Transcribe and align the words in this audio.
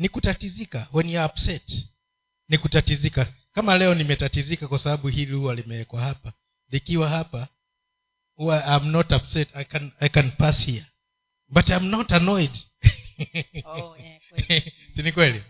ni 0.00 0.08
kutatizika 0.08 0.88
when 0.92 1.10
you 1.10 1.20
are 1.20 1.32
upset 1.32 1.86
ni 2.48 2.58
kutatizika. 2.58 3.32
Kama 3.52 3.78
leo 3.78 3.94
nimetatizika 3.94 4.68
kwa 4.68 4.78
sababu 4.78 5.08
hili 5.08 5.34
huwa 5.34 5.54
limewekwa 5.54 6.00
hapa 6.00 6.32
likiwa 6.68 7.08
hapa 7.08 7.48
huwa 8.34 8.64
I'm 8.76 8.90
not 8.90 9.12
upset 9.12 9.48
I 9.56 9.64
can, 9.64 9.92
I 10.00 10.08
can 10.08 10.30
pass 10.30 10.66
here. 10.66 10.86
But 11.48 11.68
I'm 11.68 11.90
not 11.90 12.12
annoyed. 12.12 12.58
Oh, 13.64 13.96
kweli. 14.46 14.72
si 14.96 15.02
ni 15.02 15.12
kweli? 15.12 15.42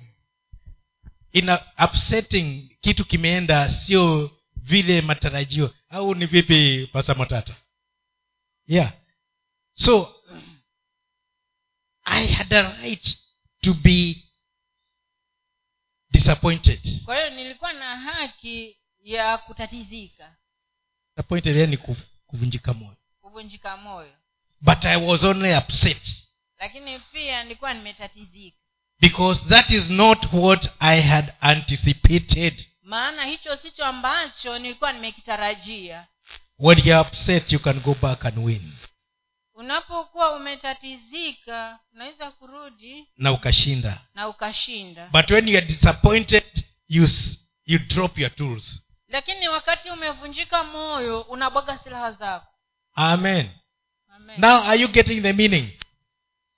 Ina 1.32 1.66
upsetting 1.84 2.76
kitu 2.80 3.04
kimeenda 3.04 3.72
sio 3.72 4.30
vile 4.56 5.00
matarajio. 5.00 5.74
Au 5.88 6.14
ni 6.14 6.26
vipi 6.26 6.88
pasa 6.92 7.14
matata? 7.14 7.56
Yeah. 8.66 8.92
So 9.72 10.14
i 12.04 12.26
had 12.26 12.56
a 12.56 12.62
right 12.62 13.18
to 13.62 13.74
be 13.74 14.29
disappointed. 16.20 17.04
Kwa 17.04 17.16
hiyo 17.16 17.30
nilikuwa 17.30 17.72
na 17.72 17.96
haki 17.96 18.76
ya 19.02 19.38
kutatizika. 19.38 20.36
Disappointed 21.16 21.56
yani 21.56 21.76
kuvunjika 22.26 22.74
moyo. 22.74 22.96
Kuvunjika 23.20 23.76
moyo. 23.76 24.12
But 24.60 24.84
i 24.84 24.96
was 24.96 25.24
only 25.24 25.56
upset. 25.56 26.26
Lakini 26.58 26.98
pia 26.98 27.42
nilikuwa 27.42 27.74
nimetatizika. 27.74 28.56
Because 29.00 29.44
that 29.48 29.70
is 29.70 29.88
not 29.90 30.26
what 30.32 30.70
i 30.78 31.00
had 31.00 31.34
anticipated. 31.40 32.68
Maana 32.82 33.24
hicho 33.24 33.56
sicho 33.56 33.84
ambacho 33.84 34.58
nilikuwa 34.58 34.92
nimekitarajia. 34.92 36.06
When 36.58 36.78
you're 36.78 37.08
upset 37.08 37.52
you 37.52 37.58
can 37.60 37.80
go 37.80 37.94
back 38.02 38.24
and 38.26 38.38
win 38.38 38.72
unapokuwa 39.60 40.36
umetatizika 40.36 41.78
unaweza 41.94 42.30
kurudi 42.30 43.08
na 43.16 43.32
ukashinda. 43.32 44.00
na 44.14 44.28
ukashinda. 44.28 45.08
But 45.12 45.30
when 45.30 45.48
you 45.48 45.56
are 45.58 45.66
disappointed 45.66 46.64
you 46.88 47.08
you 47.66 47.78
drop 47.78 48.18
your 48.18 48.34
tools. 48.34 48.82
Lakini 49.08 49.48
wakati 49.48 49.90
umevunjika 49.90 50.64
moyo 50.64 51.20
unabwaga 51.20 51.78
silaha 51.78 52.12
zako. 52.12 52.46
Amen. 52.94 53.50
Amen. 54.16 54.40
now 54.40 54.62
are 54.62 54.80
you 54.80 54.88
getting 54.88 55.20
the 55.22 55.32
meaning? 55.32 55.68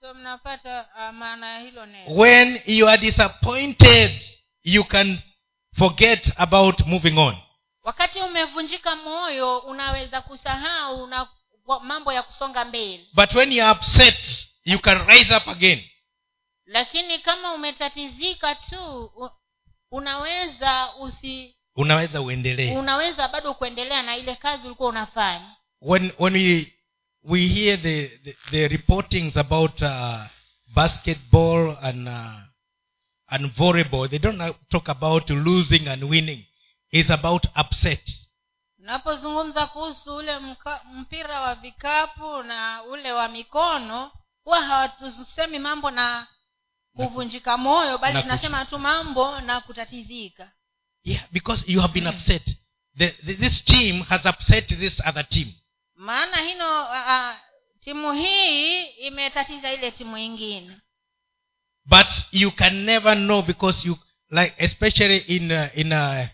So 0.01 0.15
mnapata 0.15 0.87
uh, 0.97 1.15
maana 1.15 1.49
ya 1.49 1.59
hilo 1.59 1.87
neno. 1.87 2.15
When 2.17 2.61
you 2.67 2.89
are 2.89 2.99
disappointed 3.03 4.23
you 4.63 4.85
can 4.85 5.19
forget 5.79 6.33
about 6.37 6.81
moving 6.87 7.19
on. 7.19 7.37
Wakati 7.83 8.19
umevunjika 8.21 8.97
moyo 8.97 9.59
unaweza 9.59 10.21
kusahau 10.21 11.07
na 11.07 11.29
mambo 11.83 12.13
ya 12.13 12.23
kusonga 12.23 12.65
mbele. 12.65 13.07
But 13.15 13.35
when 13.35 13.53
you 13.53 13.65
are 13.65 13.79
upset 13.79 14.49
you 14.65 14.79
can 14.79 15.07
rise 15.07 15.37
up 15.37 15.49
again. 15.49 15.85
Lakini 16.67 17.19
kama 17.19 17.53
umetatizika 17.55 18.55
tu 18.55 19.11
unaweza 19.91 20.95
usi 21.01 21.55
unaweza 21.77 22.21
uendelee. 22.21 22.77
unaweza 22.77 23.29
bado 23.29 23.55
kuendelea 23.55 24.03
na 24.03 24.17
ile 24.17 24.37
kazi 24.37 24.67
ulikuwa 24.67 24.89
unafanya. 24.89 25.57
When 25.81 26.13
when 26.19 26.35
we 26.35 26.73
we 27.25 27.41
hear 27.49 27.83
the 27.83 28.09
the, 28.09 28.37
the 28.51 28.69
reportings 28.69 29.37
about 29.37 29.83
uh, 29.83 30.21
basketball 30.75 31.77
and 31.83 32.09
uh, 32.09 32.41
and 33.27 33.55
volleyball 33.57 34.09
they 34.09 34.19
don't 34.19 34.57
talk 34.69 34.89
about 34.89 35.31
losing 35.31 35.89
and 35.89 36.05
winning. 36.05 36.45
It's 36.91 37.11
about 37.11 37.47
upset 37.57 38.11
unapozungumza 38.83 39.67
kuhusu 39.67 40.17
ule 40.17 40.39
mka, 40.39 40.81
mpira 40.93 41.41
wa 41.41 41.55
vikapu 41.55 42.43
na 42.43 42.83
ule 42.83 43.13
wa 43.13 43.29
mikono 43.29 44.13
huwa 44.45 44.63
hawatusemi 44.63 45.59
mambo 45.59 45.91
na 45.91 46.27
kuvunjika 46.97 47.57
moyo 47.59 47.99
bali 47.99 48.23
tunasema 48.23 48.65
tu 48.65 48.79
mambo 48.79 49.41
na 49.41 49.61
kutatizika. 49.61 50.53
Yeah 51.05 51.25
because 51.33 51.65
you 51.73 51.81
have 51.81 51.93
been 52.01 52.07
upset. 52.07 52.57
The, 52.97 53.11
the, 53.11 53.35
this 53.35 53.65
team 53.65 54.03
has 54.03 54.27
upset 54.27 54.67
this 54.69 55.01
other 55.07 55.29
team. 55.29 55.53
Maana 55.95 56.37
hino 56.37 56.83
uh, 56.85 57.37
timu 57.81 58.13
hii 58.13 58.85
imetatiza 58.85 59.73
ile 59.73 59.91
timu 59.91 60.19
ingine. 60.19 60.79
But 61.85 62.07
you 62.33 62.51
can 62.53 62.75
never 62.85 63.17
know 63.17 63.43
because 63.43 63.89
you 63.89 63.99
like 64.31 64.55
especially 64.59 65.17
in 65.17 65.53
uh, 65.53 65.79
in 65.79 65.93
uh, 65.93 66.27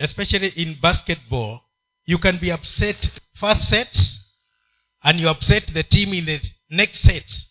especially 0.00 0.48
in 0.48 0.74
basketball 0.80 1.60
you 2.06 2.18
can 2.18 2.38
be 2.38 2.52
upset 2.52 3.10
first 3.34 3.68
set 3.70 3.98
and 5.02 5.20
you 5.20 5.30
upset 5.30 5.72
the 5.72 5.82
team 5.82 6.14
in 6.14 6.26
the 6.26 6.40
next 6.70 7.02
set. 7.02 7.46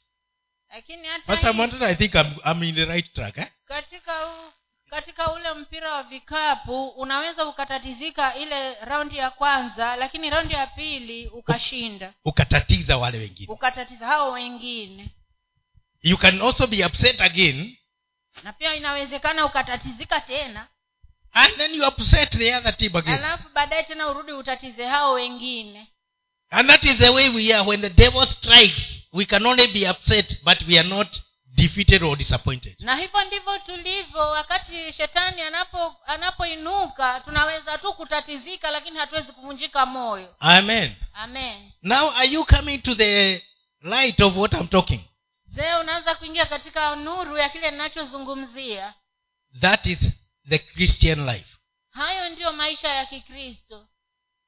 Mwandara, 1.54 1.88
i 1.88 1.96
think 1.96 2.16
I'm, 2.16 2.28
i'm 2.46 2.64
in 2.64 2.76
the 2.76 2.86
right 2.86 3.14
track 3.14 3.38
eh? 3.38 3.48
katika 3.66 4.26
u, 4.28 4.52
katika 4.90 5.34
ule 5.34 5.54
mpira 5.54 5.94
wa 5.94 6.04
vikapu 6.04 6.88
unaweza 6.88 7.46
ukatatizika 7.46 8.36
ile 8.36 8.76
raundi 8.76 9.18
ya 9.18 9.30
kwanza 9.32 9.96
lakini 9.96 10.30
raundi 10.30 10.54
ya 10.54 10.68
pili 10.68 11.28
ukashinda. 11.28 12.14
Ukatatiza 12.26 12.98
wale 12.98 13.18
wengine. 13.18 13.54
Ukatatiza 13.54 14.08
hao 14.08 14.32
wengine. 14.32 15.10
You 16.02 16.18
can 16.18 16.42
also 16.42 16.68
be 16.68 16.86
upset 16.86 17.22
again. 17.22 17.78
Na 18.44 18.54
pia 18.54 18.76
inawezekana 18.76 19.46
ukatatizika 19.46 20.20
tena 20.22 20.68
and 21.34 21.54
then 21.58 21.74
you 21.74 21.86
upset 21.88 22.32
the 22.38 22.54
other 22.56 22.78
team 22.78 22.96
again. 22.96 23.24
Alafu 23.24 23.50
baadaye 23.54 23.84
tena 23.84 24.08
urudi 24.08 24.32
utatize 24.32 24.86
hao 24.86 25.12
wengine. 25.14 25.88
And 26.52 26.70
that 26.70 26.84
is 26.86 26.98
the 26.98 27.10
way 27.10 27.30
we 27.30 27.54
are. 27.54 27.64
When 27.70 27.82
the 27.82 27.90
devil 27.90 28.26
strikes 28.26 29.02
we 29.14 29.26
can 29.26 29.46
only 29.46 29.68
be 29.68 29.90
upset 29.90 30.38
but 30.44 30.62
we 30.68 30.80
are 30.80 30.90
not 30.90 31.22
defeated 31.56 32.04
or 32.04 32.18
disappointed. 32.18 32.76
Na 32.80 32.96
hivyo 32.96 33.24
ndivyo 33.24 33.58
tulivyo. 33.60 34.20
Wakati 34.22 34.94
shetani 34.94 35.42
anapo 35.42 35.96
anapoinuka 36.06 37.20
tunaweza 37.20 37.78
tu 37.78 37.94
kutatizika 37.94 38.72
lakini 38.72 38.98
hatuwezi 38.98 39.32
kuvunjika 39.32 39.86
moyo. 39.86 40.36
Amen. 40.40 40.96
Amen. 41.14 41.72
Now 41.82 42.12
are 42.12 42.28
you 42.28 42.46
coming 42.46 42.78
to 42.78 42.96
the 42.96 43.44
light 43.82 44.20
of 44.22 44.38
what 44.38 44.54
i'm 44.54 44.68
talking? 44.68 45.02
Zee 45.48 45.76
unaanza 45.82 46.16
kuingia 46.16 46.46
katika 46.46 46.96
nuru 46.96 47.38
ya 47.38 47.50
kile 47.50 47.72
ninachozungumzia. 47.72 48.94
That 49.62 49.86
is 49.86 50.00
the 50.50 50.60
christian 50.60 51.26
life. 51.26 51.58
Hayo 51.90 52.30
ndiyo 52.30 52.54
maisha 52.54 52.88
ya 52.88 53.06
kikristo. 53.06 53.88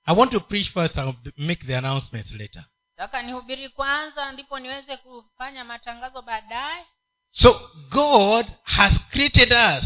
I 0.05 0.15
want 0.15 0.31
to 0.31 0.39
preach 0.39 0.69
first 0.71 0.97
and 0.97 1.15
make 1.37 1.65
the 1.67 1.77
announcements 1.77 2.31
later. 2.31 2.65
Taka 2.95 3.21
nihubiri 3.21 3.69
kwanza 3.69 4.31
ndipo 4.31 4.59
niweze 4.59 4.97
kufanya 4.97 5.63
matangazo 5.65 6.21
baadaye. 6.21 6.85
So 7.31 7.71
god 7.89 8.45
has 8.63 8.93
created 9.11 9.51
us 9.53 9.85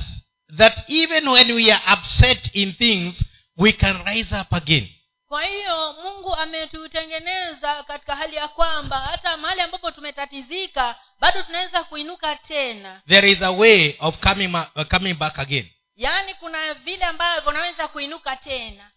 that 0.58 0.90
even 0.90 1.28
when 1.28 1.52
we 1.52 1.72
are 1.74 1.94
upset 1.94 2.56
in 2.56 2.74
things 2.74 3.24
we 3.58 3.72
can 3.72 4.06
rise 4.06 4.36
up 4.42 4.54
again. 4.54 4.90
Kwa 5.28 5.44
hiyo 5.44 5.94
mungu 5.94 6.36
ametutengeneza 6.36 7.84
katika 7.84 8.16
hali 8.16 8.36
ya 8.36 8.48
kwamba 8.48 9.00
hata 9.00 9.38
mahali 9.38 9.62
ambapo 9.62 9.92
tumetatizika 9.92 10.96
bado 11.20 11.42
tunaweza 11.44 11.84
kuinuka 11.84 12.36
tena. 12.36 13.02
There 13.08 13.32
is 13.32 13.42
a 13.42 13.52
way 13.52 13.96
of 14.00 14.18
coming, 14.20 14.54
uh, 14.56 14.84
coming 14.90 15.14
back 15.14 15.40
again 15.40 15.70
yaani 15.96 16.34
kuna 16.34 16.74
vile 16.74 17.06
ambavyo 17.06 17.50
unaweza 17.50 17.88
kuinuka 17.88 18.36
tena. 18.36 18.92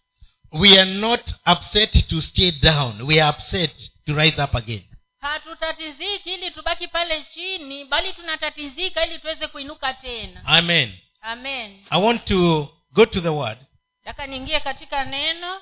We 0.51 0.79
are 0.81 0.93
not 0.93 1.31
upset 1.51 2.07
to 2.07 2.21
stay 2.21 2.51
down. 2.51 3.01
We 3.01 3.21
are 3.21 3.37
upset 3.37 3.91
to 4.05 4.15
rise 4.15 4.43
up 4.43 4.55
again. 4.55 4.85
Hatutatiziki 5.19 6.33
ili 6.33 6.51
tubaki 6.51 6.87
pale 6.87 7.23
chini 7.33 7.85
bali 7.85 8.13
tunatatizika 8.13 9.05
ili 9.05 9.19
tuweze 9.19 9.47
kuinuka 9.47 9.93
tena. 9.93 10.45
Amen. 10.45 10.97
Amen. 11.21 11.85
I 11.89 12.01
want 12.01 12.25
to 12.25 12.67
go 12.91 13.05
to 13.05 13.21
the 13.21 13.29
word. 13.29 13.57
Taka 14.03 14.27
niingie 14.27 14.59
katika 14.59 15.05
neno. 15.05 15.61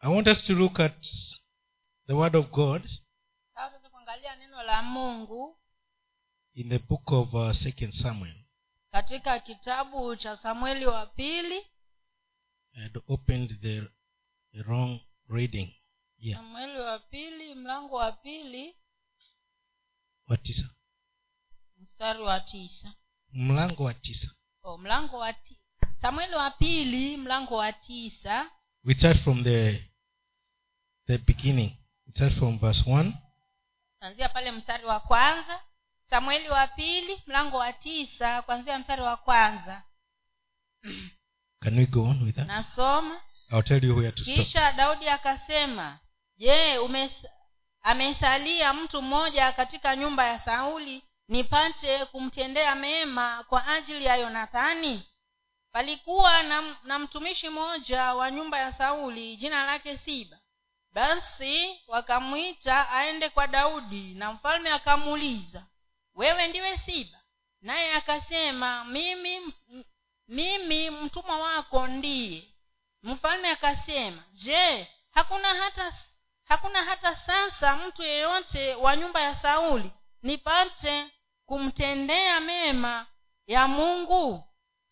I 0.00 0.08
want 0.14 0.28
us 0.28 0.42
to 0.42 0.54
look 0.54 0.80
at 0.80 1.06
the 2.06 2.12
word 2.12 2.36
of 2.36 2.46
god 2.50 2.88
tuweze 3.78 3.88
kuangalia 3.88 4.36
neno 4.36 4.62
la 4.62 4.82
mungu. 4.82 5.58
in 6.54 6.68
the 6.68 6.78
book 6.78 7.12
of 7.12 7.34
uh, 7.34 7.52
second 7.52 7.92
samuel 7.92 8.34
katika 8.90 9.40
kitabu 9.40 10.16
cha 10.16 10.36
samueli 10.36 10.86
wa 10.86 11.06
pili. 11.06 11.66
Had 12.74 13.00
opened 13.08 13.60
the, 13.60 13.82
wrong 14.62 15.00
reading. 15.28 15.74
Yeah. 16.18 16.40
Samueli 16.40 16.78
wa 16.78 16.98
pili 16.98 17.54
mlango 17.54 17.96
wa 17.96 18.12
pili. 18.12 18.76
Wa 20.28 20.36
tisa. 20.36 20.70
Mstari 21.76 22.22
wa 22.22 22.40
tisa. 22.40 22.94
Mlango 23.32 23.84
wa 23.84 23.94
tisa. 23.94 24.28
Oh, 24.62 24.78
mlango 24.78 25.18
wa 25.18 25.32
ti... 25.32 25.60
samueli 26.00 26.34
wa 26.34 26.50
pili 26.50 27.16
mlango 27.16 27.56
wa 27.56 27.72
tisa. 27.72 28.50
We 28.84 28.94
start 28.94 29.18
from 29.18 29.44
the 29.44 29.84
the 31.06 31.18
beginning. 31.18 31.76
We 32.06 32.12
start 32.12 32.32
from 32.32 32.58
verse 32.58 32.90
one. 32.90 33.12
Tanzia 34.00 34.28
pale 34.28 34.52
mstari 34.52 34.84
wa 34.84 35.00
kwanza 35.00 35.60
samueli 36.10 36.48
wa 36.48 36.66
pili 36.66 37.22
mlango 37.26 37.56
wa 37.56 37.72
tisa 37.72 38.42
kwanzia 38.42 38.78
mstari 38.78 39.02
wa 39.02 39.16
kwanza. 39.16 39.82
Can 41.62 41.78
we 41.78 41.86
go 41.86 42.02
on 42.04 42.22
with 42.22 42.36
that? 42.36 42.46
Nasoma. 42.46 43.20
I'll 43.50 43.62
tell 43.62 43.84
you 43.84 43.96
where 43.96 44.12
to 44.12 44.24
stop. 44.24 44.34
Kisha 44.36 44.72
daudi 44.72 45.08
akasema 45.08 45.98
je 46.36 46.78
umes- 46.78 47.28
amesalia 47.82 48.72
mtu 48.74 49.02
mmoja 49.02 49.52
katika 49.52 49.96
nyumba 49.96 50.26
ya 50.26 50.40
sauli 50.40 51.02
nipate 51.28 52.04
kumtendea 52.04 52.74
mema 52.74 53.44
kwa 53.48 53.66
ajili 53.66 54.04
ya 54.04 54.16
yonathani? 54.16 55.02
Palikuwa 55.72 56.42
na, 56.42 56.76
na 56.84 56.98
mtumishi 56.98 57.48
mmoja 57.48 58.14
wa 58.14 58.30
nyumba 58.30 58.58
ya 58.58 58.72
sauli 58.72 59.36
jina 59.36 59.64
lake 59.64 59.98
siba. 59.98 60.38
Basi 60.92 61.80
wakamwita 61.88 62.90
aende 62.90 63.28
kwa 63.28 63.46
daudi 63.46 64.14
na 64.14 64.32
mfalme 64.32 64.70
akamuuliza 64.72 65.66
wewe 66.18 66.46
ndiwe 66.48 66.78
siba. 66.86 67.18
Naye 67.60 67.94
akasema 67.94 68.84
mimi 68.84 69.54
mimi 70.28 70.90
mtumwa 70.90 71.38
wako 71.38 71.86
ndiye. 71.86 72.54
Mfalme 73.02 73.50
akasema 73.50 74.22
je 74.32 74.88
hakuna 75.10 75.48
hata 75.48 75.92
hakuna 76.44 76.84
hata 76.84 77.16
sasa 77.16 77.76
mtu 77.76 78.02
yeyote 78.02 78.74
wa 78.74 78.96
nyumba 78.96 79.20
ya 79.20 79.36
sauli 79.42 79.92
nipate 80.22 81.06
kumtendea 81.46 82.40
mema 82.40 83.06
ya 83.46 83.68
mungu? 83.68 84.44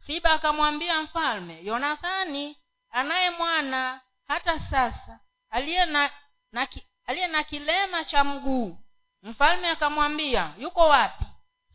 Siba 0.06 0.30
akamwambia 0.30 1.02
mfalme 1.02 1.60
yonathani 1.64 2.56
anaye 2.90 3.30
mwana 3.30 4.00
hata 4.28 4.60
sasa 4.70 5.20
aliye 5.50 5.86
na, 5.86 6.10
na, 6.52 6.68
aliye 7.06 7.26
na 7.26 7.42
kilema 7.44 8.04
cha 8.04 8.24
mguu 8.24 8.78
mfalme 9.22 9.68
akamwambia 9.68 10.54
yuko 10.58 10.80
wapi? 10.80 11.24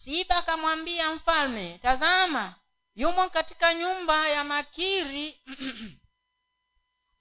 Siba 0.04 0.36
akamwambia 0.38 1.12
mfalme 1.16 1.78
tazama 1.78 2.56
yumo 2.96 3.30
katika 3.30 3.74
nyumba 3.74 4.28
ya 4.30 4.44
makiri. 4.44 5.42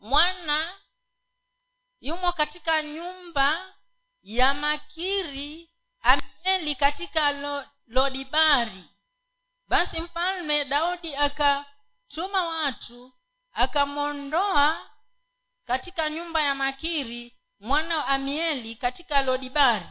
Mwana 0.00 0.78
yumo 2.00 2.32
katika 2.32 2.82
nyumba 2.82 3.75
ya 4.22 4.55
makiri 4.55 5.70
amieli 6.00 6.75
katika 6.75 7.32
lo, 7.32 7.64
lodibari. 7.87 8.84
Basi 9.69 10.00
mfalme 10.00 10.64
daudi 10.64 11.16
akatuma 11.16 12.46
watu 12.46 13.12
akamwondoa 13.52 14.90
katika 15.66 16.11
nyumba 16.11 16.43
ya 16.43 16.55
makiri 16.55 17.37
mwana 17.61 17.96
wa 17.96 18.06
amieli 18.06 18.76
katika 18.76 19.23
lodibari 19.23 19.87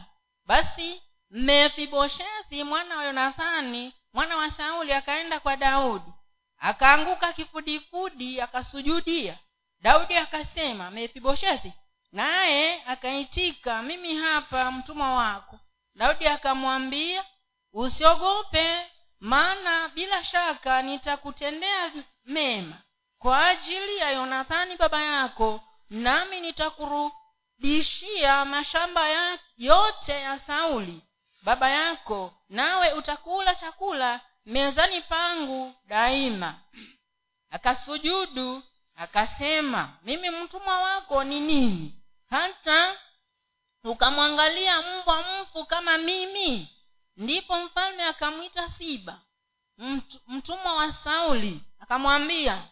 basi 0.50 1.02
mefiboshethi 1.30 2.64
mwana 2.64 2.96
wa 2.96 3.04
yonathani 3.04 3.94
mwana 4.12 4.36
wa 4.36 4.50
sauli 4.50 4.92
akaenda 4.92 5.40
kwa 5.40 5.56
daudi. 5.56 6.12
Akaanguka 6.58 7.32
kifudifudi 7.32 8.40
akasujudia. 8.40 9.38
Daudi 9.80 10.16
akasema 10.16 10.90
mefiboshethi 10.90 11.72
naye 12.12 12.82
akaitika 12.86 13.82
mimi 13.82 14.14
hapa 14.16 14.70
mtumwa 14.70 15.12
wako. 15.14 15.58
Daudi 15.94 16.26
akamwambia 16.28 17.24
usiogope 17.72 18.90
maana 19.20 19.88
bila 19.88 20.24
shaka 20.24 20.82
nitakutendea 20.82 21.92
mema 22.24 22.76
kwa 23.18 23.46
ajili 23.48 23.96
ya 23.96 24.10
yonathani 24.10 24.76
baba 24.76 25.02
yako 25.02 25.60
nami 25.90 26.40
nitakurudishia 27.60 28.44
mashamba 28.44 29.08
ya 29.08 29.38
yote 29.58 30.12
ya 30.12 30.38
sauli 30.38 31.00
baba 31.42 31.70
yako 31.70 32.34
nawe 32.48 32.92
utakula 32.92 33.54
chakula 33.54 34.20
mezani 34.46 35.00
pangu 35.00 35.74
daima. 35.86 36.58
Akasujudu 37.50 38.62
akasema 38.96 39.92
mimi 40.02 40.30
mtumwa 40.30 40.78
wako 40.80 41.24
ni 41.24 41.40
nini? 41.40 41.94
Hata 42.30 42.98
ukamwangalia 43.84 44.82
mbwa 44.82 45.22
mfu 45.42 45.64
kama 45.64 45.98
mimi? 45.98 46.68
Ndipo 47.16 47.56
mfalme 47.64 48.02
akamwita 48.04 48.70
siba 48.78 49.20
mtumwa 50.28 50.74
wa 50.74 50.92
sauli 50.92 51.60
akamwambia 51.80 52.62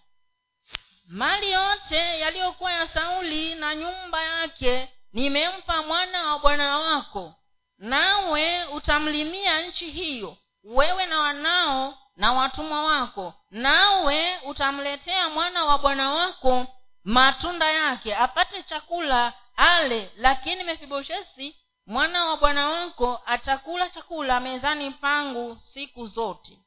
mali 1.09 1.51
yote 1.53 2.19
yaliyokuwa 2.21 2.73
ya 2.73 2.89
sauli 2.89 3.55
na 3.55 3.75
nyumba 3.75 4.23
yake 4.23 4.89
nimempa 5.13 5.83
mwana 5.83 6.27
wa 6.33 6.39
bwana 6.39 6.79
wako. 6.79 7.35
Nawe 7.79 8.65
utamlimia 8.65 9.63
nchi 9.63 9.91
hiyo 9.91 10.37
wewe 10.65 11.07
na 11.07 11.21
wanao 11.21 11.99
na 12.17 12.33
watumwa 12.33 12.83
wako. 12.85 13.35
Nawe 13.51 14.39
utamletea 14.47 15.29
mwana 15.29 15.65
wa 15.65 15.79
bwana 15.79 16.11
wako 16.11 16.67
matunda 17.05 17.71
yake 17.73 18.17
apate 18.17 18.63
chakula 18.63 19.33
ale. 19.57 20.13
Lakini 20.17 20.65
mefiboshesi 20.65 21.57
mwana 21.87 22.25
wa 22.25 22.37
bwana 22.37 22.69
wako 22.69 23.23
atakula 23.27 23.89
chakula 23.91 24.41
mezani 24.41 24.91
pangu 24.91 25.59
siku 25.73 26.07
zote. 26.07 26.59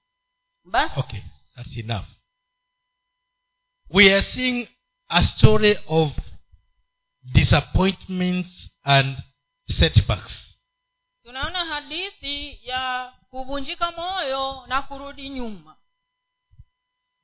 Basi 0.64 1.00
okay 1.00 1.22
that's 1.56 1.78
enough 1.78 2.06
we 3.94 4.14
are 4.14 4.22
seeing 4.24 4.68
a 5.10 5.22
story 5.22 5.76
of 5.88 6.12
disappointments 7.34 8.70
and 8.86 9.18
setbacks. 9.70 10.58
Tunaona 11.26 11.66
hadithi 11.66 12.60
ya 12.68 13.14
kuvunjika 13.30 13.92
moyo 13.92 14.64
na 14.68 14.82
kurudi 14.82 15.30
nyuma. 15.30 15.76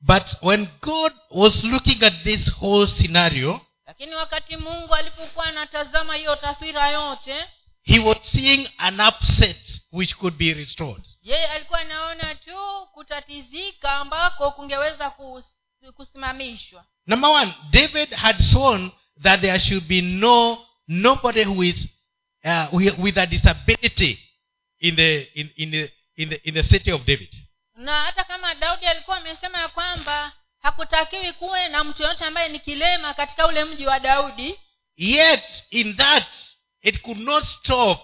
But 0.00 0.42
when 0.42 0.68
god 0.80 1.12
was 1.30 1.64
looking 1.64 2.04
at 2.04 2.22
this 2.24 2.50
whole 2.60 2.86
scenario 2.86 3.60
lakini 3.86 4.14
wakati 4.14 4.56
mungu 4.56 4.94
alipokuwa 4.94 5.46
anatazama 5.46 6.14
hiyo 6.14 6.36
taswira 6.36 6.88
yote 6.90 7.46
he 7.82 7.98
was 7.98 8.18
seeing 8.22 8.68
an 8.78 9.00
upset 9.00 9.82
which 9.92 10.14
could 10.16 10.34
be 10.36 10.54
restored. 10.54 11.04
yeye 11.22 11.46
alikuwa 11.46 11.80
anaona 11.80 12.34
tu 12.34 12.86
kutatizika 12.92 13.92
ambako 13.92 14.50
kungeweza 14.50 15.06
kus- 15.08 15.44
kusimamishwa. 15.96 16.84
Number 17.06 17.30
one 17.30 17.54
david 17.70 18.10
had 18.12 18.42
sworn 18.42 18.90
that 19.22 19.40
there 19.40 19.58
should 19.60 19.88
be 19.88 20.00
no 20.00 20.66
nobody 20.88 21.42
who 21.44 21.62
is 21.62 21.88
uh, 22.44 22.68
with 22.72 23.18
a 23.18 23.26
disability 23.26 24.18
in 24.80 24.96
the 24.96 25.22
in, 25.34 25.50
in 25.56 25.70
the 25.70 25.90
in 26.16 26.28
the 26.28 26.48
in 26.48 26.54
the 26.54 26.62
city 26.62 26.90
of 26.92 27.04
david. 27.04 27.28
Na 27.74 28.02
hata 28.04 28.24
kama 28.24 28.54
daudi 28.54 28.86
alikuwa 28.86 29.16
amesema 29.16 29.60
ya 29.60 29.68
kwamba 29.68 30.32
hakutakiwi 30.58 31.32
kuwe 31.32 31.68
na 31.68 31.84
mtu 31.84 32.02
yoyote 32.02 32.24
ambaye 32.24 32.48
ni 32.48 32.58
kilema 32.58 33.14
katika 33.14 33.46
ule 33.46 33.64
mji 33.64 33.86
wa 33.86 34.00
daudi 34.00 34.54
yet 34.96 35.64
in 35.70 35.96
that 35.96 36.26
it 36.82 37.00
could 37.02 37.20
not 37.20 37.44
stop 37.44 38.00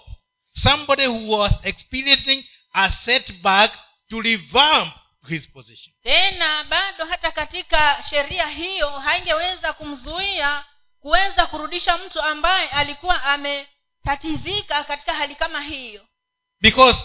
somebody 0.63 1.07
who 1.07 1.29
was 1.39 1.53
experiencing 1.63 2.45
a 2.73 2.91
setback 2.91 3.79
to 4.11 4.21
revamp 4.21 4.95
his 5.29 5.49
position. 5.49 5.95
Tena 6.03 6.65
bado 6.65 7.05
hata 7.07 7.31
katika 7.31 8.05
sheria 8.11 8.47
hiyo 8.47 8.91
haingeweza 8.91 9.73
kumzuia 9.73 10.65
kuweza 11.01 11.47
kurudisha 11.47 11.99
mtu 11.99 12.23
ambaye 12.23 12.69
alikuwa 12.69 13.23
ametatizika 13.25 14.85
katika 14.85 15.15
hali 15.15 15.35
kama 15.35 15.61
hiyo. 15.61 16.07
Because 16.61 17.05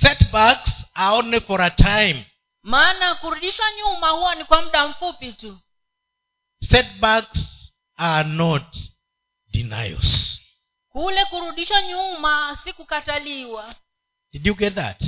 setbacks 0.00 0.70
are 0.94 1.16
only 1.16 1.40
for 1.40 1.62
a 1.62 1.70
time. 1.70 2.26
Maana 2.62 3.14
kurudishwa 3.14 3.66
nyuma 3.72 4.08
huwa 4.08 4.34
ni 4.34 4.44
kwa 4.44 4.62
muda 4.62 4.88
mfupi 4.88 5.32
tu. 5.32 5.58
Setbacks 6.70 7.72
are 7.96 8.28
not 8.28 8.76
denials. 9.52 10.40
Kule 10.88 11.24
kurudishwa 11.24 11.82
nyuma 11.82 12.58
si 12.64 12.72
kukataliwa. 12.72 13.74
Did 14.32 14.46
you 14.46 14.54
get 14.54 14.74
that 14.74 15.02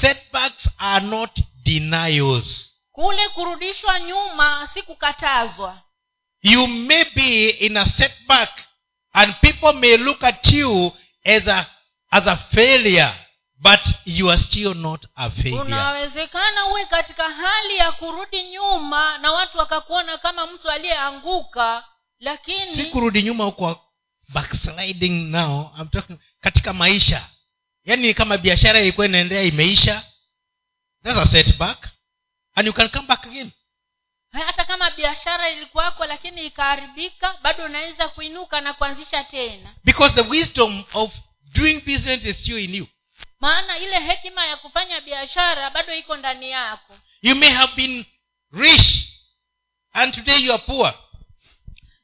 setbacks 0.00 0.68
are 0.78 1.06
not 1.06 1.40
denials. 1.64 2.74
Kule 2.92 3.28
kurudishwa 3.28 4.00
nyuma 4.00 4.68
si 4.74 4.82
kukatazwa. 4.82 5.82
You 6.42 6.66
may 6.66 7.04
be 7.14 7.48
in 7.50 7.76
a 7.76 7.86
setback 7.86 8.50
and 9.12 9.34
people 9.40 9.72
may 9.72 9.96
look 9.96 10.24
at 10.24 10.52
you 10.52 10.92
as 11.24 11.48
a 11.48 11.66
as 12.10 12.26
a 12.26 12.36
failure 12.36 13.12
but 13.60 13.80
you 14.04 14.30
are 14.30 14.38
still 14.38 14.74
not 14.74 15.06
a 15.16 15.30
failure. 15.30 15.60
Unawezekana 15.60 16.66
uwe 16.66 16.84
katika 16.84 17.30
hali 17.30 17.76
ya 17.76 17.92
kurudi 17.92 18.42
nyuma 18.42 19.18
na 19.18 19.32
watu 19.32 19.58
wakakuona 19.58 20.18
kama 20.18 20.46
mtu 20.46 20.70
aliyeanguka 20.70 21.84
si 22.18 22.24
lakini 22.24 22.84
kurudi 22.84 23.22
nyuma 23.22 23.44
huko 23.44 23.80
backsliding 24.28 25.30
now 25.30 25.70
I'm 25.78 25.88
talking, 25.88 26.18
katika 26.40 26.72
maisha 26.72 27.28
yaani 27.84 28.14
kama 28.14 28.38
biashara 28.38 28.80
ilikuwa 28.80 29.06
inaendea 29.06 29.42
imeisha. 29.42 30.04
That's 31.02 31.18
a 31.18 31.26
setback 31.44 31.88
and 32.54 32.66
you 32.66 32.72
can 32.72 32.88
come 32.88 33.06
back 33.06 33.26
again. 33.26 33.50
Hata 34.32 34.64
kama 34.64 34.90
biashara 34.90 35.50
ilikuwako 35.50 36.04
lakini 36.04 36.46
ikaharibika 36.46 37.38
bado 37.42 37.64
unaweza 37.64 38.08
kuinuka 38.08 38.60
na 38.60 38.72
kuanzisha 38.72 39.24
tena. 39.24 39.74
Because 39.84 40.14
the 40.14 40.28
wisdom 40.28 40.84
of 40.92 41.12
doing 41.52 41.80
business 41.80 42.24
is 42.24 42.40
still 42.40 42.58
in 42.58 42.74
you. 42.74 42.86
Maana 43.40 43.78
ile 43.78 44.00
hekima 44.00 44.46
ya 44.46 44.56
kufanya 44.56 45.00
biashara 45.00 45.70
bado 45.70 45.94
iko 45.94 46.16
ndani 46.16 46.50
yako. 46.50 46.98
You 47.22 47.36
may 47.36 47.50
have 47.50 47.72
been 47.76 48.04
rich 48.52 49.08
and 49.92 50.14
today 50.14 50.38
you 50.44 50.52
are 50.52 50.62
poor 50.66 50.94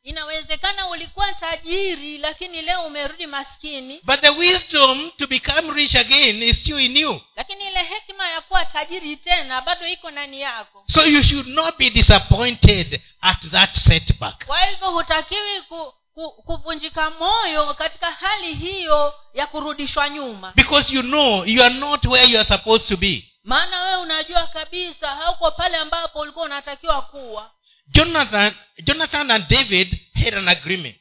inawezekana 0.02 0.88
ulikuwa 0.88 1.32
tajiri 1.34 2.18
lakini 2.18 2.62
leo 2.62 2.80
umerudi 2.86 3.26
maskini 3.26 4.00
But 4.02 4.20
the 4.20 4.28
wisdom 4.30 5.10
to 5.10 5.26
become 5.26 5.72
rich 5.74 5.96
again 5.96 6.42
is 6.42 6.60
still 6.60 6.80
in 6.80 6.96
you. 6.96 7.20
lakini 7.36 7.64
ile 7.66 7.82
hekima 7.82 8.28
ya 8.28 8.40
kuwa 8.40 8.64
tajiri 8.64 9.16
tena 9.16 9.60
bado 9.60 9.86
iko 9.86 10.10
ndani 10.10 10.40
yako 10.40 10.84
So 10.88 11.06
you 11.06 11.22
should 11.22 11.46
not 11.48 11.78
be 11.78 11.90
disappointed 11.90 13.00
at 13.20 13.50
that 13.50 13.74
setback. 13.76 14.46
kwa 14.46 14.58
hivyo 14.60 14.90
hutakiwi 14.90 15.60
ku, 15.68 15.94
ku, 16.14 16.30
kuvunjika 16.42 17.10
moyo 17.10 17.74
katika 17.74 18.10
hali 18.10 18.54
hiyo 18.54 19.14
ya 19.34 19.46
kurudishwa 19.46 20.08
nyuma 20.08 20.52
Because 20.56 20.94
you 20.94 21.02
know 21.02 21.44
you 21.46 21.62
are 21.64 21.74
not 21.74 22.04
where 22.06 22.28
you 22.32 22.38
are 22.40 22.48
supposed 22.48 22.88
to 22.88 22.96
be. 22.96 23.26
maana 23.44 23.82
wewe 23.82 23.96
unajua 23.96 24.46
kabisa 24.46 25.08
hauko 25.16 25.50
pale 25.50 25.76
ambapo 25.76 26.18
ulikuwa 26.20 26.44
unatakiwa 26.44 27.02
kuwa 27.02 27.50
Jonathan, 27.92 28.52
Jonathan 28.84 29.30
and 29.30 29.48
David 29.48 30.00
had 30.14 30.34
an 30.34 30.48
agreement. 30.48 30.96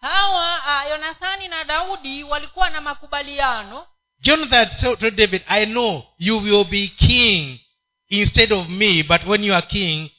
hawa 0.00 0.58
uh, 0.58 0.90
yonathani 0.90 1.48
na 1.48 1.64
daudi 1.64 2.22
walikuwa 2.24 2.70
na 2.70 2.80
makubaliano 2.80 3.86
Jonathan 4.20 4.68
told 4.80 5.16
David, 5.16 5.42
I 5.48 5.66
know 5.66 6.02
you 6.18 6.38
will 6.38 6.64
be 6.64 6.88
king 6.88 7.60
instead 8.08 8.52
of 8.52 8.68
me, 8.68 9.02
but 9.02 9.26
when 9.26 9.44
you 9.44 9.54
are 9.54 9.66
king, 9.66 10.10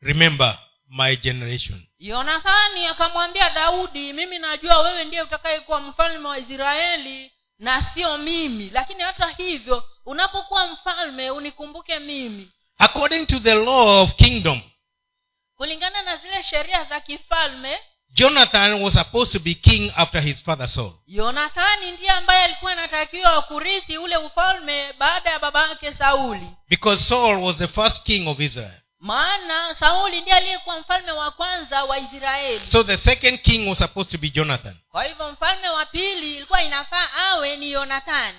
remember 0.00 0.58
my 0.90 1.16
generation. 1.16 1.86
yonathani 1.98 2.86
akamwambia 2.86 3.50
daudi 3.50 4.12
mimi 4.12 4.38
najua 4.38 4.78
wewe 4.78 5.04
ndiye 5.04 5.22
utakayekuwa 5.22 5.80
mfalme 5.80 6.28
wa 6.28 6.38
israeli 6.38 7.32
na 7.58 7.90
sio 7.94 8.18
mimi 8.18 8.70
lakini 8.70 9.02
hata 9.02 9.28
hivyo 9.28 9.84
unapokuwa 10.06 10.66
mfalme 10.66 11.30
unikumbuke 11.30 11.98
mimi 11.98 12.50
According 12.78 13.26
to 13.26 13.38
the 13.40 13.54
law 13.54 14.02
of 14.02 14.14
kingdom, 14.16 14.60
kulingana 15.62 16.02
na 16.02 16.16
zile 16.16 16.42
sheria 16.42 16.84
za 16.84 17.00
kifalme 17.00 17.78
Jonathan 18.14 18.82
was 18.82 18.94
supposed 18.94 19.32
to 19.32 19.38
be 19.38 19.54
king 19.54 19.92
after 19.96 20.20
his 20.20 20.42
father 20.42 20.68
Saul. 20.68 20.92
yonathani 21.06 21.92
ndiye 21.92 22.10
ambaye 22.10 22.44
alikuwa 22.44 22.72
anatakiwa 22.72 23.42
kurithi 23.42 23.98
ule 23.98 24.16
ufalme 24.16 24.92
baada 24.98 25.30
ya 25.30 25.38
baba 25.38 25.68
yake 25.68 25.92
sauli 25.98 26.46
Because 26.68 27.04
Saul 27.04 27.42
was 27.42 27.56
the 27.56 27.68
first 27.68 28.02
king 28.02 28.28
of 28.28 28.40
Israel. 28.40 28.80
maana 29.00 29.74
sauli 29.80 30.20
ndiye 30.20 30.36
aliyekuwa 30.36 30.80
mfalme 30.80 31.12
wa 31.12 31.30
kwanza 31.30 31.84
wa 31.84 31.98
israeli 31.98 32.66
So 32.72 32.82
the 32.84 32.96
second 32.96 33.38
king 33.42 33.68
was 33.68 33.78
supposed 33.78 34.12
to 34.12 34.18
be 34.18 34.30
Jonathan. 34.30 34.76
kwa 34.90 35.04
hivyo 35.04 35.32
mfalme 35.32 35.68
wa 35.68 35.86
pili 35.86 36.36
ilikuwa 36.36 36.62
inafaa 36.62 37.08
awe 37.30 37.56
ni 37.56 37.70
yonathani 37.70 38.38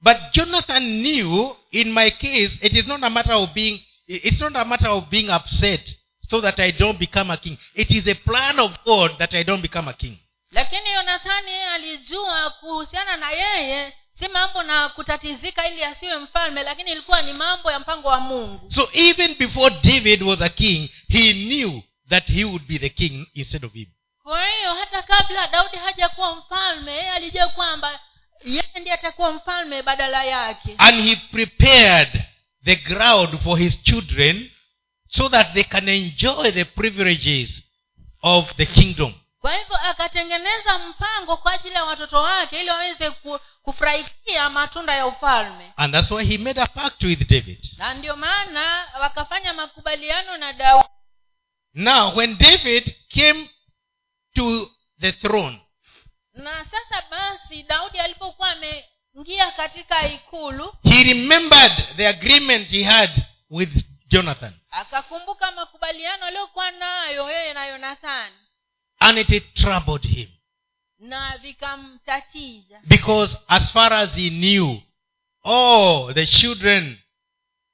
But 0.00 0.16
Jonathan 0.32 0.82
knew, 1.02 1.56
in 1.70 1.92
my 1.92 2.10
case, 2.10 2.58
it 2.62 2.72
is 2.74 2.86
not 2.86 3.02
a 3.04 3.10
matter 3.10 3.32
of 3.34 3.50
being, 3.50 3.80
it's 4.06 4.40
not 4.40 4.56
a 4.56 4.64
matter 4.64 4.88
of 4.90 5.04
being 5.04 5.30
upset 5.30 5.98
so 6.30 6.40
that 6.40 6.60
I 6.60 6.72
don't 6.72 6.98
become 6.98 7.32
a 7.32 7.36
king. 7.36 7.58
It 7.74 7.90
is 7.90 8.06
a 8.08 8.14
plan 8.14 8.58
of 8.60 8.72
God 8.84 9.18
that 9.18 9.34
I 9.34 9.44
don't 9.44 9.62
become 9.62 9.88
a 9.90 9.92
king. 9.94 10.18
lakini 10.50 10.90
yonathani 10.90 11.50
alijua 11.74 12.50
kuhusiana 12.50 13.16
na 13.16 13.30
yeye 13.30 13.92
si 14.18 14.28
mambo 14.28 14.62
na 14.62 14.88
kutatizika 14.88 15.68
ili 15.68 15.84
asiwe 15.84 16.16
mfalme 16.18 16.62
lakini 16.62 16.92
ilikuwa 16.92 17.22
ni 17.22 17.32
mambo 17.32 17.70
ya 17.72 17.78
mpango 17.78 18.08
wa 18.08 18.20
mungu 18.20 18.70
So 18.70 18.88
even 18.92 19.34
before 19.34 19.74
David 19.82 20.22
was 20.22 20.40
a 20.40 20.48
king, 20.48 20.88
he 21.08 21.32
knew 21.32 21.82
that 22.08 22.28
he 22.28 22.44
would 22.44 22.66
be 22.66 22.78
the 22.78 22.88
king 22.88 23.26
instead 23.34 23.64
of 23.64 23.72
him. 23.72 23.86
kwa 24.22 24.46
hiyo 24.48 24.74
hata 24.74 25.02
kabla 25.02 25.46
daudi 25.46 25.76
hajakuwa 25.76 26.36
mfalme 26.36 26.92
yeye 26.92 27.10
alijua 27.10 27.48
kwamba 27.48 28.00
yeye 28.44 28.64
ndiye 28.80 28.94
atakuwa 28.94 29.32
mfalme 29.32 29.82
badala 29.82 30.24
yake 30.24 30.74
And 30.78 31.04
he 31.04 31.16
prepared 31.16 32.22
the 32.64 32.76
ground 32.76 33.42
for 33.42 33.58
his 33.58 33.82
children 33.82 34.50
so 35.16 35.28
that 35.28 35.52
they 35.54 35.64
can 35.64 35.88
enjoy 35.88 36.50
the 36.52 36.64
privileges 36.64 37.62
of 38.22 38.54
the 38.56 38.66
kingdom. 38.66 39.14
kwa 39.40 39.54
hivyo 39.56 39.76
akatengeneza 39.76 40.78
mpango 40.78 41.36
kwa 41.36 41.52
ajili 41.52 41.74
ya 41.74 41.84
watoto 41.84 42.16
wake 42.22 42.60
ili 42.60 42.70
waweze 42.70 43.10
ku, 43.10 43.38
kufurahikia 43.62 44.50
matunda 44.50 44.94
ya 44.94 45.06
ufalme 45.06 45.72
And 45.76 45.94
that's 45.94 46.10
why 46.10 46.24
he 46.24 46.38
made 46.38 46.60
a 46.60 46.66
pact 46.66 47.02
with 47.02 47.28
David. 47.30 47.58
na 47.78 47.94
ndio 47.94 48.16
maana 48.16 48.86
wakafanya 49.00 49.52
makubaliano 49.52 50.36
na 50.36 50.52
daudi 50.52 50.88
Now, 51.76 52.16
when 52.16 52.36
David 52.38 52.94
came 53.08 53.48
to 54.34 54.70
the 55.00 55.12
throne, 55.12 55.60
na 56.34 56.50
sasa 56.64 57.04
basi 57.10 57.62
daudi 57.62 57.98
alipokuwa 57.98 58.50
ameingia 58.50 59.50
katika 59.56 60.08
ikulu 60.08 60.74
he 60.84 61.02
remembered 61.04 61.96
the 61.96 62.08
agreement 62.08 62.70
he 62.70 62.82
had 62.84 63.10
with 63.50 63.84
Jonathan. 64.06 64.52
akakumbuka 64.70 65.52
makubaliano 65.52 66.24
aliyokuwa 66.26 66.70
nayo 66.70 67.30
yeye 67.30 67.54
na 67.54 67.66
yonathani 67.66 68.36
And 68.98 69.18
it 69.18 69.54
troubled 69.54 70.04
him. 70.06 70.28
na 70.98 71.38
vikamtatiza 71.38 72.80
Because 72.86 73.36
as 73.48 73.72
far 73.72 73.92
as 73.92 74.14
he 74.14 74.30
knew, 74.30 74.82
all 75.44 76.14
the 76.14 76.26
children 76.26 76.98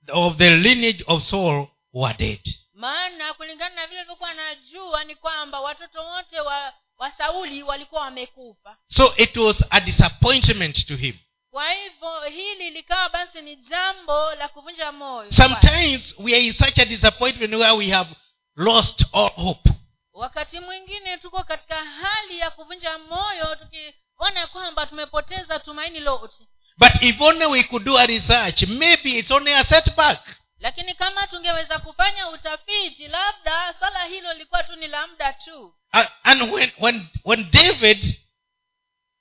of 0.08 0.36
the 0.38 0.50
lineage 0.50 1.04
of 1.06 1.24
Saul 1.24 1.68
were 1.92 2.14
dead. 2.18 2.40
maana 2.74 3.34
kulingana 3.34 3.74
na 3.74 3.86
vile 3.86 3.98
alivyokuwa 4.00 4.30
anajua 4.30 5.04
ni 5.04 5.14
kwamba 5.16 5.60
watoto 5.60 6.04
wote 6.06 6.40
wa, 6.40 6.72
wa 6.98 7.10
sauli 7.12 7.62
walikuwa 7.62 8.00
wamekufa 8.00 8.76
So 8.86 9.14
it 9.16 9.36
was 9.36 9.64
a 9.70 9.80
disappointment 9.80 10.86
to 10.86 10.96
him. 10.96 11.18
Kwa 11.50 11.72
hivyo 11.72 12.20
hili 12.20 12.70
likawa 12.70 13.08
basi 13.08 13.42
ni 13.42 13.56
jambo 13.56 14.34
la 14.34 14.48
kuvunja 14.48 14.92
moyo 14.92 15.32
Sometimes 15.32 16.14
we 16.18 16.34
are 16.34 16.44
in 16.44 16.52
such 16.52 16.78
a 16.78 16.84
disappointment 16.84 17.54
where 17.54 17.72
we 17.72 17.90
have 17.90 18.10
lost 18.56 19.04
all 19.12 19.30
hope. 19.30 19.70
wakati 20.12 20.60
mwingine 20.60 21.16
tuko 21.18 21.44
katika 21.44 21.84
hali 21.84 22.38
ya 22.38 22.50
kuvunja 22.50 22.98
moyo 22.98 23.56
tukiona 23.56 24.46
kwamba 24.52 24.86
tumepoteza 24.86 25.58
tumaini 25.58 26.00
lote 26.00 26.36
But 26.78 27.02
if 27.02 27.20
only 27.20 27.46
we 27.46 27.62
could 27.64 27.84
do 27.84 27.98
a 27.98 28.06
research, 28.06 28.62
maybe 28.62 29.18
it's 29.18 29.30
only 29.30 29.54
a 29.54 29.64
setback. 29.64 30.36
lakini 30.58 30.94
kama 30.94 31.26
tungeweza 31.26 31.78
kufanya 31.78 32.28
utafiti 32.28 33.08
labda 33.08 33.74
swala 33.78 34.04
hilo 34.04 34.32
lilikuwa 34.32 34.62
tu 34.62 34.76
ni 34.76 34.88
la 34.88 35.06
muda 35.06 35.32
tu 35.32 35.74
And, 36.22 36.42
when, 36.52 36.70
when, 36.78 37.06
when 37.24 37.50
David 37.50 38.16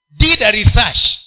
did 0.09 0.43
a 0.43 0.51
research, 0.51 1.19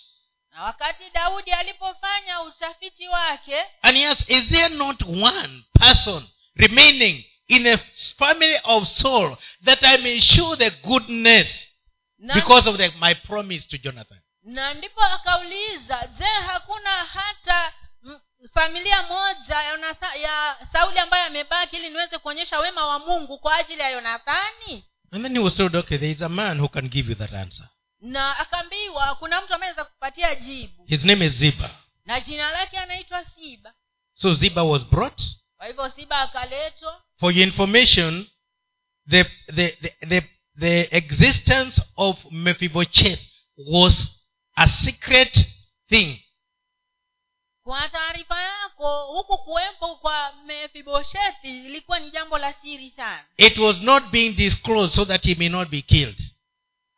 na 0.53 0.63
wakati 0.63 1.11
daudi 1.15 1.51
alipofanya 1.51 2.41
utafiti 2.41 3.09
wake 3.09 3.65
and 3.83 3.97
he 3.97 4.07
asked, 4.07 4.31
Is 4.31 4.49
there 4.49 4.69
not 4.69 5.03
one 5.03 5.65
person 5.81 6.29
remaining 6.57 7.25
in 7.49 7.67
a 7.67 7.79
family 8.19 8.57
of 8.65 8.89
Saul 8.89 9.37
that 9.65 9.83
I 9.85 9.97
may 9.99 10.21
show 10.21 10.57
the 10.57 10.71
goodness 10.71 11.69
na, 12.19 12.35
because 12.35 12.69
of 12.71 12.77
the, 12.77 12.93
my 12.99 13.15
promise 13.15 13.67
to 13.69 13.79
Jonathan? 13.79 14.19
na 14.45 14.75
ndipo 14.75 15.01
akauliza 15.05 16.09
je 16.19 16.25
hakuna 16.25 16.91
hata 16.91 17.73
familia 18.55 19.03
moja 19.03 19.55
ya, 19.63 19.97
ya 20.23 20.57
sauli 20.73 20.99
ambayo 20.99 21.27
amebaki 21.27 21.77
ili 21.77 21.89
niweze 21.91 22.19
kuonyesha 22.19 22.59
wema 22.59 22.87
wa 22.87 22.99
mungu 22.99 23.39
kwa 23.39 23.57
ajili 23.57 23.81
ya 23.81 23.89
yonathani 23.91 24.85
And 25.15 25.23
then 25.23 25.33
he 25.35 25.39
was 25.39 25.57
told, 25.57 25.77
Okay, 25.77 25.99
there 25.99 26.11
is 26.11 26.23
a 26.23 26.29
man 26.29 26.59
who 26.59 26.69
can 26.69 26.89
give 26.89 27.09
you 27.11 27.15
that 27.15 27.33
answer. 27.35 27.69
Na 28.03 28.39
akaambiwa 28.39 29.15
kuna 29.15 29.41
mtu 29.41 29.55
ameweza 29.55 29.85
kupatia 29.85 30.35
jibu 30.35 30.85
His 30.87 31.05
name 31.05 31.27
is 31.27 31.33
Ziba. 31.33 31.71
na 32.05 32.21
jina 32.21 32.51
lake 32.51 32.79
anaitwa 32.79 33.25
siba 33.25 33.75
So 34.15 34.35
Ziba 34.35 34.63
was 34.63 34.85
brought. 34.85 35.23
kwa 35.57 35.67
hivyo 35.67 35.91
siba 35.97 36.19
akaletwa 36.21 37.03
For 37.21 37.33
your 37.33 37.47
information, 37.49 38.27
the, 39.09 39.25
the, 39.55 39.71
the, 39.71 39.97
the, 40.09 40.23
the 40.59 40.97
existence 40.97 41.83
of 41.97 42.25
Mephibosheth 42.31 43.21
was 43.57 44.09
a 44.57 44.69
secret 44.69 45.47
thing. 45.89 46.23
kwa 47.63 47.89
taarifa 47.89 48.43
yako 48.43 49.07
huku 49.07 49.39
kuwepo 49.39 49.97
kwa 49.97 50.33
mefiboshethi 50.47 51.67
ilikuwa 51.67 52.01
ni 52.01 52.11
jambo 52.11 52.39
la 52.39 52.53
siri 52.53 52.91
sana 52.91 53.25
It 53.37 53.59
was 53.59 53.77
not 53.81 54.05
being 54.11 54.33
disclosed 54.33 54.95
so 54.97 55.05
that 55.05 55.25
he 55.27 55.35
may 55.35 55.49
not 55.49 55.69
be 55.69 55.83
killed. 55.83 56.19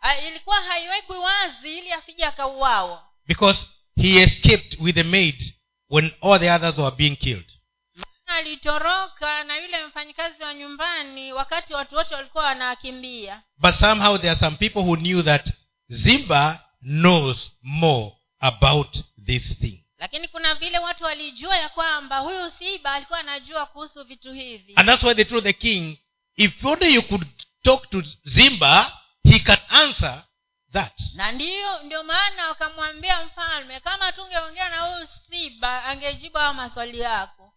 Ah, 0.07 0.17
ilikuwa 0.29 0.57
haiwekwi 0.61 1.17
wazi 1.17 1.79
ili 1.79 1.93
asije 1.93 2.25
akauawa 2.25 3.05
Because 3.27 3.67
he 3.97 4.23
escaped 4.23 4.77
with 4.81 4.95
the 4.95 5.03
maid 5.03 5.55
when 5.91 6.13
all 6.23 6.41
the 6.41 6.51
others 6.51 6.79
were 6.79 6.97
being 6.97 7.17
killed. 7.17 7.53
maana 7.95 8.39
alitoroka 8.39 9.45
na 9.45 9.57
yule 9.59 9.87
mfanyikazi 9.87 10.43
wa 10.43 10.55
nyumbani 10.55 11.33
wakati 11.33 11.75
watu 11.75 11.95
wote 11.95 12.15
walikuwa 12.15 12.45
wanakimbia 12.45 13.43
But 13.59 13.75
somehow 13.75 14.19
there 14.19 14.31
are 14.31 14.41
some 14.41 14.57
people 14.57 14.79
who 14.81 14.97
knew 14.97 15.23
that 15.23 15.51
Ziba 15.89 16.65
knows 16.83 17.51
more 17.63 18.13
about 18.41 18.97
this 19.27 19.59
thing. 19.59 19.85
lakini 19.99 20.29
kuna 20.29 20.55
vile 20.55 20.79
watu 20.79 21.05
walijua 21.05 21.57
ya 21.57 21.69
kwamba 21.69 22.19
huyu 22.19 22.53
siba 22.59 22.93
alikuwa 22.93 23.19
anajua 23.19 23.67
kuhusu 23.67 24.05
vitu 24.05 24.33
hivi 24.33 24.73
And 24.77 24.89
that's 24.89 25.03
why 25.03 25.15
they 25.15 25.25
told 25.25 25.45
the 25.45 25.53
king, 25.53 25.99
if 26.37 26.65
only 26.65 26.95
you 26.95 27.03
could 27.03 27.27
talk 27.63 27.91
to 27.91 28.03
Zimba, 28.25 29.01
he 29.25 29.39
can 29.41 29.59
answer 29.69 30.25
that. 30.73 31.01
na 31.15 31.33
ndiyo 31.33 31.83
ndio 31.83 32.03
maana 32.05 32.49
wakamwambia 32.49 33.25
mfalme 33.25 33.81
kama 33.81 34.13
tungeongea 34.13 34.69
na 34.69 34.81
huyu 34.81 35.09
siba 35.31 35.85
angejibu 35.85 36.39
hayo 36.39 36.55
maswali 36.55 37.01
yako 37.01 37.51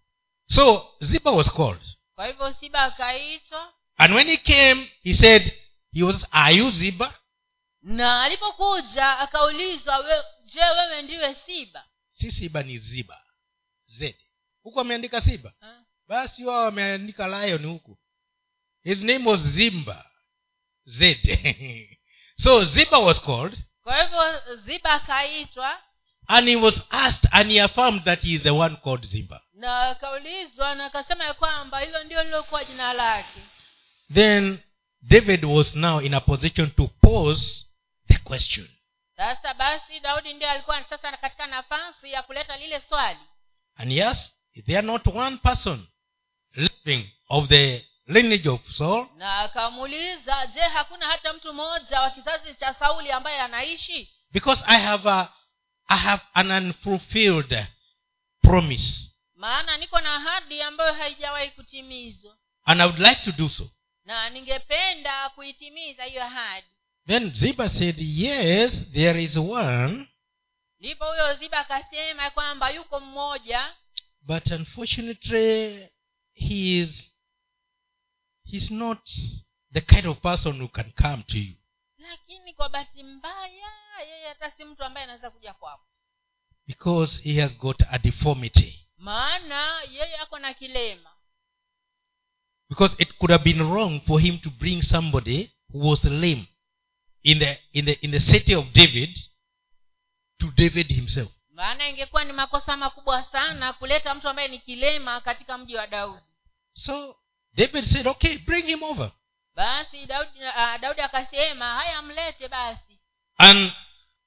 So 0.50 0.96
Ziba 1.00 1.32
was 1.32 1.52
called. 1.54 1.82
kwa 2.16 2.28
hivyo 2.28 2.54
siba 2.60 2.80
akaitwa 2.82 3.74
And 4.00 4.14
when 4.14 4.28
he 4.28 4.38
came, 4.38 4.92
he 5.04 5.14
said, 5.14 5.54
he 5.94 6.04
was, 6.04 6.26
are 6.32 6.56
you 6.56 6.72
Ziba? 6.72 7.14
na 7.82 8.24
alipokuja 8.24 9.20
akaulizwa 9.20 9.98
we, 9.98 10.24
je 10.46 10.60
wewe 10.62 11.02
ndiwe 11.02 11.36
siba 11.46 11.86
Si 12.12 12.32
Siba 12.32 12.64
ni 12.64 12.78
Ziba. 12.78 13.22
Z. 13.88 14.16
Huku 14.64 14.80
ameandika 14.80 15.22
Siba. 15.22 15.54
Ha? 15.60 15.84
Basi 16.08 16.46
wao 16.46 16.64
wameandika 16.64 17.28
lion 17.28 17.66
huku. 17.66 17.98
His 18.84 19.02
name 19.02 19.30
was 19.30 19.42
Zimba. 19.42 20.07
Z. 20.88 21.16
so 22.44 22.64
Ziba 22.66 23.00
was 23.00 23.20
called. 23.22 23.58
Kwa 23.84 24.02
hivyo 24.04 24.42
ziba 24.66 24.94
akaitwa. 24.94 25.82
And 26.28 26.48
he 26.48 26.56
was 26.56 26.82
asked 26.90 27.30
and 27.32 27.52
he 27.52 27.60
affirmed 27.62 28.04
that 28.04 28.22
he 28.22 28.34
is 28.36 28.42
the 28.42 28.52
one 28.52 28.76
called 28.76 29.06
ziba. 29.06 29.42
Na 29.54 29.90
akaulizwa 29.90 30.76
na 30.76 30.86
akasema 30.86 31.24
ya 31.24 31.34
kwamba 31.34 31.80
hilo 31.80 32.04
ndio 32.04 32.24
lilokuwa 32.24 32.66
jina 32.66 32.94
lake. 32.94 33.42
Then 34.14 34.60
David 35.02 35.46
was 35.46 35.76
now 35.76 36.00
in 36.02 36.14
a 36.14 36.20
position 36.22 36.72
to 36.72 36.88
pose 37.02 37.66
the 38.08 38.18
question. 38.18 38.68
sasa 39.18 39.54
basi 39.54 40.00
daudi 40.00 40.34
ndio 40.34 40.50
alikuwa 40.50 40.84
sasa 40.90 41.18
katika 41.18 41.48
nafasi 41.48 42.12
ya 42.12 42.24
kuleta 42.24 42.58
lile 42.58 42.82
swali. 42.90 43.20
And 43.76 43.92
yes, 43.92 44.34
is 44.54 44.66
there 44.66 44.82
not 44.82 45.08
one 45.08 45.38
person 45.38 45.88
living 46.56 47.10
of 47.30 47.48
the 47.48 47.86
lineage 48.08 48.50
of 48.50 48.62
Saul? 48.72 49.08
na 49.18 49.40
akamuuliza 49.40 50.48
je 50.56 50.62
hakuna 50.62 51.06
hata 51.08 51.34
mtu 51.34 51.54
mmoja 51.54 52.02
wa 52.02 52.10
kizazi 52.12 52.54
cha 52.56 52.74
sauli 52.74 53.12
ambaye 53.12 53.40
anaishi 53.42 54.14
Because 54.32 54.64
I 54.66 54.82
have 54.82 55.10
a, 55.10 55.34
I 55.88 55.98
have 55.98 56.24
an 56.34 56.52
unfulfilled 56.52 57.66
promise. 58.42 59.12
maana 59.36 59.78
niko 59.78 60.00
na 60.00 60.16
ahadi 60.16 60.62
ambayo 60.62 60.94
haijawahi 60.94 61.52
kutimizwa 61.52 62.38
And 62.66 62.82
I 62.82 62.86
would 62.86 63.00
like 63.00 63.22
to 63.24 63.32
do 63.32 63.50
so. 63.50 63.70
na 64.06 64.30
ningependa 64.30 65.30
kuitimiza 65.30 66.04
hiyo 66.04 66.24
ahadi 66.24 66.68
Then 67.08 67.34
Ziba 67.34 67.70
said, 67.70 67.96
Yes, 68.00 68.74
there 68.94 69.24
is 69.24 69.38
one, 69.38 70.08
ndipo 70.80 71.06
huyo 71.06 71.34
ziba 71.36 71.58
akasema 71.60 72.30
kwamba 72.30 72.70
yuko 72.70 73.00
mmoja 73.00 73.76
but 74.22 74.52
unfortunately 74.52 75.90
he 76.34 76.80
is 76.80 77.12
he's 78.52 78.72
not 78.72 79.10
the 79.74 79.82
kind 79.82 80.06
of 80.08 80.18
person 80.22 80.60
who 80.62 80.68
can 80.68 80.92
come 80.92 81.24
to 81.24 81.38
you. 81.38 81.56
lakini 81.98 82.54
kwa 82.54 82.70
bahati 82.70 83.04
mbaya 83.04 83.72
yeye 84.08 84.28
hata 84.28 84.52
si 84.52 84.66
mtu 84.66 84.84
ambaye 84.84 85.04
anaweza 85.04 85.32
kuja 85.32 85.54
kwako 85.54 85.84
Because 86.68 87.24
he 87.24 87.42
has 87.42 87.58
got 87.58 87.82
a 87.90 87.98
deformity. 88.00 88.88
maana 88.98 89.82
yeye 89.82 90.18
ako 90.18 90.40
na 90.40 90.54
kilema 90.54 91.10
Because 92.70 92.96
it 93.00 93.14
could 93.18 93.32
have 93.32 93.44
been 93.44 93.62
wrong 93.72 94.02
for 94.02 94.20
him 94.22 94.40
to 94.40 94.50
bring 94.50 94.82
somebody 94.82 95.52
who 95.74 95.90
was 95.90 96.04
lame 96.04 96.48
in 97.24 97.40
the 97.40 97.58
in 97.74 97.86
the 97.86 97.92
in 97.94 98.12
the 98.12 98.20
city 98.20 98.56
of 98.56 98.72
David 98.74 99.18
to 100.40 100.52
David 100.52 100.88
himself. 100.92 101.32
maana 101.52 101.90
ingekuwa 101.90 102.24
ni 102.24 102.34
makosa 102.34 102.78
makubwa 102.78 103.24
sana 103.32 103.74
kuleta 103.74 104.16
mtu 104.16 104.30
ambaye 104.30 104.48
ni 104.48 104.60
kilema 104.60 105.22
katika 105.22 105.58
mji 105.58 105.76
wa 105.76 105.88
daudi 105.88 106.22
So 106.74 107.16
David 107.58 107.86
said, 107.86 108.08
Okay, 108.08 108.38
bring 108.38 108.66
him 108.68 108.84
over. 108.84 109.12
basi 109.56 110.06
daudi, 110.06 110.40
uh, 110.44 110.78
daudi 110.82 111.02
akasema 111.02 111.66
haya 111.76 112.02
mlete 112.02 112.48
basi 112.48 113.00
And 113.38 113.72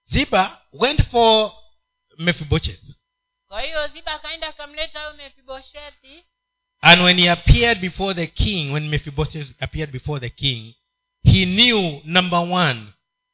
Ziba 0.05 0.61
went 0.73 1.03
for 1.11 1.53
Mephibosheth. 2.19 2.83
kwa 3.49 3.63
hiyo 3.63 3.89
ziba 3.89 4.13
akaenda 4.15 4.49
akamleta 4.49 5.01
huyo 5.05 5.17
mefibosheti 5.17 6.25
And 6.83 7.03
when 7.03 7.19
he 7.19 7.31
appeared 7.31 7.81
before 7.81 8.15
the 8.15 8.27
king, 8.27 8.73
when 8.73 8.89
Mephibosheth 8.89 9.55
appeared 9.63 9.93
before 9.93 10.21
the 10.21 10.31
king, 10.31 10.75
he 11.23 11.45
knew, 11.45 12.01
number 12.05 12.39
one, 12.41 12.93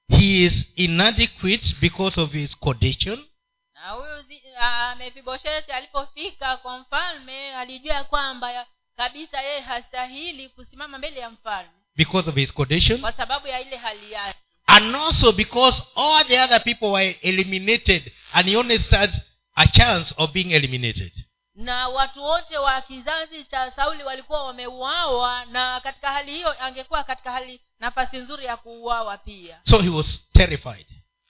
he 0.09 0.45
is 0.45 0.67
inadequate 0.77 1.75
because 1.81 2.21
of 2.21 2.33
his 2.33 2.57
condition. 2.57 3.27
na 3.75 3.91
huyu 3.91 4.17
uh, 4.19 4.99
mefibosheti 4.99 5.73
alipofika 5.73 6.57
kwa 6.57 6.79
mfalme 6.79 7.55
alijua 7.55 8.05
kwamba 8.05 8.67
kabisa 9.01 9.41
yeye 9.43 9.61
hastahili 9.61 10.49
kusimama 10.49 10.99
mbele 10.99 11.21
ya 11.21 11.31
mfalme 11.31 11.71
Because 11.97 12.29
of 12.31 12.37
his 12.37 12.53
condition. 12.53 13.01
kwa 13.01 13.13
sababu 13.13 13.47
ya 13.47 13.61
ile 13.61 13.77
hali 13.77 14.13
yake 14.13 14.39
And 14.67 14.95
also 14.97 15.33
because 15.33 15.83
all 15.97 16.25
the 16.27 16.41
other 16.41 16.65
people 16.65 16.87
were 16.87 17.11
eliminated 17.23 18.13
and 18.33 18.49
he 18.49 18.57
only 18.57 18.79
stands 18.79 19.21
a 19.55 19.67
chance 19.67 20.15
of 20.17 20.31
being 20.33 20.53
eliminated. 20.53 21.13
na 21.55 21.89
watu 21.89 22.23
wote 22.23 22.59
wa 22.59 22.81
kizazi 22.81 23.45
cha 23.45 23.71
sauli 23.77 24.03
walikuwa 24.03 24.45
wameuawa 24.45 25.45
na 25.45 25.81
katika 25.81 26.13
hali 26.13 26.33
hiyo 26.33 26.65
angekuwa 26.65 27.05
katika 27.05 27.33
hali 27.33 27.61
nafasi 27.81 28.17
nzuri 28.17 28.45
ya 28.45 28.57
kuuawa 28.57 29.19
pia 29.19 29.61
So 29.63 29.79
he 29.83 29.89
was 29.89 30.23
terrified. 30.33 30.87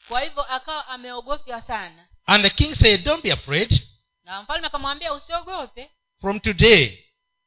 kwa 0.08 0.20
hivyo 0.20 0.42
akawa 0.54 0.86
ameogofya 0.88 1.62
sana 1.62 2.06
And 2.26 2.44
the 2.44 2.50
king 2.50 2.74
said, 2.74 3.04
Don't 3.04 3.22
be 3.22 3.32
afraid. 3.32 3.82
na 4.24 4.42
mfalme 4.42 4.66
akamwambia 4.66 5.12
usiogope 5.12 5.90
From 6.20 6.40
today, 6.40 7.05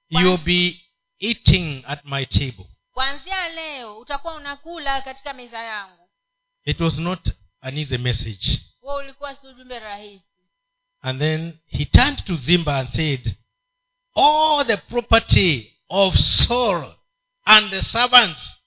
you'll 0.09 0.37
be 0.43 0.81
eating 1.19 1.83
at 1.87 2.05
my 2.05 2.25
table. 2.25 2.65
kwanzia 2.93 3.49
leo 3.49 3.97
utakuwa 3.97 4.35
unakula 4.35 5.01
katika 5.01 5.33
meza 5.33 5.59
yangu 5.63 6.09
It 6.65 6.79
was 6.79 6.97
not 6.99 7.29
an 7.61 7.77
easy 7.77 7.97
message. 7.97 8.61
huo 8.81 8.95
ulikuwa 8.95 9.35
si 9.35 9.47
ujumbe 9.47 9.79
rahisi 9.79 10.25
And 11.01 11.19
then 11.19 11.59
he 11.65 11.85
turned 11.85 12.23
to 12.25 12.35
Zimba 12.35 12.79
and 12.79 12.89
said, 12.89 13.35
All 14.15 14.65
the 14.65 14.77
property 14.77 15.77
of 15.89 16.15
Saul 16.17 16.95
and 17.45 17.69
the 17.71 17.81
servants, 17.83 18.59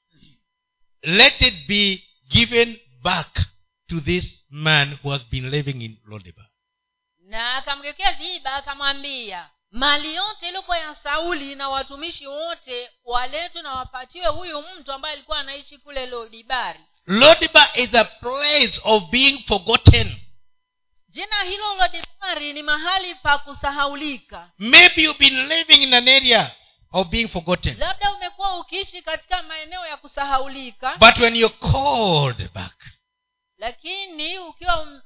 let 1.03 1.43
it 1.43 1.67
be 1.69 2.03
given 2.31 2.81
back 3.03 3.39
to 3.89 4.01
this 4.01 4.45
man 4.51 4.99
who 5.03 5.11
has 5.11 5.23
been 5.31 5.51
living 5.51 5.83
in 5.83 5.99
lodeba 6.05 6.49
na 7.19 7.55
akamgekea 7.57 8.13
ziba 8.13 8.55
akamwambia 8.55 9.51
mali 9.73 10.15
yote 10.15 10.47
iliyokuwa 10.49 10.79
ya 10.79 10.95
sauli 10.95 11.55
na 11.55 11.69
watumishi 11.69 12.27
wote 12.27 12.91
waletwe 13.05 13.63
na 13.63 13.75
wapatiwe 13.75 14.27
huyu 14.27 14.63
mtu 14.63 14.93
ambaye 14.93 15.15
alikuwa 15.15 15.39
anaishi 15.39 15.79
kule 15.79 16.07
lodibari 16.07 16.81
Lodibar 17.07 17.71
is 17.75 17.95
a 17.95 18.05
place 18.05 18.81
of 18.85 19.05
being 19.11 19.45
forgotten. 19.49 20.17
jina 21.09 21.43
hilo 21.43 21.75
lodibari 21.77 22.53
ni 22.53 22.63
mahali 22.63 23.15
pa 23.15 23.39
kusahaulika 23.39 24.51
Maybe 24.59 25.03
you've 25.03 25.19
been 25.19 25.49
living 25.49 25.83
in 25.83 25.95
an 25.95 26.09
area 26.09 26.55
of 26.93 27.09
being 27.09 27.29
forgotten. 27.29 27.79
labda 27.79 28.13
umekuwa 28.13 28.59
ukiishi 28.61 29.03
katika 29.03 29.43
maeneo 29.43 29.87
ya 29.87 29.97
kusahaulika 29.97 30.97
But 30.97 31.19
when 31.19 31.37
you're 31.37 31.57
called 31.59 32.53
back, 32.53 32.85
lakini 33.59 34.39
ukiwa 34.39 34.81
um, 34.81 35.03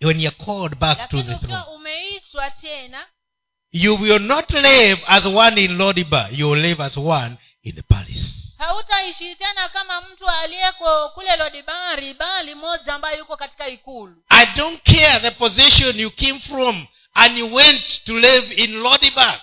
when 0.00 0.20
you're 0.20 0.44
called 0.44 0.74
back 0.78 1.08
to 1.08 1.22
the 1.22 1.34
throne, 1.36 1.64
umeitwa 1.74 2.50
tena 2.50 3.06
you 3.72 3.94
will 4.00 4.18
not 4.18 4.50
live 4.50 5.00
as 5.06 5.24
one 5.26 5.60
in 5.64 5.76
lodiba 5.78 6.28
You 6.32 6.48
will 6.50 6.60
live 6.60 6.80
as 6.84 6.96
one 6.96 7.36
in 7.62 7.74
the 7.74 7.82
palace. 7.82 8.54
hautaishi 8.58 9.34
tena 9.34 9.68
kama 9.68 10.00
mtu 10.00 10.28
aliyeko 10.28 11.08
kule 11.08 11.36
lodibari 11.36 12.14
bali 12.14 12.54
moja 12.54 12.94
ambaye 12.94 13.18
yuko 13.18 13.36
katika 13.36 13.68
ikulu 13.68 14.16
I 14.28 14.46
don't 14.46 14.82
care 14.82 15.20
the 15.20 15.30
position 15.30 16.00
you 16.00 16.10
came 16.10 16.40
from 16.40 16.86
and 17.14 17.38
you 17.38 17.54
went 17.54 18.04
to 18.04 18.18
live 18.18 18.54
in 18.64 18.76
Lodibar. 18.80 19.40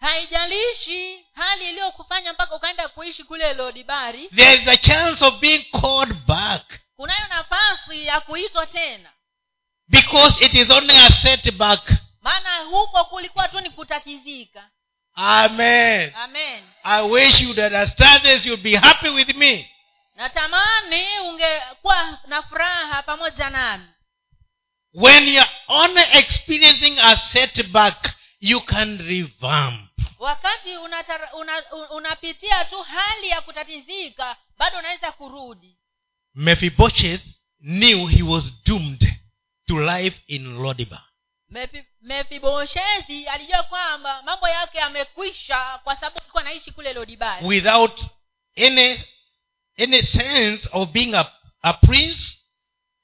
haijalishi 0.00 1.24
hali 1.34 1.68
iliyokufanya 1.70 2.32
mpaka 2.32 2.54
ukaenda 2.54 2.88
kuishi 2.88 3.24
kule 3.24 3.54
lodibari 3.54 4.28
There 4.28 4.54
is 4.62 4.68
a 4.68 4.76
chance 4.76 5.24
of 5.24 5.34
being 5.40 5.64
called 5.80 6.14
back 6.26 6.80
kunayo 6.96 7.26
nafasi 7.28 8.06
ya 8.06 8.20
kuitwa 8.20 8.66
tena 8.66 9.10
because 9.88 10.44
it 10.44 10.54
is 10.54 10.70
only 10.70 10.96
a 10.96 11.10
setback. 11.10 11.90
Maana 12.20 12.58
huko 12.58 13.04
kulikuwa 13.04 13.48
tu 13.48 13.60
ni 13.60 13.70
kutatizika 13.70 14.70
Amen. 15.14 16.12
amen 16.14 16.64
I 16.84 17.02
wish 17.10 17.40
you'd 17.40 17.58
understand 17.58 18.22
this. 18.22 18.46
You'd 18.46 18.62
be 18.62 18.76
happy 18.76 19.08
with 19.08 19.34
me. 19.36 19.70
natamani 20.14 21.04
ungekuwa 21.28 22.18
na 22.26 22.42
furaha 22.42 23.02
pamoja 23.02 23.50
nami 23.50 23.84
When 24.94 25.28
you're 25.28 25.50
on 25.68 25.98
experiencing 25.98 26.98
a 27.00 27.16
setback, 27.16 28.14
you 28.40 28.60
can 28.60 28.98
revamp. 28.98 29.90
wakati 30.18 30.76
unatara, 30.76 31.34
una, 31.34 31.62
unapitia 31.90 32.64
tu 32.64 32.82
hali 32.82 33.28
ya 33.28 33.40
kutatizika 33.40 34.36
bado 34.58 34.78
unaweza 34.78 35.12
kurudi 35.12 35.76
Mephibosheth 36.34 37.22
knew 37.60 38.06
he 38.06 38.22
was 38.22 38.52
doomed 38.64 39.14
to 39.66 39.78
life 39.80 40.20
in 40.26 40.62
Lodibar. 40.62 41.02
Mefi- 41.50 41.84
mefiboshezi 42.02 43.26
alijua 43.28 43.62
kwamba 43.62 44.22
mambo 44.22 44.48
yake 44.48 44.78
yamekwisha 44.78 45.80
kwa 45.84 45.94
sababu 45.94 46.18
alikuwa 46.18 46.42
anaishi 46.42 46.70
kule 46.72 46.92
lodibari 46.92 47.46
without 47.46 48.00
any 48.66 48.98
any 49.78 50.02
sense 50.02 50.68
of 50.72 50.88
being 50.88 51.14
a, 51.14 51.32
a 51.62 51.72
prince. 51.72 52.36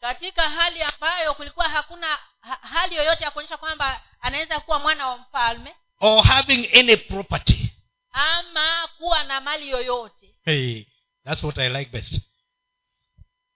Katika 0.00 0.50
hali 0.50 0.82
ambayo 0.82 1.35
kulikuwa 1.35 1.68
hakuna 1.68 2.06
ha, 2.40 2.59
hali 2.62 2.94
yoyote 2.96 3.24
ya 3.24 3.30
kuonyesha 3.30 3.56
kwamba 3.56 4.02
anaweza 4.20 4.61
kuwa 4.61 4.78
mwana 4.78 5.06
wa 5.09 5.16
mfalme. 5.18 5.74
Or 6.00 6.24
having 6.24 6.68
any 6.78 6.96
property. 6.96 7.70
Ama 8.12 8.88
kuwa 8.98 9.24
na 9.24 9.40
mali 9.40 9.70
yoyote. 9.70 10.35
Hey, 10.44 10.85
that's 11.24 11.42
what 11.42 11.59
I 11.59 11.68
like 11.68 11.90
best. 11.90 12.20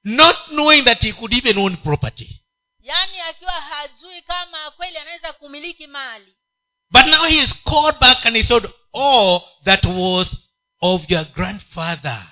Not 0.05 0.37
knowing 0.49 0.83
that 0.85 1.03
he 1.03 1.13
could 1.13 1.33
even 1.35 1.59
own 1.59 1.77
property. 1.77 2.40
Yaani 2.91 3.21
akiwa 3.21 3.53
hajui 3.53 4.23
kama 4.23 4.71
kweli 4.71 4.99
anaweza 4.99 5.33
kumiliki 5.33 5.87
mali 5.87 6.37
But 6.93 7.07
now 7.07 7.25
he 7.27 7.37
is 7.37 7.55
called 7.65 7.99
back 8.01 8.27
and 8.27 8.37
he 8.37 8.43
said, 8.43 8.67
All 8.93 9.41
that 9.65 9.85
was 9.87 10.35
of 10.83 11.09
your 11.11 11.25
grandfather, 11.25 12.27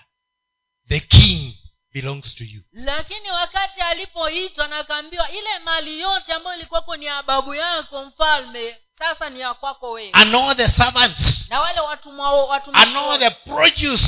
the 0.89 1.01
king, 1.01 1.55
belongs 1.93 2.35
to 2.35 2.45
you. 2.45 2.63
lakini 2.73 3.31
wakati 3.31 3.81
alipoitwa 3.81 4.69
na 4.69 4.77
akaambiwa 4.79 5.31
ile 5.31 5.59
mali 5.59 6.01
yote 6.01 6.33
ambayo 6.33 6.57
ilikuwako 6.57 6.97
ni 6.97 7.07
ya 7.07 7.23
babu 7.23 7.55
yako 7.55 8.05
mfalme 8.05 8.77
sasa 8.99 9.31
ni 9.31 9.41
ya 9.41 9.55
kwako 9.55 9.91
wewe 9.91 10.11
And 10.13 10.35
all 10.35 10.57
the 10.57 10.69
servants, 10.69 11.51
na 11.51 11.61
wale 11.61 11.81
watumwa 11.81 12.45
watumwa 12.47 12.81
and 12.83 12.97
all 12.97 13.19
the 13.19 13.31
produce. 13.31 14.05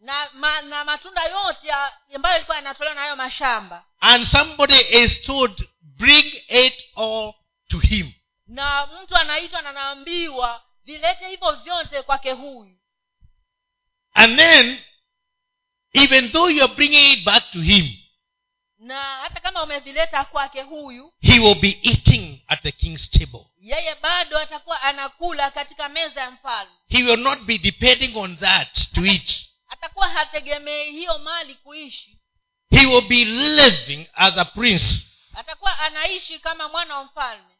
na, 0.00 0.28
ma, 0.34 0.62
na 0.62 0.84
matunda 0.84 1.22
yote 1.24 1.72
ambayo 2.14 2.36
ilikuwa 2.36 2.56
yanatolewa 2.56 2.94
na 2.94 3.00
hayo 3.00 3.16
mashamba 3.16 3.84
And 4.00 4.26
somebody 4.26 4.74
is 4.90 5.20
told, 5.20 5.68
Bring 6.02 6.26
it 6.48 6.84
all 6.96 7.34
to 7.70 7.78
him. 7.78 8.12
na 8.46 8.86
mtu 8.86 9.16
anaitwa 9.16 9.62
na 9.62 9.70
anaambiwa 9.70 10.62
vilete 10.84 11.28
hivyo 11.28 11.52
vyote 11.52 12.02
kwake 12.02 12.32
huyu 12.32 12.78
And 14.14 14.36
then, 14.38 14.80
even 15.92 16.32
though 16.32 16.50
you 16.50 16.64
are 16.64 16.74
bringing 16.74 17.12
it 17.12 17.24
back 17.24 17.50
to 17.50 17.60
him, 17.60 17.96
na 18.78 19.02
hata 19.02 19.40
kama 19.40 19.62
umevileta 19.62 20.24
kwake 20.24 20.62
huyu 20.62 21.12
he 21.20 21.38
will 21.38 21.54
be 21.54 21.78
eating 21.82 22.42
at 22.48 22.62
the 22.62 22.72
king's 22.72 23.10
table. 23.10 23.46
yeye 23.58 23.94
bado 23.94 24.38
atakuwa 24.38 24.82
anakula 24.82 25.50
katika 25.50 25.88
meza 25.88 26.20
ya 26.20 26.30
mfalme 26.30 26.72
He 26.88 27.02
will 27.02 27.20
not 27.20 27.38
be 27.40 27.58
depending 27.58 28.16
on 28.16 28.36
that 28.36 28.92
to 28.94 29.06
eat. 29.06 29.46
atakuwa 29.68 30.08
hategemei 30.08 30.90
hiyo 30.92 31.18
mali 31.18 31.54
kuishi 31.54 32.18
He 32.70 32.86
will 32.86 33.08
be 33.08 33.24
living 33.24 34.06
as 34.14 34.38
a 34.38 34.44
prince. 34.44 35.06
Atakuwa 35.34 35.78
anaishi 35.78 36.38
kama 36.38 36.68
mwana 36.68 36.96
wa 36.98 37.04
mfalme. 37.04 37.56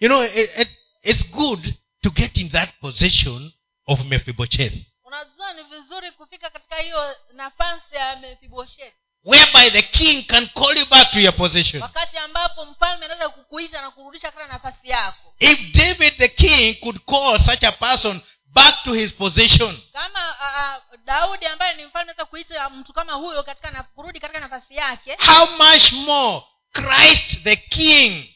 You 0.00 0.08
know, 0.08 0.24
it, 0.24 0.50
it, 0.58 0.68
it's 1.02 1.30
good 1.30 1.74
to 2.02 2.10
get 2.10 2.36
in 2.36 2.50
that 2.50 2.70
position 2.80 3.52
of 3.86 4.00
mefibosheth 4.04 4.74
unajua 5.04 5.52
ni 5.52 5.62
vizuri 5.62 6.10
kufika 6.10 6.50
katika 6.50 6.76
hiyo 6.76 7.16
nafasi 7.32 7.94
ya 7.94 8.16
mefibosheth 8.16 8.94
whereby 9.24 9.70
the 9.70 9.82
king 9.82 10.26
can 10.26 10.48
call 10.48 10.78
you 10.78 10.86
back 10.86 11.10
to 11.12 11.20
your 11.20 11.36
position. 11.36 11.82
wakati 11.82 12.18
ambapo 12.18 12.64
mfalme 12.64 13.04
anaweza 13.04 13.28
kukuita 13.28 13.80
na 13.82 13.90
kurudisha 13.90 14.30
katika 14.30 14.52
nafasi 14.52 14.88
yako. 14.88 15.34
If 15.38 15.72
David 15.74 16.16
the 16.16 16.28
king 16.28 16.74
could 16.80 16.98
call 17.04 17.38
such 17.40 17.64
a 17.64 17.72
person 17.72 18.20
back 18.46 18.84
to 18.84 18.92
his 18.92 19.12
position, 19.12 19.78
kama 19.92 20.30
uh, 20.30 20.98
daudi 21.04 21.46
ambaye 21.46 21.74
ni 21.74 21.84
mfalme 21.84 22.10
anaweza 22.10 22.24
kuita 22.24 22.70
mtu 22.70 22.92
kama 22.92 23.12
huyo 23.12 23.42
katika 23.42 23.70
na, 23.70 23.82
kurudi 23.82 24.20
katika 24.20 24.40
nafasi 24.40 24.76
yake. 24.76 25.16
How 25.26 25.46
much 25.46 25.92
more 25.92 26.42
Christ 26.72 27.42
the 27.44 27.56
king 27.56 28.26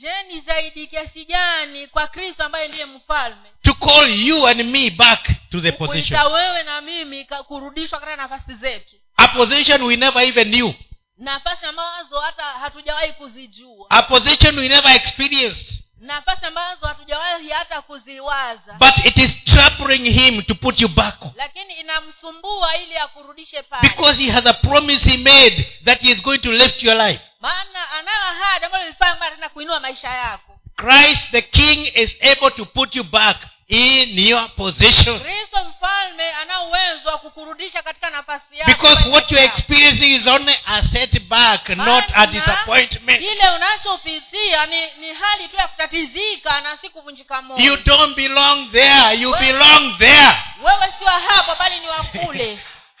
je 0.00 0.22
ni 0.28 0.40
zaidi 0.40 0.86
kiasi 0.86 1.24
gani 1.24 1.86
kwa 1.86 2.06
kristo 2.08 2.44
ambaye 2.44 2.68
ndiye 2.68 2.86
mfalme 2.86 3.50
to 3.62 3.74
call 3.74 4.26
you 4.26 4.46
and 4.46 4.62
me 4.62 4.90
back 4.90 5.28
to 5.50 5.60
the 5.60 5.72
position? 5.72 6.32
wewe 6.32 6.62
na 6.62 6.80
mimi 6.80 7.24
kurudishwa 7.46 8.00
katika 8.00 8.16
nafasi 8.16 8.54
zetu 8.54 8.96
A 9.16 9.28
position 9.28 9.82
we 9.82 9.96
never 9.96 10.22
even 10.24 10.48
knew. 10.48 10.72
nafasi 11.18 11.66
ambazo 11.66 12.20
hata 12.20 12.42
hatujawahi 12.44 13.12
kuzijua 13.12 13.86
A 13.90 14.02
position 14.02 14.58
we 14.58 14.68
never 14.68 14.96
experienced. 14.96 15.79
Nafasi 16.00 16.46
ambazo 16.46 16.86
hatujawahi 16.86 17.48
hata 17.50 17.82
kuziwaza 17.82 18.72
But 18.78 19.06
it 19.06 19.18
is 19.18 19.44
troubling 19.44 20.10
him 20.10 20.42
to 20.42 20.54
put 20.54 20.80
you 20.80 20.88
back. 20.88 21.14
lakini 21.36 21.74
inamsumbua 21.74 22.76
ili 22.76 22.96
akurudishe 22.98 23.62
pale 23.62 23.88
Because 23.88 24.22
he 24.24 24.30
has 24.30 24.46
a 24.46 24.52
promise 24.52 25.10
he 25.10 25.16
made 25.16 25.78
that 25.84 26.00
he 26.02 26.10
is 26.10 26.22
going 26.22 26.38
to 26.38 26.52
lift 26.52 26.82
your 26.82 26.96
life. 26.96 27.20
maana 27.40 27.90
anayo 27.90 28.22
ahadi 28.22 28.64
ambayo 28.64 28.84
ilifanya 28.84 29.10
kwamba 29.10 29.26
ataenda 29.26 29.48
kuinua 29.48 29.80
maisha 29.80 30.08
yako 30.08 30.59
Christ 30.76 31.30
the 31.30 31.42
King 31.42 31.86
is 31.94 32.16
able 32.20 32.50
to 32.50 32.64
put 32.66 32.94
you 32.94 33.04
back 33.04 33.36
in 33.68 34.18
your 34.18 34.48
position. 34.56 35.20
kristo 35.20 35.64
mfalme 35.64 36.32
ana 36.42 36.62
uwezo 36.62 37.08
wa 37.08 37.18
kukurudisha 37.18 37.82
katika 37.82 38.10
nafasi 38.10 38.44
yako 38.58 38.70
Because 38.72 39.08
what 39.08 39.30
you're 39.32 39.46
experiencing 39.46 40.14
is 40.14 40.26
only 40.26 40.54
a 40.66 40.82
setback, 40.82 41.68
not 41.68 42.04
a 42.14 42.26
disappointment. 42.26 43.22
ile 43.22 43.50
unachopitia 43.56 44.66
ni, 44.66 44.76
ni 45.00 45.14
hali 45.14 45.48
tu 45.48 45.56
ya 45.56 45.68
kutatizika 45.68 46.60
na 46.60 46.78
si 46.80 46.88
kuvunjika 46.88 47.42
moyo 47.42 47.64
You 47.64 47.76
don't 47.76 48.16
belong 48.16 48.70
there. 48.72 49.16
You 49.20 49.32
belong 49.32 49.98
there. 49.98 50.36
wewe 50.64 50.92
sio 50.98 51.08
hapo 51.08 51.54
bali 51.58 51.80
ni 51.80 51.88
wa 51.88 52.06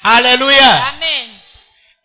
Hallelujah. 0.02 0.88
amen 0.94 1.30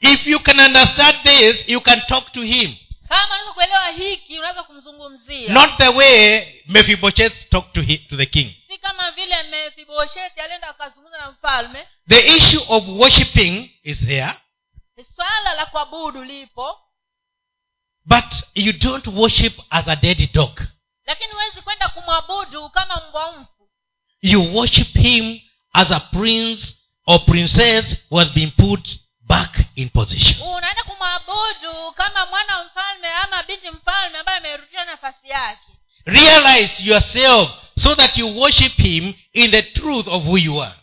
If 0.01 0.27
you 0.27 0.39
can 0.39 0.59
understand 0.59 1.17
this, 1.23 1.63
you 1.67 1.81
can 1.81 2.01
talk 2.07 2.31
to 2.33 2.41
him. 2.41 2.75
Kama 3.09 3.25
unaweza 3.35 3.53
kuelewa 3.53 3.87
hiki 3.91 4.39
unaweza 4.39 4.63
kumzungumzia. 4.63 5.53
Not 5.53 5.77
the 5.77 5.87
way 5.87 6.45
Mephibosheth 6.67 7.49
talked 7.49 7.73
to, 7.73 7.81
him, 7.81 7.97
to 8.09 8.17
the 8.17 8.25
king. 8.25 8.53
si 8.67 8.77
kama 8.77 9.11
vile 9.11 9.43
mefibosheti 9.43 10.39
alienda 10.39 10.67
akazungumza 10.67 11.17
na 11.17 11.31
mfalme. 11.31 11.87
The 12.09 12.27
issue 12.37 12.63
of 12.67 12.83
worshipping 12.87 13.71
is 13.83 13.99
there, 13.99 14.33
swala 15.15 15.53
la 15.53 15.65
kuabudu 15.65 16.23
lipo. 16.23 16.79
But 18.05 18.25
you 18.55 18.73
don't 18.73 19.07
worship 19.07 19.53
as 19.69 19.87
a 19.87 19.95
dead 19.95 20.31
dog. 20.33 20.59
lakini 21.05 21.31
huwezi 21.33 21.61
kwenda 21.61 21.89
kumwabudu 21.89 22.69
kama 22.69 23.01
mbwa 23.09 23.31
mfu. 23.31 23.69
You 24.21 24.55
worship 24.55 24.93
him 24.97 25.39
as 25.73 25.91
a 25.91 25.99
prince 25.99 26.75
or 27.07 27.25
princess 27.25 27.97
who 28.09 28.19
has 28.19 28.29
been 28.29 28.51
put 28.51 28.89
back 29.35 29.57
in 29.75 29.89
position. 29.89 30.41
unaenda 30.41 30.83
kumwabudu 30.83 31.91
kama 31.95 32.25
mwana 32.25 32.57
wa 32.57 32.63
mfalme 32.63 33.07
ama 33.23 33.43
binti 33.43 33.69
mfalme 33.69 34.17
ambaye 34.17 34.37
amerudisha 34.37 34.85
nafasi 34.85 35.29
yake 35.29 35.59
Realize 36.05 36.83
yourself 36.83 37.49
so 37.79 37.95
that 37.95 38.17
you 38.17 38.39
worship 38.41 38.75
him 38.77 39.13
in 39.33 39.51
the 39.51 39.61
truth 39.63 40.07
of 40.07 40.23
who 40.25 40.37
you 40.37 40.63
are. 40.63 40.75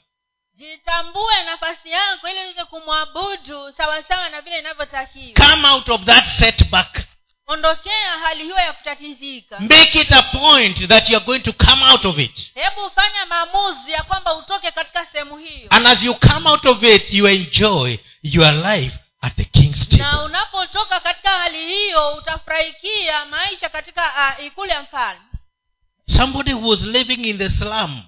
jitambue 0.55 1.43
nafasi 1.47 1.91
yako 1.91 2.29
ili 2.29 2.41
uweze 2.41 2.65
kumwabudu 2.65 3.73
sawasawa 3.77 4.29
na 4.29 4.41
vile 4.41 4.59
inavyotakiwa 4.59 5.47
Come 5.51 5.69
out 5.69 5.89
of 5.89 6.05
that 6.05 6.25
setback. 6.39 6.99
ondokea 7.47 8.11
hali 8.25 8.43
hiyo 8.45 8.57
ya 8.57 8.73
kutatizika 8.73 9.61
Make 9.61 10.01
it 10.01 10.13
a 10.13 10.23
point 10.23 10.89
that 10.89 11.11
you 11.11 11.17
are 11.17 11.25
going 11.27 11.41
to 11.41 11.53
come 11.53 11.85
out 11.91 12.05
of 12.05 12.19
it. 12.19 12.53
hebu 12.55 12.91
fanya 12.95 13.27
maamuzi 13.27 13.93
ya 13.93 14.03
kwamba 14.03 14.35
utoke 14.35 14.71
katika 14.71 15.07
sehemu 15.13 15.37
hiyo 15.37 15.67
And 15.71 15.87
as 15.87 16.03
you 16.03 16.15
come 16.15 16.49
out 16.51 16.67
of 16.67 16.83
it, 16.83 17.13
you 17.13 17.29
enjoy 17.29 17.97
your 18.23 18.53
life 18.53 18.99
at 19.21 19.37
the 19.37 19.45
king's 19.45 19.93
na 19.93 20.23
unapotoka 20.23 21.01
katika 21.01 21.31
hali 21.31 21.67
hiyo 21.67 22.15
utafurahikia 22.17 23.27
maisha 23.27 23.69
katika 23.69 24.03
uh, 24.39 24.45
ikulu 24.45 24.69
ya 24.71 24.83
mfalme 24.83 25.23
Somebody 26.07 26.53
who 26.53 26.69
was 26.69 26.81
living 26.81 27.29
in 27.29 27.39
the 27.39 27.51
slum, 27.51 28.03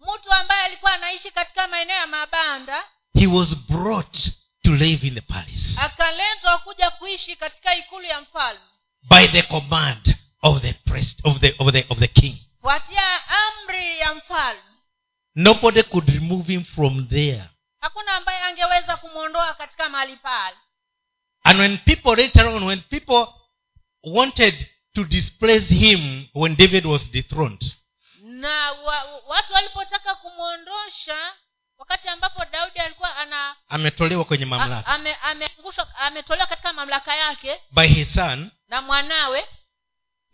mtu 0.00 0.32
ambaye 0.32 0.64
alikuwa 0.64 0.92
anaishi 0.94 1.30
katika 1.30 1.68
maeneo 1.68 1.96
ya 1.96 2.06
mabanda 2.06 2.84
he 3.14 3.26
was 3.26 3.48
brought 3.68 4.16
to 4.62 4.74
live 4.74 5.06
in 5.06 5.14
the 5.14 5.20
palace 5.20 5.80
akaletwa 5.82 6.58
kuja 6.58 6.90
kuishi 6.90 7.36
katika 7.36 7.74
ikulu 7.74 8.04
ya 8.04 8.20
mfalme 8.20 8.60
by 9.10 9.28
the 9.28 9.42
command 9.42 10.16
of 10.42 10.62
the 10.62 10.72
priest 10.72 11.20
of 11.24 11.38
the 11.40 11.54
of 11.58 11.72
the 11.72 11.86
of 11.88 11.98
the 11.98 12.08
king. 12.08 12.36
kuatia 12.60 13.02
amri 13.28 13.98
ya 13.98 14.14
mfalme 14.14 14.62
Nobody 15.34 15.82
could 15.82 16.08
remove 16.08 16.52
him 16.52 16.64
from 16.64 17.08
there. 17.08 17.44
Hakuna 17.80 18.12
ambaye 18.12 18.40
angeweza 18.42 18.96
kumwondoa 18.96 19.54
katika 19.54 19.88
mahali 19.88 20.16
pale. 20.16 20.56
And 21.42 21.60
when 21.60 21.78
people 21.78 22.16
later 22.16 22.46
on, 22.46 22.62
when 22.62 22.80
people 22.80 23.26
wanted 24.02 24.68
to 24.94 25.04
displace 25.04 25.74
him 25.74 26.26
when 26.34 26.56
David 26.56 26.86
was 26.86 27.10
dethroned, 27.10 27.74
na 28.22 28.72
wa, 28.72 29.04
watu 29.26 29.52
walipotaka 29.52 30.14
kumwondosha 30.14 31.32
wakati 31.78 32.08
ambapo 32.08 32.44
daudi 32.44 32.78
alikuwa 32.78 33.16
ana 33.16 33.56
ametolewa 33.68 34.24
kwenye 34.24 34.44
mamlaka. 34.44 34.86
ame- 34.86 35.14
ameangushwa 35.14 35.94
ametolewa 35.96 36.46
katika 36.46 36.72
mamlaka 36.72 37.16
yake 37.16 37.60
by 37.70 37.86
his 37.86 38.14
son, 38.14 38.50
na 38.68 38.82
mwanawe. 38.82 39.46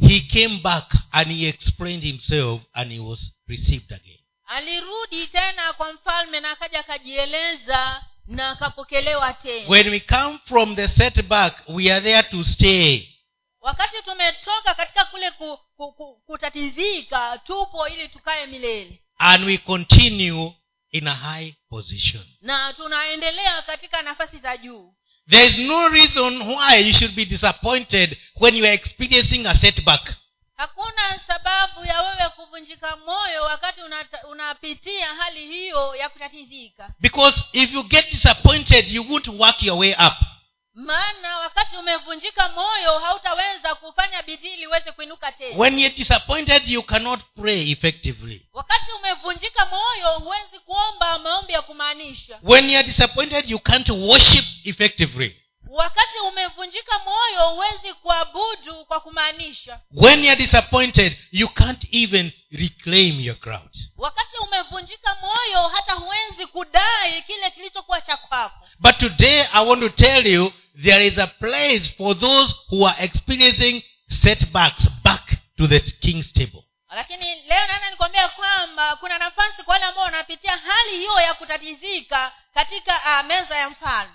he 0.08 0.20
came 0.20 0.58
back 0.58 0.94
and 1.12 1.32
he 1.40 1.48
explained 1.48 2.02
himself 2.04 2.62
and 2.72 2.92
he 2.92 2.98
was 2.98 3.32
received 3.48 3.92
again. 3.92 4.18
Alirudi 4.46 5.26
tena 5.26 5.72
kwa 5.72 5.92
mfalme 5.92 6.40
na 6.40 6.50
akaja 6.50 6.80
akajieleza 6.80 8.04
na 8.26 8.50
akapokelewa 8.50 9.32
tena 9.32 9.68
When 9.68 9.88
we 9.88 10.00
come 10.00 10.38
from 10.46 10.76
the 10.76 10.88
setback, 10.88 11.62
we 11.68 11.92
are 11.92 12.00
there 12.00 12.22
to 12.22 12.44
stay. 12.44 13.08
wakati 13.60 14.02
tumetoka 14.02 14.74
katika 14.74 15.04
kule 15.04 15.30
ku, 15.30 15.58
ku, 15.76 15.92
ku, 15.92 16.22
kutatizika 16.26 17.40
tupo 17.46 17.88
ili 17.88 18.08
tukae 18.08 18.46
milele 18.46 19.00
And 19.18 19.44
we 19.44 19.58
continue 19.58 20.52
in 20.90 21.08
a 21.08 21.14
high 21.14 21.54
position. 21.68 22.24
na 22.40 22.72
tunaendelea 22.72 23.62
katika 23.62 24.02
nafasi 24.02 24.38
za 24.38 24.56
juu 24.56 24.94
There 25.30 25.46
is 25.46 25.58
no 25.58 25.88
reason 25.88 26.42
why 26.42 26.88
you 26.88 26.94
should 26.94 27.14
be 27.14 27.24
disappointed 27.24 28.18
when 28.40 28.56
you 28.56 28.64
are 28.64 28.74
experiencing 28.74 29.46
a 29.46 29.54
setback. 29.54 30.16
Hakuna 30.56 31.20
sababu 31.26 31.84
ya 31.84 32.02
wewe 32.02 32.28
kuvunjika 32.36 32.96
moyo 32.96 33.42
wakati 33.42 33.80
unata- 33.80 34.26
unapitia 34.28 35.14
hali 35.14 35.46
hiyo 35.46 35.94
ya 35.96 36.08
kutatizika 36.08 36.88
Because 37.00 37.42
if 37.52 37.72
you 37.72 37.82
get 37.82 38.10
disappointed, 38.10 38.88
you 38.90 39.10
won't 39.12 39.28
work 39.28 39.62
your 39.62 39.78
way 39.78 39.92
up. 39.92 40.14
maana 40.74 41.38
wakati 41.38 41.76
umevunjika 41.76 42.48
moyo 42.48 42.98
hautaweza 42.98 43.74
kufanya 43.74 44.22
bidii 44.22 44.48
ili 44.54 44.66
uweze 44.66 44.92
kuinuka 44.92 45.32
tena 45.32 45.58
When 45.58 45.78
you're 45.78 45.96
disappointed, 45.96 46.68
you 46.68 46.82
cannot 46.82 47.20
pray 47.40 47.70
effectively. 47.70 48.46
wakati 48.52 48.92
umevunjika 48.92 49.66
moyo 49.66 50.18
huwezi 50.18 50.58
kuomba 50.64 51.18
maombi 51.18 51.52
ya 51.52 51.62
kumaanisha 51.62 52.38
When 52.42 52.70
you're 52.70 52.86
disappointed, 52.86 53.50
you 53.50 53.58
can't 53.58 53.88
worship 53.88 54.44
effectively. 54.64 55.40
Wakati 55.74 56.18
umevunjika 56.18 56.98
moyo 56.98 57.48
huwezi 57.48 57.92
kuabudu 58.02 58.84
kwa 58.84 59.00
kumaanisha 59.00 59.80
When 59.94 60.24
you 60.24 60.30
are 60.30 60.36
disappointed, 60.36 61.16
you 61.32 61.48
can't 61.48 61.84
even 61.94 62.32
reclaim 62.52 63.20
your 63.20 63.36
crowd. 63.38 63.70
wakati 63.96 64.36
umevunjika 64.38 65.14
moyo 65.20 65.68
hata 65.68 65.92
huwezi 65.92 66.46
kudai 66.46 67.22
kile 67.22 67.50
kilichokuwa 67.50 68.00
cha 68.00 68.16
kwako 68.16 68.68
But 68.78 68.98
today, 68.98 69.46
I 69.52 69.66
want 69.66 69.80
to 69.82 69.88
tell 69.88 70.26
you 70.26 70.52
there 70.82 71.06
is 71.06 71.18
a 71.18 71.26
place 71.26 71.94
for 71.96 72.18
those 72.18 72.54
who 72.70 72.88
are 72.88 73.04
experiencing 73.04 73.82
setbacks 74.08 74.88
back 75.04 75.30
to 75.58 75.66
the 75.66 75.80
king's 75.80 76.32
table. 76.32 76.62
lakini 76.90 77.24
leo 77.34 77.66
naenda 77.66 77.90
nikwambia 77.90 78.28
kwamba 78.28 78.96
kuna 78.96 79.18
nafasi 79.18 79.62
kwa 79.64 79.72
wale 79.72 79.84
ambao 79.84 80.04
wanapitia 80.04 80.56
hali 80.56 80.96
hiyo 80.98 81.20
ya 81.20 81.34
kutatizika 81.34 82.32
katika 82.54 82.92
uh, 82.94 83.26
meza 83.26 83.56
ya 83.56 83.70
mfalme 83.70 84.14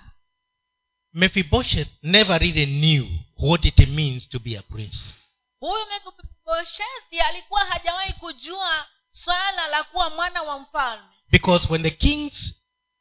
Mephibosheth 1.14 1.88
never 2.02 2.38
really 2.38 2.66
knew 2.66 3.06
what 3.36 3.64
it 3.64 3.88
means 3.88 4.28
to 4.28 4.38
be 4.38 4.54
a 4.56 4.62
prince. 4.62 5.14
huyu 5.60 5.86
mefiboshethi 5.86 7.20
alikuwa 7.20 7.64
hajawahi 7.64 8.12
kujua 8.12 8.86
swala 9.10 9.68
la 9.68 9.84
kuwa 9.84 10.10
mwana 10.10 10.42
wa 10.42 10.58
mfalme 10.58 11.04
Because 11.30 11.66
when 11.70 11.82
the 11.82 11.90
king's 11.90 12.54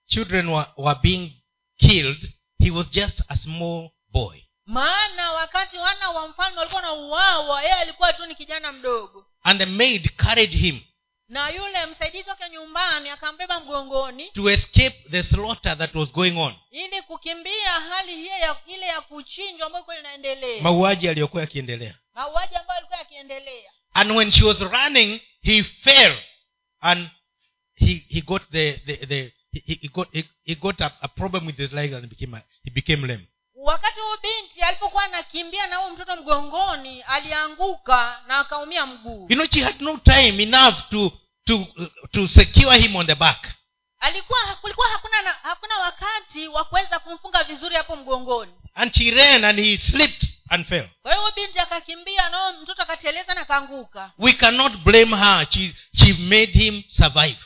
children 0.05 0.49
were, 0.49 0.67
were 0.77 0.99
being 1.03 1.31
killed, 1.77 2.29
he 2.59 2.71
was 2.71 2.89
just 2.89 3.21
a 3.27 3.35
small 3.35 3.89
boy. 4.11 4.41
maana 4.65 5.31
wakati 5.31 5.77
wana 5.77 6.09
wa 6.09 6.27
mfalme 6.27 6.57
walikuwa 6.59 6.81
na 6.81 6.91
uwawa 6.93 7.61
yeye 7.61 7.73
alikuwa 7.73 8.13
tu 8.13 8.25
ni 8.25 8.35
kijana 8.35 8.71
mdogo 8.71 9.25
And 9.43 9.59
the 9.59 9.65
maid 9.65 10.09
carried 10.15 10.51
him 10.51 10.79
na 11.29 11.49
yule 11.49 11.85
msaidizi 11.85 12.29
wake 12.29 12.49
nyumbani 12.49 13.09
akambeba 13.09 13.59
mgongoni 13.59 14.31
to 14.31 14.49
escape 14.51 14.95
the 15.11 15.23
slaughter 15.23 15.77
that 15.77 15.95
was 15.95 16.11
going 16.11 16.37
on. 16.37 16.55
ili 16.71 17.01
kukimbia 17.01 17.71
hali 17.71 18.15
hiyo 18.15 18.37
ya 18.37 18.57
ile 18.67 18.85
ya 18.85 19.01
kuchinjwa 19.01 19.65
ambayo 19.67 19.85
ilikuwa 19.85 19.99
inaendelea. 19.99 20.61
Mauaji 20.61 21.05
yaliyokuwa 21.05 21.41
yakiendelea. 21.41 21.97
Mauaji 22.13 22.55
ambayo 22.55 22.75
yalikuwa 22.75 22.99
yakiendelea. 22.99 23.71
And 23.93 24.11
when 24.11 24.31
she 24.31 24.43
was 24.43 24.59
running 24.59 25.21
he 25.41 25.63
fell 25.63 26.17
and 26.79 27.09
he, 27.75 28.05
he 28.09 28.21
got 28.21 28.41
the, 28.51 28.73
the, 28.85 28.97
the 29.05 29.33
he, 29.51 29.73
he 29.81 29.87
got 29.87 30.07
he, 30.13 30.23
he 30.43 30.55
got 30.55 30.81
a, 30.81 30.91
a 31.01 31.07
problem 31.07 31.45
with 31.47 31.57
his 31.57 31.71
leg 31.71 31.93
and 31.93 32.07
became 32.09 32.37
a, 32.37 32.43
he 32.63 32.71
became 32.71 33.07
lame 33.07 33.27
wakati 33.59 33.99
huyu 33.99 34.17
binti 34.21 34.61
alipokuwa 34.61 35.03
anakimbia 35.03 35.67
na 35.67 35.75
huyu 35.75 35.93
mtoto 35.95 36.15
mgongoni 36.15 37.01
alianguka 37.01 38.21
na 38.27 38.37
akaumia 38.39 38.85
mguu. 38.85 39.27
You 39.29 39.35
know 39.35 39.45
she 39.53 39.63
had 39.63 39.81
no 39.83 39.97
time 39.97 40.43
enough 40.43 40.75
to 40.89 41.11
to 41.45 41.67
to 42.11 42.27
secure 42.27 42.77
him 42.77 42.95
on 42.95 43.07
the 43.07 43.15
back. 43.15 43.47
Alikuwa 43.99 44.39
kulikuwa 44.61 44.87
hakuna 44.87 45.21
na, 45.21 45.35
hakuna 45.43 45.77
wakati 45.79 46.47
wa 46.47 46.63
kuweza 46.63 46.99
kumfunga 46.99 47.43
vizuri 47.43 47.75
hapo 47.75 47.95
mgongoni. 47.95 48.51
And 48.75 48.93
she 48.93 49.11
ran 49.11 49.43
and 49.45 49.59
he 49.59 49.77
slipped 49.77 50.29
and 50.49 50.65
fell. 50.67 50.89
Kwa 51.01 51.13
hiyo 51.15 51.31
binti 51.35 51.59
akakimbia 51.59 52.29
nao 52.29 52.53
mtoto 52.53 52.81
akateleza 52.81 53.33
na 53.33 53.41
akaanguka. 53.41 54.11
We 54.17 54.33
cannot 54.33 54.73
blame 54.77 55.17
her. 55.17 55.47
She, 55.49 55.75
she 55.95 56.13
made 56.13 56.51
him 56.59 56.83
survive 56.97 57.37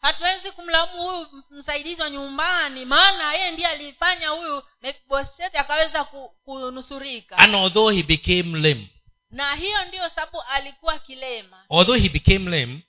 hatuwezi 0.00 0.50
kumlaumu 0.50 1.02
huyu 1.02 1.42
msaidizi 1.50 2.02
wa 2.02 2.10
nyumbani 2.10 2.84
maana 2.84 3.34
yeye 3.34 3.50
ndiye 3.50 3.68
alifanya 3.68 4.28
huyu 4.28 4.62
mefiboseti 4.82 5.56
akaweza 5.56 6.04
ku, 6.04 6.28
kunusurika. 6.44 7.38
And 7.38 7.54
although 7.54 7.90
he 7.94 8.02
became 8.02 8.58
lame 8.68 8.88
na 9.30 9.54
hiyo 9.54 9.84
ndiyo 9.84 10.10
sababu 10.14 10.42
alikuwa 10.42 10.98
kilema. 10.98 11.64
although 11.70 12.00
he 12.02 12.08
became 12.08 12.50
lame 12.60 12.82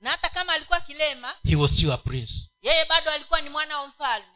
na 0.00 0.10
hata 0.10 0.28
kama 0.28 0.52
alikuwa 0.52 0.80
kilema 0.80 1.34
he 1.44 1.56
was 1.56 1.70
still 1.70 1.92
a 1.92 1.96
prince. 1.96 2.34
yeye 2.62 2.84
bado 2.84 3.10
alikuwa 3.10 3.40
ni 3.40 3.48
mwana 3.48 3.78
wa 3.80 3.86
mfalme. 3.86 4.26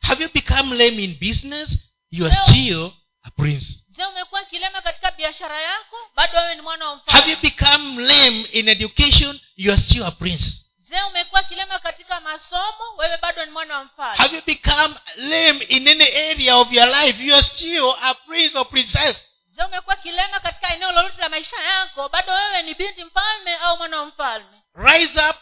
Have 0.00 0.22
you 0.24 0.30
become 0.34 0.74
lame 0.76 1.04
in 1.04 1.18
business? 1.18 1.78
You 2.10 2.26
are 2.26 2.36
still 2.36 2.92
a 3.22 3.30
prince. 3.30 3.66
Je 3.88 4.04
umekuwa 4.04 4.44
kilema 4.44 4.80
katika 4.82 5.10
biashara 5.10 5.60
yako? 5.60 5.96
Bado 6.14 6.38
wewe 6.38 6.54
ni 6.54 6.60
mwana 6.60 6.90
wa 6.90 7.02
have 7.06 7.30
you 7.30 7.36
become 7.42 8.02
lame 8.02 8.40
in 8.52 8.68
education? 8.68 9.40
You 9.56 9.72
are 9.72 9.82
still 9.82 10.02
a 10.04 10.10
prince 10.10 10.63
je 10.94 11.02
umekuwa 11.02 11.42
kilema 11.42 11.78
katika 11.78 12.20
masomo 12.20 12.96
wewe 12.98 13.16
bado 13.22 13.44
ni 13.44 13.50
mwana 13.50 13.78
wa 13.78 13.84
mfalme. 13.84 14.16
Have 14.16 14.36
you 14.36 14.42
become 14.46 14.94
lame 15.16 15.64
in 15.64 15.88
any 15.88 16.04
area 16.30 16.56
of 16.56 16.72
your 16.72 16.88
life? 16.88 17.24
You 17.24 17.34
are 17.34 17.42
still 17.42 17.94
a 18.02 18.14
prince 18.14 18.58
or 18.58 18.68
princess. 18.68 19.16
Je 19.56 19.64
umekuwa 19.64 19.96
kilema 19.96 20.40
katika 20.40 20.74
eneo 20.74 20.92
lolote 20.92 21.20
la 21.22 21.28
maisha 21.28 21.56
yako 21.62 22.08
bado 22.08 22.32
wewe 22.32 22.62
ni 22.62 22.74
binti 22.74 23.04
mfalme 23.04 23.54
au 23.56 23.76
mwana 23.76 23.98
wa 24.00 24.06
mfalme? 24.06 24.62
Rise 24.74 25.20
up 25.30 25.36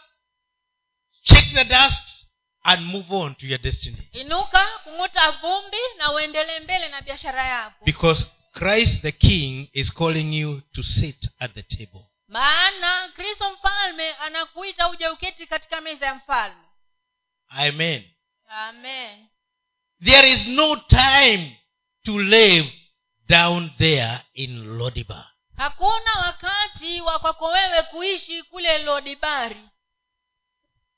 check 1.23 1.53
the 1.53 1.63
dust 1.65 2.25
and 2.63 2.81
move 2.85 3.15
on 3.15 3.35
to 3.35 3.45
your 3.47 3.59
destiny. 3.61 4.09
Inuka 4.11 4.67
kung'uta 4.83 5.31
vumbi 5.31 5.77
na 5.97 6.11
uendelee 6.11 6.59
mbele 6.59 6.89
na 6.89 7.01
biashara 7.01 7.43
yako. 7.43 7.85
Because 7.85 8.25
christ 8.53 9.01
the 9.01 9.11
king 9.11 9.69
is 9.73 9.93
calling 9.93 10.33
you 10.39 10.61
to 10.73 10.83
sit 10.83 11.29
at 11.39 11.53
the 11.53 11.63
table 11.63 12.05
maana 12.33 13.09
kristo 13.15 13.51
mfalme 13.51 14.13
anakuita 14.13 14.89
uje 14.89 15.07
uketi 15.07 15.47
katika 15.47 15.81
meza 15.81 16.05
ya 16.05 16.15
mfalme. 16.15 16.63
Amen. 17.47 18.11
Amen. 18.47 19.27
There 20.03 20.31
is 20.31 20.47
no 20.47 20.75
time 20.75 21.57
to 22.05 22.19
live 22.21 22.73
down 23.27 23.71
there 23.77 24.19
in 24.33 24.77
lodibar 24.77 25.29
hakuna 25.57 26.13
wakati 26.25 27.01
wa 27.01 27.19
kwako 27.19 27.47
wewe 27.47 27.83
kuishi 27.83 28.43
kule 28.43 28.77
lodibari. 28.77 29.69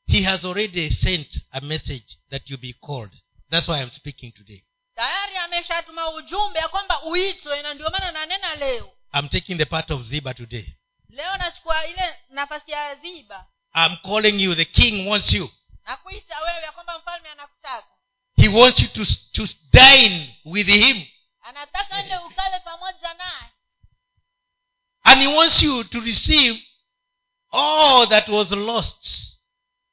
He 0.07 0.21
has 0.23 0.45
already 0.45 0.89
sent 0.89 1.39
a 1.51 1.61
message 1.61 2.17
that 2.29 2.49
you 2.49 2.57
be 2.57 2.73
called. 2.73 3.13
That's 3.49 3.67
why 3.67 3.81
i'm 3.81 3.91
speaking 3.91 4.31
today. 4.31 4.63
Tayari 4.95 5.37
ameshatuma 5.37 6.09
ujumbe 6.09 6.59
ya 6.59 6.67
kwamba 6.67 7.03
uitwe 7.03 7.61
na 7.61 7.73
ndio 7.73 7.89
maana 7.89 8.11
nanena 8.11 8.55
leo. 8.55 8.93
I'm 9.13 9.29
taking 9.29 9.57
the 9.57 9.65
part 9.65 9.91
of 9.91 10.01
ziba 10.01 10.33
today 10.33 10.75
leo 11.15 11.37
nachukua 11.37 11.85
ile 11.85 12.19
nafasi 12.29 12.71
ya 12.71 12.95
ziba. 12.95 13.47
I'm 13.75 13.97
calling 13.97 14.43
you 14.43 14.55
the 14.55 14.65
king 14.65 15.07
wants 15.07 15.33
you. 15.33 15.49
Nakuita 15.85 16.39
wewe 16.39 16.61
ya 16.61 16.71
kwamba 16.71 16.99
mfalme 16.99 17.29
anakutaka. 17.29 17.87
He 18.37 18.47
wants 18.47 18.79
you 18.81 18.87
to, 18.87 19.05
to 19.31 19.47
dine 19.71 20.35
with 20.45 20.67
him. 20.67 21.05
Anataka 21.41 21.99
ende 21.99 22.17
ukale 22.17 22.59
pamoja 22.59 23.13
naye. 23.13 23.51
And 25.03 25.21
he 25.21 25.27
wants 25.27 25.63
you 25.63 25.83
to 25.83 25.99
receive 25.99 26.63
all 27.51 28.07
that 28.07 28.27
was 28.27 28.51
lost 28.51 29.37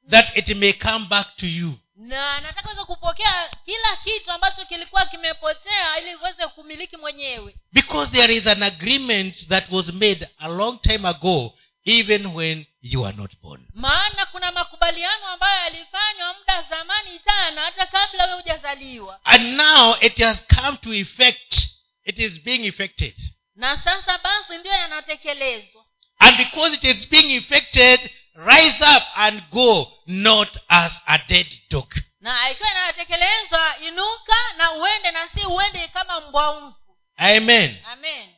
that 0.08 0.36
it 0.36 0.56
may 0.56 0.72
come 0.72 1.06
back 1.06 1.36
to 1.36 1.46
you 1.46 1.78
na 2.08 2.34
anataka 2.34 2.68
uweze 2.68 2.84
kupokea 2.84 3.50
kila 3.64 3.96
kitu 4.04 4.30
ambacho 4.30 4.64
kilikuwa 4.64 5.06
kimepotea 5.06 5.98
ili 6.00 6.14
uweze 6.16 6.46
kumiliki 6.46 6.96
mwenyewe. 6.96 7.54
Because 7.72 8.10
there 8.12 8.34
is 8.36 8.46
an 8.46 8.62
agreement 8.62 9.48
that 9.48 9.64
was 9.70 9.88
made 9.88 10.28
a 10.38 10.48
long 10.48 10.80
time 10.80 11.08
ago 11.08 11.54
even 11.84 12.26
when 12.26 12.66
you 12.82 13.06
are 13.06 13.16
not 13.16 13.30
born. 13.42 13.66
Maana 13.74 14.26
kuna 14.26 14.52
makubaliano 14.52 15.26
ambayo 15.26 15.62
yalifanywa 15.62 16.34
muda 16.38 16.62
zamani 16.70 17.20
sana 17.24 17.60
hata 17.60 17.86
kabla 17.86 18.26
we 18.26 18.32
hujazaliwa. 18.42 19.20
And 19.24 19.56
now 19.56 19.96
it 20.00 20.18
has 20.18 20.38
come 20.56 20.76
to 20.78 20.94
effect 20.94 21.68
it 22.04 22.18
is 22.18 22.40
being 22.40 22.66
effected. 22.66 23.14
Na 23.56 23.82
sasa 23.84 24.18
basi 24.18 24.58
ndiyo 24.58 24.74
yanatekelezwa. 24.74 25.84
And 26.18 26.36
because 26.36 26.74
it 26.76 26.84
is 26.84 27.08
being 27.08 27.36
effected 27.36 28.10
rise 28.34 28.80
up 28.96 29.02
and 29.16 29.42
go 29.50 29.92
not 30.06 30.58
as 30.68 30.92
a 31.06 31.18
dead 31.28 31.46
dog. 31.70 31.94
Na 32.20 32.50
ikiwa 32.50 32.70
inatekelezwa 32.70 33.78
inuka 33.78 34.36
na 34.56 34.72
uende 34.72 35.10
na 35.10 35.28
si 35.34 35.46
uende 35.46 35.88
kama 35.88 36.20
mbwa 36.20 36.60
mfu. 36.60 36.96
Amen. 37.16 37.82
Amen. 37.86 38.34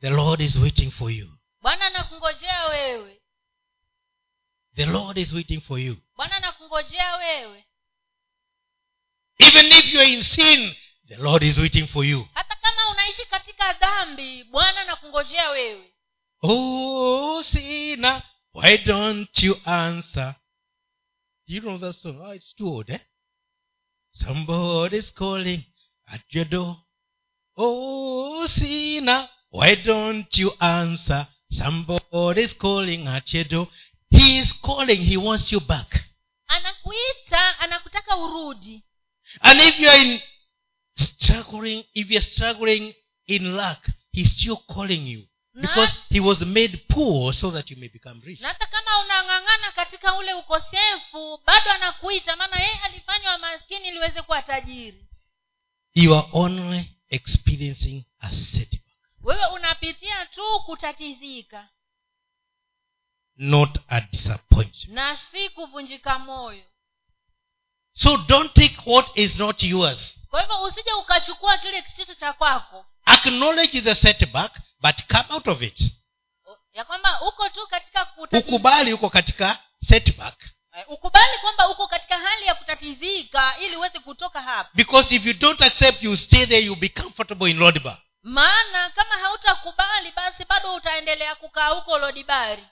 The 0.00 0.10
lord 0.10 0.40
is 0.40 0.56
waiting 0.56 0.90
for 0.90 1.10
you. 1.10 1.38
Bwana 1.60 1.86
anakungojea 1.86 2.66
wewe. 2.66 3.20
The 4.74 4.86
lord 4.86 5.18
is 5.18 5.32
waiting 5.32 5.60
for 5.60 5.78
you. 5.80 5.96
Bwana 6.16 6.36
anakungojea 6.36 7.16
wewe. 7.16 7.64
Even 9.38 9.72
if 9.72 9.92
you 9.92 10.00
are 10.00 10.08
in 10.12 10.22
sin 10.22 10.74
the 11.08 11.16
lord 11.16 11.42
is 11.42 11.58
waiting 11.58 11.86
for 11.86 12.04
you. 12.04 12.28
Hata 12.34 12.56
kama 12.56 12.88
unaishi 12.90 13.24
katika 13.26 13.72
dhambi 13.72 14.44
bwana 14.44 14.80
anakungojea 14.80 15.50
wewe 15.50 15.92
oh 16.48 17.42
sinner 17.42 18.22
why 18.52 18.78
don't 18.78 19.28
you 19.42 19.54
answer? 19.66 20.34
You 21.46 21.60
know 21.60 21.78
that 21.78 21.94
song? 21.96 22.20
Oh 22.22 22.30
it's 22.30 22.54
too 22.54 22.66
old 22.66 22.88
eh? 22.88 22.98
Somebody's 24.12 25.10
calling 25.10 25.64
at 26.10 26.22
your 26.30 26.46
door. 26.46 26.76
Oh 27.58 28.46
sinner 28.46 29.28
why 29.50 29.74
don't 29.74 30.36
you 30.38 30.52
answer? 30.60 31.28
Somebody 31.50 32.42
is 32.42 32.52
calling 32.54 33.06
at 33.06 33.32
your 33.34 33.44
door. 33.44 33.68
He 34.10 34.38
is 34.38 34.52
calling 34.52 34.98
he 34.98 35.16
wants 35.16 35.52
you 35.52 35.60
back. 35.60 36.04
Anakuita 36.48 37.58
anakutaka 37.60 38.16
urudi. 38.16 38.82
And 39.42 39.58
if 39.60 39.78
you 39.80 39.88
are 39.88 40.04
in 40.04 40.20
struggling 40.96 41.82
if 41.94 42.10
you 42.10 42.18
are 42.18 42.22
struggling 42.22 42.94
in 43.26 43.56
luck 43.56 43.86
he's 44.12 44.32
still 44.32 44.62
calling 44.68 45.06
you 45.06 45.24
because 45.60 45.92
he 46.10 46.20
was 46.20 46.40
made 46.40 46.76
poor 46.88 47.32
so 47.32 47.50
that 47.50 47.70
you 47.70 47.76
may 47.76 47.88
become 47.88 48.20
rich. 48.24 48.40
Na 48.40 48.48
hata 48.48 48.66
kama 48.66 48.98
unang'ang'ana 49.04 49.72
katika 49.72 50.14
ule 50.14 50.34
ukosefu 50.34 51.40
bado 51.46 51.70
anakuita 51.70 52.36
maana 52.36 52.60
yeye 52.60 52.80
alifanywa 52.84 53.38
maskini 53.38 53.88
ili 53.88 53.98
uweze 53.98 54.22
kuwa 54.22 54.42
tajiri. 54.42 55.06
You 55.94 56.14
are 56.14 56.28
only 56.32 56.90
experiencing 57.08 58.04
a 58.20 58.30
setback. 58.32 58.82
Wewe 59.22 59.46
unapitia 59.46 60.26
tu 60.26 60.60
kutatizika. 60.66 61.68
Not 63.36 63.78
a 63.88 64.00
disappointment. 64.00 64.88
Na 64.88 65.16
si 65.16 65.48
kuvunjika 65.48 66.18
moyo. 66.18 66.64
So 67.92 68.16
don't 68.16 68.52
take 68.54 68.76
what 68.86 69.06
is 69.18 69.38
not 69.38 69.62
yours. 69.62 70.18
Kwa 70.30 70.40
hivyo 70.40 70.62
usije 70.62 70.92
ukachukua 70.92 71.58
kile 71.58 71.82
kisicho 71.82 72.14
cha 72.14 72.32
kwako. 72.32 72.86
Acknowledge 73.04 73.80
the 73.80 73.94
setback 73.94 74.60
but 74.86 75.08
come 75.08 75.24
out 75.30 75.48
of 75.48 75.62
it. 75.62 75.92
Ya 76.74 76.84
kwamba 76.84 77.20
uko 77.20 77.48
tu 77.48 77.66
katika 77.66 78.06
ukubali 78.32 78.92
uko 78.92 79.10
katika 79.10 79.58
setback. 79.88 80.44
Eh, 80.78 80.84
ukubali 80.88 81.38
kwamba 81.40 81.68
uko 81.68 81.86
katika 81.86 82.18
hali 82.18 82.46
ya 82.46 82.54
kutatizika 82.54 83.54
ili 83.58 83.76
uweze 83.76 83.98
kutoka 83.98 84.42
hapa. 84.42 84.70
Because 84.74 85.14
if 85.14 85.26
you 85.26 85.32
don't 85.32 85.62
accept 85.62 86.02
you 86.02 86.16
stay 86.16 86.46
there 86.46 86.60
you'll 86.64 86.80
be 86.80 86.88
comfortable 86.88 87.50
in 87.50 87.58
lodba 87.58 88.02
maana 88.22 88.90
kama 88.90 89.14
hautakubali 89.14 90.12
basi 90.16 90.44
bado 90.48 90.74
utaendelea 90.74 91.34
kukaa 91.34 91.68
huko 91.68 91.98
lodibari. 91.98 92.64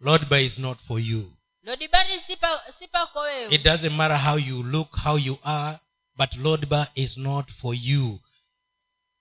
Lodba 0.00 0.40
is 0.40 0.58
not 0.58 0.78
for 0.86 1.00
you. 1.00 1.32
Lodibari 1.62 2.20
sipa 2.26 2.62
sipako 2.78 3.20
wewe. 3.20 3.54
It 3.54 3.62
doesn't 3.62 3.92
matter 3.92 4.18
how 4.18 4.38
you 4.38 4.62
look 4.62 4.96
how 5.04 5.18
you 5.18 5.38
are 5.44 5.78
but 6.16 6.34
lodba 6.36 6.90
is 6.94 7.16
not 7.16 7.50
for 7.52 7.74
you. 7.74 8.00
You 8.04 8.20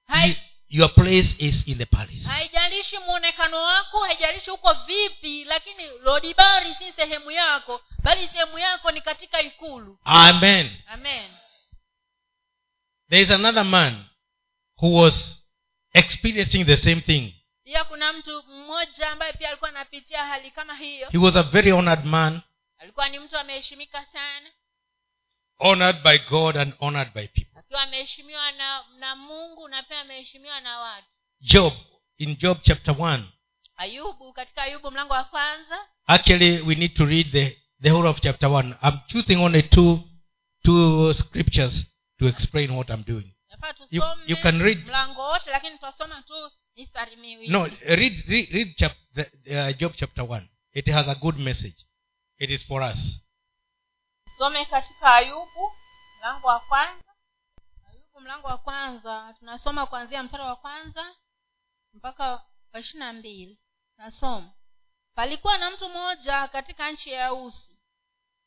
Hai, 0.08 0.51
your 0.72 0.90
place 0.94 1.36
is 1.40 1.68
in 1.68 1.78
the 1.78 1.86
palace. 1.86 2.24
Haijalishi 2.28 2.98
mwonekano 3.00 3.62
wako 3.62 4.00
haijalishi 4.04 4.52
uko 4.52 4.74
vipi 4.74 5.44
lakini 5.46 5.88
lodibari 6.04 6.74
si 6.74 6.94
sehemu 6.96 7.32
yako 7.32 7.82
bali 8.04 8.28
sehemu 8.28 8.60
yako 8.60 8.92
ni 8.92 9.02
katika 9.02 9.42
ikulu. 9.42 10.00
Amen. 10.04 10.78
Amen. 10.88 11.30
There 13.10 13.22
is 13.24 13.32
another 13.32 13.66
man 13.66 14.06
who 14.82 15.02
was 15.02 15.40
experiencing 15.94 16.66
the 16.66 16.78
same 16.78 17.02
thing. 17.02 17.34
Pia 17.64 17.84
kuna 17.84 18.14
mtu 18.14 18.44
mmoja 18.44 19.10
ambaye 19.12 19.34
pia 19.34 19.48
alikuwa 19.48 19.70
anapitia 19.70 20.26
hali 20.26 20.52
kama 20.52 20.76
hiyo. 20.76 21.10
He 21.10 21.18
was 21.18 21.36
a 21.36 21.44
very 21.44 21.72
honored 21.72 22.06
man 22.06 22.42
alikuwa 22.78 23.10
ni 23.10 23.20
mtu 23.20 23.38
ameheshimika 23.38 24.06
sana. 24.14 24.50
honored 25.60 26.04
by 26.04 26.18
god 26.18 26.58
and 26.58 26.74
honored 26.80 27.14
by 27.14 27.28
people 27.28 27.51
akiwa 27.72 27.84
ameheshimiwa 27.84 28.52
na 28.52 28.84
na 29.00 29.16
mungu 29.16 29.68
na 29.68 29.84
pia 29.84 30.02
ameheshimiwa 30.02 30.60
na 30.62 30.80
watu. 30.80 31.08
Job 31.42 31.74
in 32.18 32.36
job 32.38 32.62
chapter 32.62 32.94
1 32.94 33.24
ayubu 33.76 34.34
katika 34.34 34.64
ayubu 34.64 34.92
mlango 34.92 35.14
wa 35.14 35.24
kwanza. 35.24 35.88
Actually 36.08 36.62
we 36.62 36.76
need 36.76 36.94
to 36.94 37.06
read 37.06 37.32
the, 37.32 37.58
the 37.82 37.90
whole 37.90 38.08
of 38.10 38.20
chapter 38.20 38.50
1 38.50 38.76
i'm 38.84 39.00
choosing 39.08 39.36
only 39.36 39.64
two 39.64 40.00
two 40.64 41.14
scriptures 41.14 41.86
to 42.20 42.28
explain 42.28 42.72
what 42.72 42.90
i'm 42.90 43.04
doing. 43.04 43.34
You- 43.90 44.04
you 44.28 44.36
can 44.38 44.62
read. 44.62 44.88
mlango 44.88 45.22
wote 45.22 45.50
lakini 45.52 45.76
tutasoma 45.76 46.22
tu 46.22 46.52
mistari 46.76 47.16
miwili. 47.16 47.52
No 47.52 47.66
read 47.86 48.24
read, 48.28 48.50
read 48.52 48.76
chap, 48.76 48.94
the, 49.16 49.22
uh, 49.72 49.78
job 49.78 49.94
chapter 49.96 50.24
1 50.26 50.48
it 50.74 50.88
has 50.90 51.08
a 51.08 51.16
good 51.16 51.38
message. 51.40 51.86
It 52.38 52.50
is 52.50 52.66
for 52.66 52.82
us. 52.84 52.98
Some 54.38 54.66
katika 54.66 55.16
ayubu 55.16 55.72
mlango 56.20 56.48
wa 56.48 56.60
kwanza 56.60 57.04
mlango 58.22 58.48
wa 58.48 58.58
kwanza 58.58 59.36
tunasoma 59.40 59.86
kuanzia 59.88 60.24
mstari 60.24 60.44
wa 60.44 60.56
kwanza 60.56 61.16
mpaka 61.94 62.44
wa 62.74 62.80
ishiri 62.80 63.00
na 63.00 63.14
mbili. 63.14 63.60
Nasoma. 63.98 64.54
Palikuwa 65.16 65.58
na 65.58 65.72
mtu 65.72 65.90
mmoja 65.90 66.48
katika 66.48 66.92
nchi 66.92 67.10
ya 67.12 67.34
usi. 67.34 67.80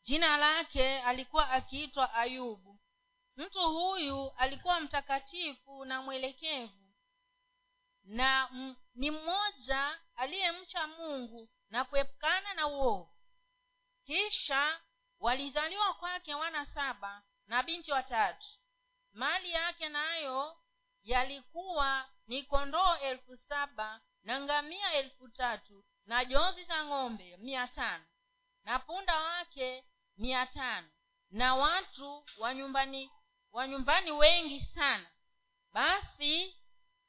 Jina 0.03 0.37
lake 0.37 1.01
alikuwa 1.01 1.51
akiitwa 1.51 2.15
ayubu. 2.15 2.81
Mtu 3.37 3.61
huyu 3.73 4.31
alikuwa 4.37 4.81
mtakatifu 4.81 5.85
na 5.85 6.03
mwelekevu 6.03 6.95
na 8.05 8.49
m- 8.53 8.77
ni 8.95 9.11
mmoja 9.11 9.99
aliyemcha 10.17 10.87
mungu 10.87 11.49
na 11.71 11.85
kuepukana 11.85 12.55
na 12.55 12.67
uovu. 12.67 13.11
Kisha 14.05 14.81
walizaliwa 15.21 15.95
kwake 15.95 16.35
wana 16.35 16.67
saba 16.67 17.23
na 17.47 17.63
binti 17.63 17.93
watatu 17.93 18.47
mali 19.15 19.51
yake 19.51 19.89
nayo 19.89 20.57
yalikuwa 21.03 22.09
ni 22.27 22.43
kondoo 22.43 22.97
elfu 22.97 23.37
saba 23.37 24.01
na 24.25 24.41
ngamia 24.41 24.93
elfu 24.95 25.29
tatu 25.29 25.85
na 26.07 26.25
jozi 26.25 26.65
za 26.65 26.85
ng'ombe 26.85 27.37
mia 27.37 27.69
tano 27.69 28.05
na 28.65 28.79
punda 28.79 29.21
wake 29.21 29.85
mia 30.17 30.47
tano 30.47 30.89
na 31.31 31.55
watu 31.55 32.25
wa 32.39 32.55
nyumbani 32.55 33.11
wa 33.53 33.69
nyumbani 33.69 34.11
wengi 34.13 34.61
sana. 34.75 35.07
Basi 35.73 36.57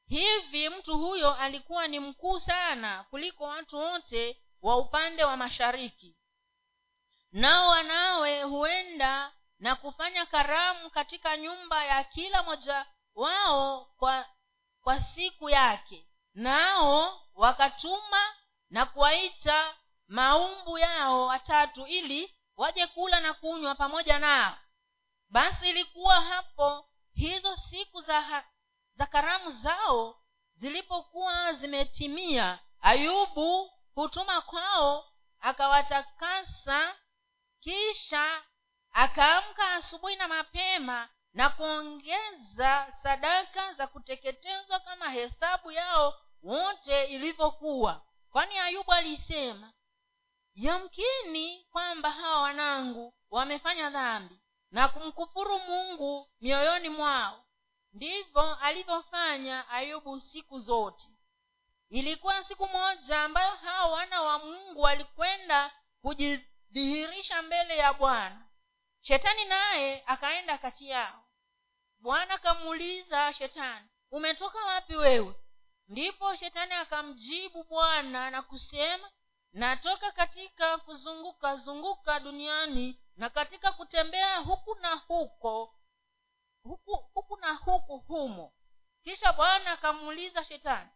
hivi 0.08 0.70
mtu 0.70 0.98
huyo 0.98 1.34
alikuwa 1.34 1.88
ni 1.88 2.00
mkuu 2.00 2.40
sana 2.40 3.04
kuliko 3.04 3.44
watu 3.44 3.78
wote 3.78 4.42
wa 4.62 4.78
upande 4.78 5.24
wa 5.24 5.38
mashariki. 5.38 6.16
Nao 7.32 7.70
huenda 7.72 8.05
na 9.66 9.76
kufanya 9.76 10.26
karamu 10.26 10.90
katika 10.90 11.38
nyumba 11.38 11.86
ya 11.86 12.04
kila 12.04 12.44
mmoja 12.44 12.86
wao 13.16 13.86
kwa 13.86 14.26
kwa 14.82 15.00
siku 15.02 15.50
yake. 15.50 16.08
Nao 16.34 17.22
wakatuma 17.36 18.36
na 18.70 18.86
kuwaita 18.86 19.76
maumbu 20.08 20.78
yao 20.78 21.26
watatu 21.26 21.88
ili 21.88 22.36
waje 22.56 22.88
kula 22.88 23.20
na 23.20 23.34
kunywa 23.34 23.76
pamoja 23.76 24.20
nao. 24.20 24.58
Basi 25.30 25.70
ilikuwa 25.70 26.22
hapo 26.22 26.90
hizo 27.14 27.58
siku 27.70 28.02
za, 28.02 28.44
za 28.96 29.06
karamu 29.06 29.52
zao 29.52 30.22
zilipokuwa 30.56 31.54
zimetimia 31.54 32.60
ayubu 32.82 33.72
hutuma 33.96 34.42
kwao 34.42 35.12
akawatakasa 35.40 36.96
kisha 37.60 38.44
akaamka 38.96 39.72
asubuhi 39.72 40.16
na 40.16 40.28
mapema 40.28 41.10
na 41.34 41.50
kuongeza 41.50 42.94
sadaka 43.04 43.74
za 43.74 43.88
kuteketezwa 43.88 44.80
kama 44.80 45.10
hesabu 45.10 45.72
yao 45.72 46.14
wote 46.44 47.04
ilivyokuwa. 47.06 48.06
Kwani 48.32 48.58
ayubu 48.58 48.94
alisema 48.94 49.74
yamkini 50.54 51.66
kwamba 51.72 52.12
hawa 52.12 52.42
wanangu 52.42 53.14
wamefanya 53.30 53.90
dhambi 53.90 54.40
na 54.72 54.88
kumkufuru 54.88 55.60
mungu 55.60 56.30
mioyoni 56.42 56.90
mwao. 56.90 57.46
Ndivyo 57.94 58.56
alivyofanya 58.56 59.70
ayubu 59.70 60.22
siku 60.22 60.60
zote. 60.60 61.08
Ilikuwa 61.90 62.44
siku 62.44 62.68
moja 62.68 63.22
ambayo 63.24 63.56
hawa 63.56 63.92
wana 63.92 64.22
wa 64.22 64.40
mungu 64.40 64.82
walikwenda 64.82 65.72
kujidhihirisha 66.02 67.42
mbele 67.42 67.78
ya 67.78 67.94
bwana 67.94 68.45
shetani 69.08 69.46
naye 69.46 70.04
akaenda 70.06 70.58
kati 70.58 70.90
yao 70.90 71.26
bwana 72.00 72.34
akamuuliza 72.34 73.34
shetani 73.34 73.90
umetoka 74.12 74.66
wapi 74.66 74.96
wewe? 74.96 75.36
Ndipo 75.88 76.36
shetani 76.36 76.74
akamjibu 76.74 77.64
bwana 77.64 78.30
na 78.32 78.42
kusema 78.42 79.12
natoka 79.54 80.12
katika 80.12 80.78
kuzunguka 80.78 81.56
zunguka 81.56 82.20
duniani 82.20 83.00
na 83.18 83.30
katika 83.30 83.72
kutembea 83.72 84.38
huku 84.38 84.76
na 84.76 84.94
huko 84.96 85.76
huku, 86.64 86.96
huku 87.14 87.38
na 87.38 87.54
huku 87.54 87.98
humo. 87.98 88.54
Kisha 89.04 89.34
bwana 89.34 89.72
akamuuliza 89.72 90.46
shetani 90.46 90.90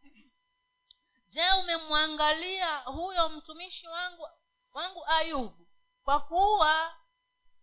je 1.27 1.51
umemwangalia 1.59 2.77
huyo 2.77 3.29
mtumishi 3.29 3.87
wangu 3.87 4.27
wangu 4.71 5.05
ayubu? 5.07 5.67
Kwa 6.03 6.19
kuwa 6.19 6.98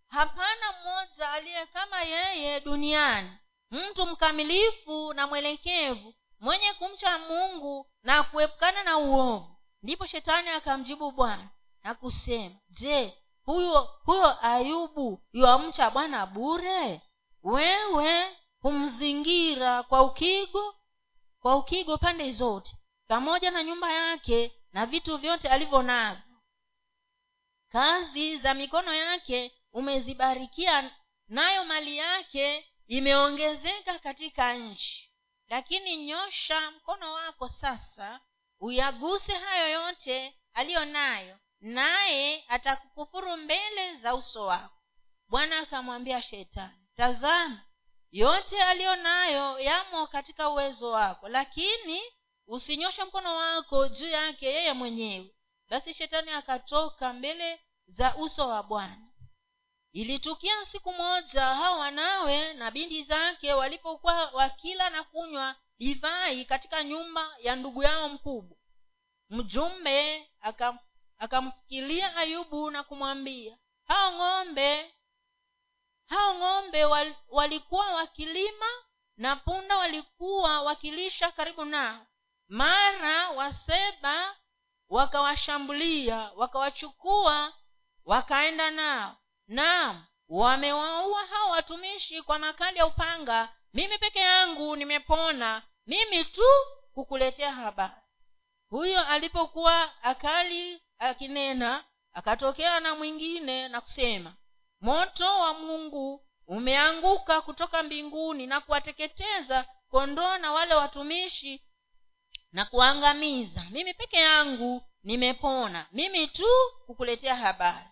hapana 0.09 0.73
mmoja 0.73 1.31
aliye 1.31 1.67
kama 1.67 2.03
yeye 2.03 2.61
duniani 2.61 3.33
mtu 3.71 4.07
mkamilifu 4.07 5.13
na 5.15 5.27
mwelekevu 5.27 6.15
mwenye 6.41 6.73
kumcha 6.73 7.19
mungu 7.19 7.91
na 8.03 8.23
kuepukana 8.23 8.83
na 8.85 8.99
uovu. 8.99 9.57
Ndipo 9.83 10.07
shetani 10.07 10.49
akamjibu 10.49 11.13
bwana 11.13 11.51
na 11.83 11.95
kusema 11.95 12.55
je 12.71 13.19
huyo 13.45 13.81
huyo 14.05 14.47
ayubu 14.47 15.23
yuamcha 15.33 15.91
bwana 15.91 16.27
bure? 16.27 17.03
Wewe 17.43 18.37
humzingira 18.61 19.83
kwa 19.83 20.03
ukigo 20.03 20.75
kwa 21.41 21.57
ukigo 21.57 21.99
pande 21.99 22.31
zote 22.33 22.77
pamoja 23.07 23.51
na 23.51 23.63
nyumba 23.63 23.93
yake 23.93 24.53
na 24.73 24.87
vitu 24.87 25.17
vyote 25.17 25.49
alivyo 25.49 25.83
navyo 25.83 26.23
kazi 27.69 28.37
za 28.39 28.55
mikono 28.55 28.95
yake 28.95 29.53
umezibarikia 29.77 30.91
nayo 31.29 31.65
mali 31.65 31.97
yake 31.97 32.73
imeongezeka 32.87 33.99
katika 33.99 34.55
nchi. 34.55 35.13
Lakini 35.49 35.97
nyosha 35.97 36.71
mkono 36.71 37.13
wako 37.13 37.49
sasa 37.49 38.21
uyaguse 38.61 39.33
hayo 39.33 39.69
yote 39.71 40.35
aliyo 40.53 40.85
nayo 40.85 41.39
naye 41.61 42.45
atakukufuru 42.49 43.37
mbele 43.37 43.97
za 43.97 44.15
uso 44.15 44.47
wako. 44.47 44.79
Bwana 45.29 45.59
akamwambia 45.59 46.23
shetani 46.23 46.87
tazama 46.97 47.63
yote 48.11 48.63
aliyo 48.63 48.97
nayo 48.97 49.59
yamo 49.61 50.07
katika 50.07 50.51
uwezo 50.51 50.91
wako 50.91 51.29
lakini 51.29 52.03
usinyoshe 52.47 53.05
mkono 53.05 53.37
wako 53.37 53.89
juu 53.89 54.09
yake 54.09 54.47
yeye 54.47 54.73
mwenyewe. 54.73 55.35
Basi 55.69 55.95
shetani 55.95 56.31
akatoka 56.31 57.13
mbele 57.13 57.61
za 57.87 58.17
uso 58.17 58.49
wa 58.49 58.63
bwana 58.63 59.06
ilitukia 59.97 60.67
siku 60.67 60.93
moja 60.93 61.45
hao 61.47 61.79
wanawe 61.79 62.53
na 62.55 62.71
binti 62.71 63.03
zake 63.05 63.53
walipokuwa 63.53 64.31
wakila 64.31 64.91
na 64.91 65.03
kunywa 65.05 65.57
divai 65.79 66.45
katika 66.45 66.85
nyumba 66.85 67.37
ya 67.39 67.57
ndugu 67.57 67.83
yao 67.83 68.09
mkubwa. 68.09 68.59
Mjumbe 69.31 70.31
akam, 70.41 70.79
akamfikiria 71.19 72.17
ayubu 72.17 72.71
na 72.71 72.83
kumwambia 72.83 73.59
hao 73.85 74.13
ng'ombe 74.13 74.95
hao 76.07 76.35
ng'ombe 76.35 76.85
wal, 76.85 77.15
walikuwa 77.29 77.93
wakilima 77.93 78.67
na 79.17 79.37
punda 79.37 79.77
walikuwa 79.77 80.63
wakilisha 80.63 81.31
karibu 81.33 81.65
nao. 81.65 82.07
Mara 82.49 83.31
waseba 83.31 84.37
wakawashambulia 84.89 86.31
wakawachukua 86.35 87.53
wakaenda 88.05 88.71
nao 88.71 89.17
naam 89.49 90.05
wamewaua 90.29 91.27
hao 91.27 91.51
watumishi 91.51 92.23
kwa 92.23 92.39
makali 92.39 92.79
ya 92.79 92.87
upanga. 92.87 93.49
Mimi 93.75 93.99
peke 93.99 94.19
yangu 94.19 94.77
nimepona. 94.77 95.63
Mimi 95.87 96.25
tu 96.25 96.43
kukuletea 96.95 97.53
habari 97.53 97.95
huyo 98.71 99.07
alipokuwa 99.07 100.03
akali 100.03 100.83
akinena 100.99 101.85
akatokea 102.13 102.81
na 102.81 102.95
mwingine 102.95 103.69
na 103.69 103.81
kusema 103.81 104.35
moto 104.81 105.39
wa 105.39 105.55
mungu 105.55 106.27
umeanguka 106.47 107.41
kutoka 107.41 107.83
mbinguni 107.83 108.47
na 108.47 108.61
kuwateketeza 108.61 109.65
kondoo 109.91 110.39
na 110.39 110.53
wale 110.53 110.75
watumishi 110.75 111.63
na 112.53 112.65
kuangamiza 112.65 113.67
mimi 113.71 113.95
peke 113.95 114.17
yangu 114.17 114.83
nimepona. 115.03 115.87
Mimi 115.93 116.27
tu 116.29 116.47
kukuletea 116.87 117.37
habari 117.37 117.87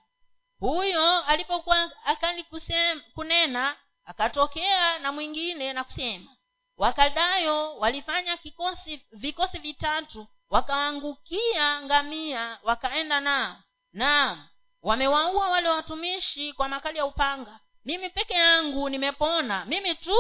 huyo 0.61 1.23
alipokuwa 1.25 1.91
akali 2.05 2.43
kusem, 2.45 3.01
kunena 3.15 3.77
akatokea 4.05 4.99
na 4.99 5.13
mwingine 5.13 5.73
na 5.73 5.85
kusema 5.85 6.37
wakadayo 6.77 7.77
walifanya 7.77 8.37
kikosi 8.37 9.07
vikosi 9.13 9.59
vitatu 9.59 10.27
wakaangukia 10.51 11.83
ngamia 11.83 12.59
wakaenda 12.63 13.21
nao. 13.21 13.57
Naam 13.93 14.47
wamewaua 14.83 15.49
wale 15.49 15.69
watumishi 15.69 16.53
kwa 16.53 16.69
makali 16.69 16.99
ya 16.99 17.07
upanga. 17.07 17.61
Mimi 17.85 18.11
peke 18.11 18.35
yangu 18.35 18.89
nimepona. 18.89 19.65
Mimi 19.65 19.95
tu 19.95 20.17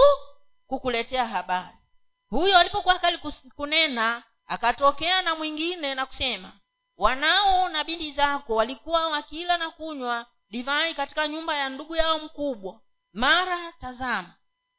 kukuletea 0.66 1.26
habari. 1.26 1.76
Huyo 2.30 2.58
alipokuwa 2.58 2.94
akali 2.94 3.18
kunena 3.56 4.22
akatokea 4.46 5.22
na 5.22 5.34
mwingine 5.34 5.94
na 5.94 6.06
kusema 6.06 6.52
wanao 6.96 7.68
na 7.68 7.84
binti 7.84 8.12
zako 8.12 8.54
walikuwa 8.54 9.08
wakila 9.08 9.58
na 9.58 9.70
kunywa 9.70 10.26
divai 10.50 10.94
katika 10.94 11.28
nyumba 11.28 11.56
ya 11.56 11.68
ndugu 11.68 11.96
yao 11.96 12.18
mkubwa. 12.18 12.80
Mara 13.12 13.72
tazama 13.72 14.34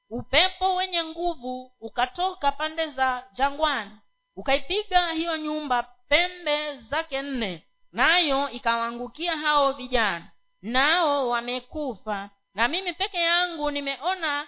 upepo 0.09 0.75
wenye 0.75 1.03
nguvu 1.03 1.71
ukatoka 1.79 2.51
pande 2.51 2.87
za 2.91 3.27
jangwani 3.33 3.91
ukaipiga 4.35 5.11
hiyo 5.11 5.37
nyumba 5.37 5.83
pembe 5.83 6.77
zake 6.77 7.21
nne 7.21 7.67
nayo 7.91 8.49
ikawaangukia 8.49 9.37
hao 9.37 9.71
vijana. 9.73 10.31
Nao 10.61 11.29
wamekufa 11.29 12.29
na 12.53 12.67
mimi 12.67 12.93
peke 12.93 13.17
yangu 13.17 13.71
nimeona 13.71 14.47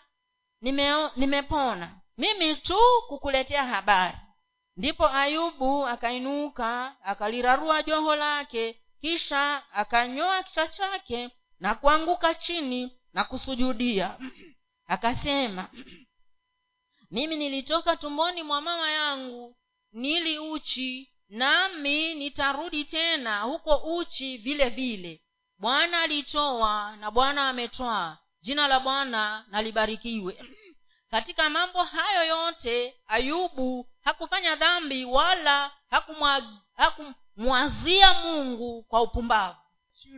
nime, 0.62 1.10
nimepona. 1.16 2.00
Mimi 2.18 2.56
tu 2.56 2.78
kukuletea 3.08 3.64
habari 3.64 4.18
ndipo 4.78 5.06
ayubu 5.10 5.88
akainuka 5.88 6.96
akalirarua 7.04 7.84
joho 7.84 8.16
lake 8.16 8.82
kisha 9.02 9.64
akanyoa 9.74 10.44
kichwa 10.44 10.68
chake 10.68 11.30
na 11.60 11.76
kuanguka 11.76 12.34
chini 12.36 12.98
na 13.14 13.24
kusujudia. 13.24 14.18
Akasema 14.96 15.70
mimi 17.12 17.36
nilitoka 17.36 17.96
tumboni 17.96 18.44
mwa 18.44 18.62
mama 18.62 18.92
yangu 18.92 19.56
nili 19.92 20.40
uchi 20.40 21.14
nami 21.30 22.14
nitarudi 22.16 22.84
tena 22.84 23.42
huko 23.42 23.76
uchi 23.98 24.38
vile 24.38 24.70
vile. 24.70 25.22
Bwana 25.58 26.02
alitoa 26.02 26.96
na 26.98 27.12
bwana 27.12 27.50
ametwaa. 27.50 28.18
Jina 28.42 28.68
la 28.68 28.80
bwana 28.80 29.46
nalibarikiwe 29.50 30.38
katika 31.12 31.50
mambo 31.50 31.84
hayo 31.84 32.26
yote 32.28 32.96
ayubu 33.08 33.90
hakufanya 34.02 34.56
dhambi 34.56 35.06
wala 35.06 35.72
hakumwazia 36.76 38.14
mungu 38.14 38.84
kwa 38.84 39.02
upumbavu. 39.02 39.58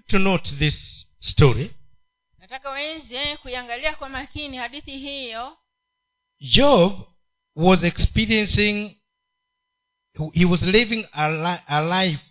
To 0.07 0.19
note 0.19 0.51
this 0.55 1.07
story. 1.19 1.75
Nataka 2.37 2.69
weze 2.69 3.37
kuiangalia 3.37 3.95
kwa 3.95 4.09
makini 4.09 4.57
hadithi 4.57 4.97
hiyo. 4.97 5.57
Job 6.39 6.93
was 7.55 7.83
experiencing 7.83 8.95
he 10.33 10.45
was 10.45 10.61
living 10.61 11.07
a, 11.11 11.29
li- 11.29 11.61
a 11.67 11.81
life 12.03 12.23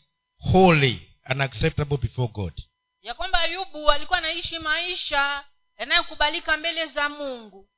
holy 0.52 1.16
and 1.24 1.42
acceptable 1.42 1.96
before 1.96 2.28
god. 2.32 2.62
Ya 3.02 3.14
kwamba 3.14 3.40
ayubu 3.40 3.90
alikuwa 3.90 4.18
anaishi 4.18 4.58
maisha 4.58 5.44
yanayokubalika 5.78 6.56
mbele 6.56 6.86
za 6.86 7.08
mungu 7.08 7.68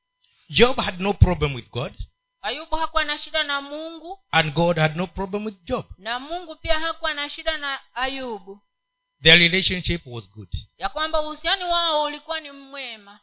job 0.51 0.77
had 0.79 0.99
no 1.03 1.13
problem 1.13 1.55
with 1.55 1.69
god. 1.71 1.93
Ayubu 2.41 2.75
hakuwa 2.75 3.03
na 3.03 3.17
shida 3.17 3.43
na 3.43 3.61
mungu. 3.61 4.19
And 4.31 4.53
god 4.53 4.77
had 4.77 4.95
no 4.97 5.07
problem 5.07 5.45
with 5.45 5.63
job. 5.63 5.85
Na 5.97 6.19
mungu 6.19 6.55
pia 6.55 6.79
hakuwa 6.79 7.13
na 7.13 7.29
shida 7.29 7.57
na 7.57 7.79
ayubu. 7.95 8.61
Their 9.23 9.37
relationship 9.39 10.01
was 10.05 10.29
good. 10.29 10.49
Ya 10.77 10.89
kwamba 10.89 11.21
uhusiani 11.21 11.63
wao 11.63 12.03
ulikuwa 12.03 12.39
ni 12.39 12.51
mwema. 12.51 13.19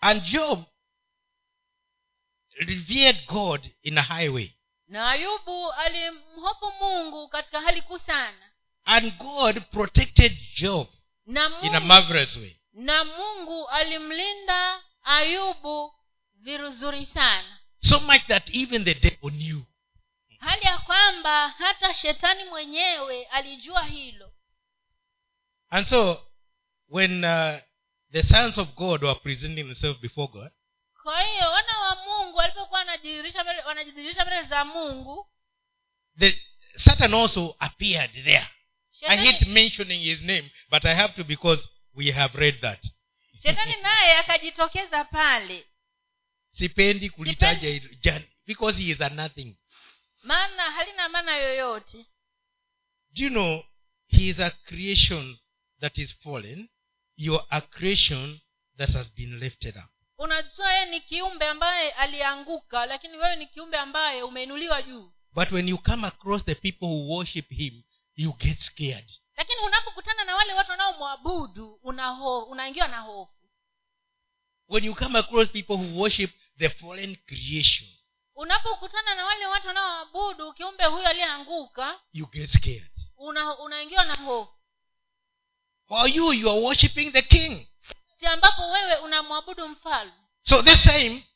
And 0.00 0.22
job 0.22 0.64
revered 2.50 3.26
god 3.26 3.70
in 3.82 3.98
a 3.98 4.02
high 4.02 4.28
way. 4.28 4.52
Na 4.88 5.10
ayubu 5.10 5.72
alimhofu 5.72 6.72
mungu 6.80 7.28
katika 7.28 7.60
hali 7.60 7.82
kuu 7.82 7.98
sana. 7.98 8.50
And 8.84 9.16
god 9.18 9.62
protected 9.70 10.38
job 10.54 10.88
na 11.26 11.60
in 11.62 11.74
a 11.74 11.80
marvelous 11.80 12.36
way. 12.36 12.56
na 12.72 13.04
mungu 13.04 13.68
alimlinda 13.68 14.82
ayubu 15.02 15.94
vizuri 16.34 17.06
sana. 17.06 17.58
So 17.82 18.00
much 18.00 18.26
that 18.26 18.54
even 18.54 18.84
the 18.84 18.94
devil 18.94 19.30
knew. 19.30 19.62
Hali 20.38 20.62
ya 20.62 20.78
kwamba 20.78 21.48
hata 21.48 21.94
shetani 21.94 22.44
mwenyewe 22.44 23.24
alijua 23.24 23.84
hilo. 23.84 24.32
And 25.70 25.86
so 25.86 26.26
when 26.88 27.24
uh, 27.24 27.58
the 28.12 28.22
sons 28.22 28.58
of 28.58 28.68
god 28.74 29.02
were 29.04 29.20
presenting 29.20 29.64
themselves 29.64 30.00
before 30.00 30.32
god 30.32 30.52
kwa 31.02 31.22
hiyo 31.22 31.50
wana 31.50 31.78
wa 31.78 31.96
mungu 31.96 32.36
walipokuwa 32.36 32.78
wanajidhihirisha 32.80 34.24
mbele- 34.24 34.48
za 34.48 34.64
mungu 34.64 35.28
the 36.18 36.42
satan 36.76 37.14
also 37.14 37.56
appeared 37.58 38.12
there. 38.24 38.48
I 39.08 39.16
hate 39.16 39.44
mentioning 39.44 40.00
his 40.00 40.20
name 40.20 40.50
but 40.70 40.84
i 40.84 40.94
have 40.94 41.14
to 41.14 41.24
because 41.24 41.68
we 41.94 42.10
have 42.10 42.38
read 42.38 42.60
that 42.60 42.84
shetani 43.42 43.76
naye 43.82 44.16
akajitokeza 44.16 45.04
pale. 45.04 45.66
Sipendi 46.50 47.10
kulitaja 47.10 47.68
hilo. 47.68 48.22
Because 48.46 48.82
he 48.82 48.90
is 48.90 49.00
a 49.00 49.08
nothing. 49.08 49.56
Maana 50.22 50.62
halina 50.62 51.08
maana 51.08 51.36
yoyote. 51.36 52.06
Do 53.12 53.24
you 53.24 53.30
know 53.30 53.64
he 54.06 54.28
is 54.28 54.40
a 54.40 54.50
creation 54.50 55.38
that 55.80 55.98
is 55.98 56.14
fallen. 56.22 56.68
You 57.16 57.34
are 57.34 57.46
a 57.50 57.60
creation 57.60 58.40
that 58.76 58.90
has 58.90 59.10
been 59.12 59.38
lifted 59.38 59.76
up. 59.76 59.90
Unajua 60.18 60.72
yeye 60.72 60.86
ni 60.86 61.00
kiumbe 61.00 61.46
ambaye 61.46 61.90
alianguka 61.90 62.86
lakini 62.86 63.16
wewe 63.16 63.36
ni 63.36 63.46
kiumbe 63.46 63.78
ambaye 63.78 64.22
umeinuliwa 64.22 64.82
juu. 64.82 65.12
But 65.32 65.50
when 65.52 65.68
you 65.68 65.78
come 65.78 66.06
across 66.06 66.44
the 66.44 66.54
people 66.54 66.86
who 66.86 67.08
worship 67.16 67.50
him 67.50 67.82
you 68.16 68.32
get 68.32 68.58
scared 68.58 69.10
wale 70.48 70.58
watu 70.58 70.70
wanaomwabudu 70.70 71.80
una 71.82 72.12
unaingiwa 72.44 72.88
na 72.88 73.00
hofu. 73.00 73.32
When 74.68 74.84
you 74.84 74.94
come 74.94 75.18
across 75.18 75.48
people 75.50 75.74
who 75.74 75.98
worship 76.00 76.30
the 76.58 76.68
fallen 76.68 77.16
creation 77.16 77.88
unapokutana 78.34 79.14
na 79.14 79.24
wale 79.26 79.46
watu 79.46 79.66
wanaoabudu 79.66 80.52
kiumbe 80.52 80.84
huyo 80.84 81.08
aliyeanguka 81.08 82.00
you 82.12 82.26
get 82.26 82.50
scared. 82.50 82.90
una 83.16 83.58
unaingiwa 83.58 84.04
na 84.04 84.14
hofu. 84.14 84.52
For 85.88 86.08
you 86.08 86.32
you 86.32 86.50
are 86.50 86.60
worshiping 86.60 87.10
the 87.12 87.22
king. 87.22 87.68
Ambapo 88.32 88.70
wewe 88.70 88.96
unamwabudu 88.96 89.68
mfalme. 89.68 90.12
So 90.42 90.62
this 90.62 90.82
time 90.82 91.26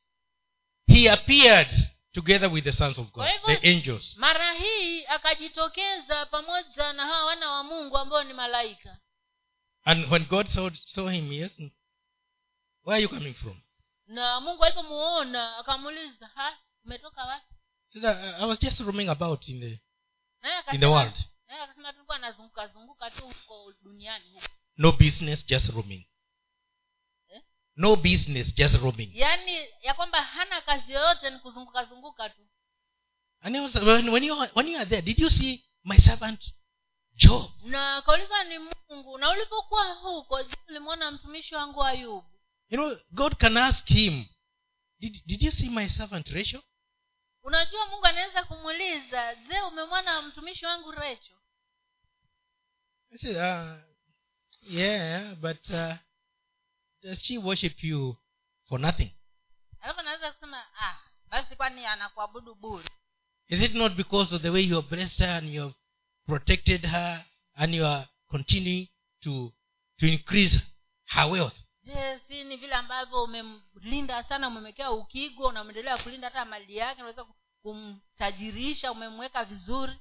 he 0.86 1.10
appeared 1.10 1.91
together 2.12 2.52
with 2.52 2.64
the 2.64 2.72
sons 2.72 2.98
of 2.98 3.10
god 3.12 3.28
hivyo- 3.28 3.56
the 3.60 3.70
angels. 3.70 4.16
mara 4.16 4.52
hii 4.52 5.04
akajitokeza 5.06 6.26
pamoja 6.26 6.92
na 6.92 7.02
hawa 7.06 7.24
wana 7.24 7.50
wa 7.50 7.62
mungu 7.64 7.98
ambao 7.98 8.24
ni 8.24 8.32
malaika. 8.32 8.98
And 9.84 10.12
when 10.12 10.24
god 10.26 10.46
saw, 10.46 10.70
saw 10.84 11.08
him 11.08 11.32
yes 11.32 11.58
where 12.84 12.94
are 12.96 13.02
you 13.02 13.08
coming 13.08 13.34
from? 13.34 13.60
Na 14.06 14.40
mungu 14.40 14.64
alipomuona 14.64 15.56
akamuuliza 15.56 16.26
"Ha, 16.34 16.58
umetoka 16.84 17.24
wapi? 17.24 17.46
So 17.88 18.00
said, 18.00 18.04
I, 18.16 18.42
I 18.42 18.46
was 18.46 18.58
just 18.60 18.80
roaming 18.80 19.08
about 19.08 19.48
in 19.48 19.60
the 19.60 19.80
in 20.72 20.80
the 20.80 20.86
world. 20.86 21.14
akasema 21.62 21.92
tulikuwa 21.92 22.18
nazunguka 22.18 22.68
zunguka 22.68 23.10
tu 23.10 23.24
huko 23.26 23.72
duniani 23.82 24.24
huko. 24.34 24.46
No 24.76 24.92
business 24.92 25.46
just 25.46 25.68
roaming? 25.68 26.06
No 27.76 27.96
business 27.96 28.54
just 28.54 28.74
roaming. 28.74 29.10
Yaani 29.14 29.52
ya 29.82 29.94
kwamba 29.94 30.22
hana 30.22 30.60
kazi 30.60 30.92
yoyote 30.92 31.30
ni 31.30 31.38
kuzunguka 31.38 31.84
zunguka 31.84 32.28
tu. 32.30 32.42
And 33.40 33.56
was, 33.56 33.74
when, 33.74 34.08
when, 34.10 34.22
you, 34.22 34.36
when 34.54 34.68
you 34.68 34.78
are 34.78 34.86
there 34.86 35.02
did 35.02 35.18
you 35.18 35.28
see 35.30 35.64
my 35.84 35.98
servant 35.98 36.54
job? 37.14 37.50
Na 37.64 38.02
kaulizwa 38.02 38.44
ni 38.44 38.58
mungu. 38.58 39.18
Na 39.18 39.30
ulipokuwa 39.30 39.92
huko 39.92 40.42
je 40.42 40.56
ulimwona 40.68 41.10
mtumishi 41.10 41.54
wangu 41.54 41.84
ayubu. 41.84 42.28
You 42.68 42.78
know 42.78 42.96
god 43.10 43.36
can 43.36 43.56
ask 43.56 43.86
him 43.88 44.24
did, 45.00 45.22
did 45.26 45.42
you 45.42 45.50
see 45.52 45.68
my 45.68 45.88
servant 45.88 46.28
rachel? 46.30 46.62
Unajua 47.42 47.86
mungu 47.86 48.06
anaweza 48.06 48.44
kumuuliza 48.44 49.34
je 49.34 49.60
umemwona 49.60 50.22
mtumishi 50.22 50.66
wangu 50.66 50.90
recho 50.90 51.32
i 53.12 53.18
said 53.18 53.36
uh, 53.36 53.76
yeah 54.70 55.34
but 55.34 55.70
uh, 55.70 55.94
does 57.02 57.22
she 57.22 57.38
worship 57.38 57.84
you 57.84 58.16
for 58.68 58.80
nothing. 58.80 59.10
Alafu 59.80 60.00
anaweza 60.00 60.32
kusema 60.32 60.64
ah 60.80 60.98
basi 61.30 61.56
kwani 61.56 61.86
anakuabudu 61.86 62.54
bure? 62.54 62.88
Is 63.48 63.62
it 63.62 63.74
not 63.74 63.92
because 63.94 64.34
of 64.34 64.42
the 64.42 64.50
way 64.50 64.62
you 64.62 64.74
have 64.76 64.88
blessed 64.96 65.18
her 65.26 65.36
and 65.36 65.48
you 65.48 65.62
have 65.62 65.74
protected 66.26 66.86
her 66.86 67.24
and 67.54 67.74
you 67.74 67.86
are 67.86 68.08
continuing 68.26 68.88
to 69.20 69.52
to 69.96 70.06
increase 70.06 70.60
her 71.06 71.30
wealth? 71.30 71.62
Je 71.84 72.20
si 72.28 72.44
ni 72.44 72.56
vile 72.56 72.74
ambavyo 72.74 73.22
umemlinda 73.24 74.22
sana 74.24 74.48
umemwekea 74.48 74.90
ukigo 74.90 75.46
unamwendelea 75.46 75.98
kulinda 75.98 76.28
hata 76.28 76.44
mali 76.44 76.76
yake 76.76 77.00
unaweza 77.00 77.26
kumtajirisha 77.62 78.92
umemweka 78.92 79.44
vizuri? 79.44 79.92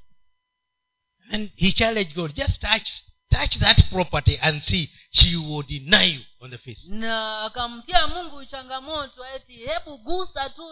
And 1.31 1.51
he 1.55 1.71
challenged 1.71 2.15
god 2.15 2.33
just 2.33 2.61
touch 2.61 2.89
touch 3.31 3.57
that 3.59 3.89
property 3.89 4.37
and 4.41 4.61
see 4.61 4.89
she 5.11 5.35
will 5.37 5.63
deny 5.63 6.03
you 6.13 6.21
on 6.41 6.49
the 6.51 6.57
face. 6.57 6.87
Na 6.89 7.41
akamtia 7.45 8.07
mungu 8.07 8.45
changamoto 8.45 9.25
eti 9.35 9.53
hebu 9.55 9.97
gusa 9.97 10.49
tu 10.49 10.63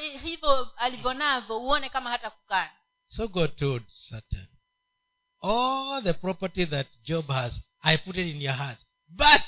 hivyo 0.00 0.18
hivyo 0.22 0.70
alivyonavyo 0.76 1.60
uone 1.60 1.88
kama 1.88 2.10
hata 2.10 2.30
kukana 2.30 2.72
so 3.06 3.28
god 3.28 3.56
told 3.56 3.82
satan 3.88 4.46
all 5.42 6.02
the 6.02 6.12
property 6.12 6.66
that 6.66 6.86
job 7.02 7.28
has 7.28 7.54
i 7.80 7.98
put 7.98 8.16
it 8.16 8.26
in 8.26 8.42
your 8.42 8.54
heart 8.56 8.78
but 9.08 9.42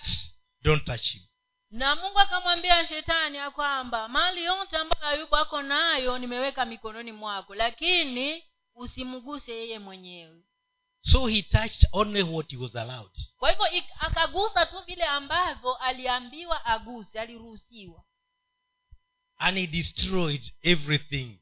don't 0.62 0.84
touch 0.84 1.12
him. 1.12 1.22
Na 1.70 1.97
mungu 1.97 2.18
akamwambia 2.18 2.87
shetani 2.89 3.37
ya 3.39 3.51
kwamba 3.51 4.09
mali 4.09 4.45
yote 4.45 4.76
ambayo 4.76 5.07
ayubu 5.09 5.37
ako 5.37 5.62
nayo 5.62 6.18
nimeweka 6.18 6.64
mikononi 6.64 7.12
mwako 7.12 7.55
lakini 7.55 8.45
usimguse 8.74 9.53
yeye 9.53 9.78
mwenyewe 9.78 10.43
so 11.07 11.26
he 11.26 11.42
touched 11.42 11.86
only 11.92 12.22
what 12.22 12.50
he 12.50 12.57
was 12.57 12.76
allowed. 12.76 13.11
Kwa 13.38 13.50
hivyo 13.50 13.66
akagusa 13.98 14.66
tu 14.66 14.82
vile 14.86 15.04
ambavyo 15.04 15.74
aliambiwa 15.74 16.64
aguse 16.64 17.20
aliruhusiwa. 17.20 18.04
And 19.38 19.59
he 19.59 19.66
destroyed 19.66 20.52
everything. 20.62 21.38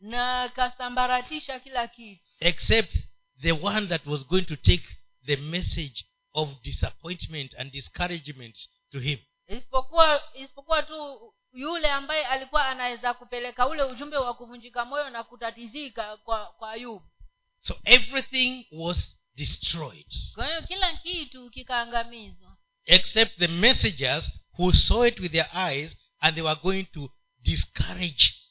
Na 0.00 0.42
akasambaratisha 0.42 1.60
kila 1.60 1.88
kitu. 1.88 2.24
Except 2.40 2.96
the 3.40 3.52
one 3.52 3.86
that 3.86 4.06
was 4.06 4.26
going 4.26 4.44
to 4.44 4.56
take 4.56 4.84
the 5.26 5.36
message 5.36 6.04
of 6.32 6.48
disappointment 6.62 7.54
and 7.58 7.72
discouragement 7.72 8.68
to 8.92 8.98
him. 9.00 9.18
Isipokuwa 9.46 10.22
isipokuwa 10.34 10.82
tu 10.82 11.34
yule 11.52 11.90
ambaye 11.90 12.26
alikuwa 12.26 12.66
anaweza 12.66 13.14
kupeleka 13.14 13.66
ule 13.66 13.82
ujumbe 13.82 14.16
wa 14.16 14.34
kuvunjika 14.34 14.84
moyo 14.84 15.10
na 15.10 15.24
kutatizika 15.24 16.16
kwa 16.16 16.46
kwa 16.46 16.70
ayubu 16.70 17.06
so 17.62 17.80
everything 17.84 18.66
was 18.72 19.16
destroyed. 19.34 20.06
Kwa 20.34 20.46
hiyo 20.46 20.62
kila 20.62 20.96
kitu 20.96 21.50
kikaangamizwa. 21.50 22.56
Except 22.84 23.38
the 23.38 23.48
messengers 23.48 24.30
who 24.58 24.72
saw 24.72 25.06
it 25.06 25.20
with 25.20 25.32
their 25.32 25.50
eyes 25.54 25.96
and 26.20 26.34
they 26.34 26.44
were 26.44 26.60
going 26.62 26.84
to 26.84 27.10
discourage 27.38 28.42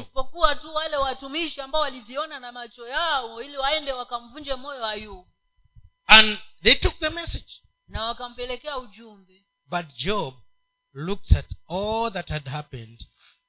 isipokuwa 0.00 0.54
tu 0.54 0.74
wale 0.74 0.96
watumishi 0.96 1.60
ambao 1.60 1.80
waliviona 1.80 2.40
na 2.40 2.52
macho 2.52 2.88
yao 2.88 3.42
ili 3.42 3.56
waende 3.56 3.92
wakamvunje 3.92 4.54
moyo 4.54 4.86
ayubu. 4.86 5.28
And 6.06 6.38
they 6.62 6.74
took 6.74 6.98
the 6.98 7.10
message. 7.10 7.62
Na 7.88 8.04
wakampelekea 8.04 8.78
ujumbe. 8.78 9.46
But 9.66 9.86
job 9.96 10.34
looked 10.92 11.36
at 11.36 11.50
all 11.68 12.12
that 12.12 12.28
had 12.28 12.50
happened 12.50 13.06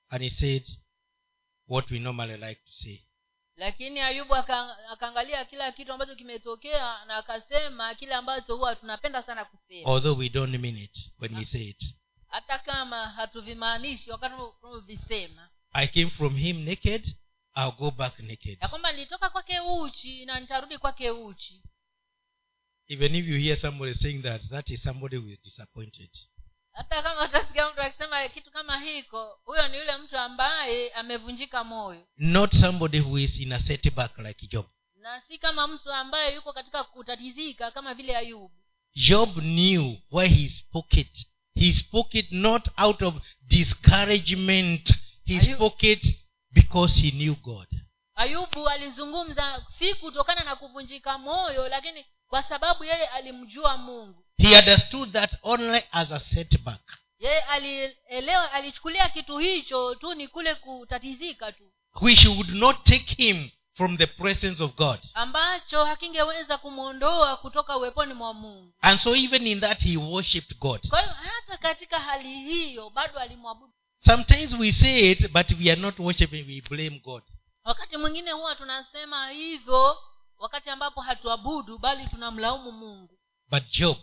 and 0.10 0.24
he 0.24 0.30
said 0.30 0.64
what 1.68 1.92
we 1.92 2.00
normally 2.00 2.38
like 2.38 2.62
to 2.66 2.72
say 2.72 3.04
lakini 3.56 4.00
ayubu 4.00 4.36
akaangalia 4.36 5.46
kila 5.46 5.72
kitu 5.72 5.94
ambacho 5.94 6.16
kimetokea 6.16 7.06
na 7.06 7.16
akasema 7.18 7.96
kile 7.96 8.14
ambacho 8.14 8.56
huwa 8.56 8.76
tunapenda 8.76 9.24
sana 9.24 9.46
kusema. 9.46 9.90
Although 9.92 10.18
we 10.20 10.30
don't 10.30 10.56
mean 10.58 10.78
it 10.78 11.12
when 11.20 11.36
we 11.38 11.46
say 11.46 11.62
it. 11.70 11.96
Hata 12.28 12.60
kama 12.60 13.10
hatuvimaanishi 13.10 14.12
wakati 14.12 14.36
tunavyovisema 14.36 15.50
i 15.74 15.88
came 15.88 16.10
from 16.10 16.36
him 16.36 16.66
naked 16.66 17.16
i'll 17.56 17.72
go 17.72 17.92
back 17.92 18.20
naked. 18.20 18.58
Ya 18.62 18.68
kwamba 18.68 18.92
nilitoka 18.92 19.30
kwake 19.30 19.60
uchi 19.60 20.26
na 20.26 20.40
nitarudi 20.40 20.78
kwake 20.78 21.12
uchi. 21.12 21.64
Even 22.88 23.16
if 23.16 23.28
you 23.28 23.38
hear 23.38 23.58
somebody 23.58 23.94
saying 23.94 24.22
that 24.24 24.42
that 24.50 24.70
is 24.70 24.84
somebody 24.84 25.18
who 25.18 25.30
is 25.30 25.42
disappointed 25.44 26.10
hata 26.74 27.02
kama 27.04 27.26
utasikia 27.26 27.70
mtu 27.70 27.82
akisema 27.82 28.28
kitu 28.30 28.52
kama 28.52 28.80
hiko 28.80 29.40
huyo 29.46 29.68
ni 29.68 29.78
yule 29.78 29.98
mtu 29.98 30.18
ambaye 30.18 30.94
amevunjika 30.94 31.64
moyo. 31.64 32.08
Not 32.18 32.56
somebody 32.56 33.00
who 33.00 33.20
is 33.20 33.40
in 33.40 33.52
a 33.52 33.60
setback 33.60 34.18
like 34.18 34.48
job. 34.48 34.66
Na 34.96 35.22
si 35.28 35.38
kama 35.38 35.68
mtu 35.68 35.92
ambaye 35.94 36.36
yuko 36.36 36.54
katika 36.54 36.84
kutatizika 36.84 37.72
kama 37.72 37.94
vile 37.94 38.18
ayubu. 38.18 38.52
Job 38.96 39.40
knew 39.40 39.96
why 40.12 40.28
he 40.28 40.50
spoke 40.50 41.00
it 41.02 41.28
he 41.56 41.74
spoke 41.74 42.20
it 42.20 42.32
not 42.32 42.68
out 42.78 43.02
of 43.02 43.16
discouragement 43.42 44.94
he 45.26 45.38
Are 45.38 45.54
spoke 45.56 45.92
it 45.92 46.18
because 46.52 47.02
he 47.02 47.12
knew 47.12 47.36
god. 47.36 47.68
Ayubu 48.16 48.70
alizungumza 48.70 49.66
si 49.80 49.96
kutokana 49.96 50.44
na 50.44 50.56
kuvunjika 50.56 51.18
moyo 51.18 51.68
lakini 51.70 52.06
kwa 52.28 52.44
sababu 52.44 52.84
yeye 52.84 53.06
alimjua 53.08 53.78
mungu 53.78 54.23
he 54.38 54.58
understood 54.60 55.12
that 55.12 55.32
only 55.44 55.82
as 55.92 56.12
a 56.12 56.20
setback. 56.20 56.82
Yeye 57.20 57.42
alielewa 57.42 58.52
alichukulia 58.52 59.10
kitu 59.10 59.38
hicho 59.38 59.96
tu 59.96 60.14
ni 60.14 60.28
kule 60.28 60.56
kutatizika 60.56 61.52
tu. 61.52 61.64
Which 62.02 62.26
would 62.26 62.50
not 62.50 62.84
take 62.84 63.16
him 63.24 63.50
from 63.74 63.98
the 63.98 64.08
presence 64.08 64.64
of 64.64 64.76
god. 64.76 65.00
Ambacho 65.14 65.86
hakingeweza 65.86 66.58
kumwondoa 66.58 67.38
kutoka 67.38 67.78
uweponi 67.78 68.14
mwa 68.14 68.34
mungu. 68.34 68.74
And 68.82 69.00
so 69.00 69.16
even 69.16 69.48
in 69.48 69.60
that 69.60 69.80
he 69.80 69.98
worshipped 69.98 70.58
god. 70.60 70.90
Kwa 70.90 71.02
hiyo 71.02 71.14
hata 71.14 71.58
katika 71.58 72.00
hali 72.00 72.30
hiyo 72.30 72.90
bado 72.90 73.20
alimwabudu. 73.20 73.74
Sometimes 74.06 74.54
we 74.54 74.72
say 74.72 75.12
it 75.12 75.32
but 75.32 75.52
we 75.52 75.72
are 75.72 75.82
not 75.82 76.00
worshiping 76.00 76.46
we 76.48 76.62
blame 76.70 77.00
god. 77.00 77.24
Wakati 77.64 77.98
mwingine 77.98 78.32
huwa 78.32 78.56
tunasema 78.56 79.30
hivyo 79.30 79.98
wakati 80.38 80.70
ambapo 80.70 81.02
hatuabudu 81.02 81.78
bali 81.78 82.06
tunamlaumu 82.08 82.72
mungu. 82.72 83.20
But 83.50 83.64
job 83.72 83.98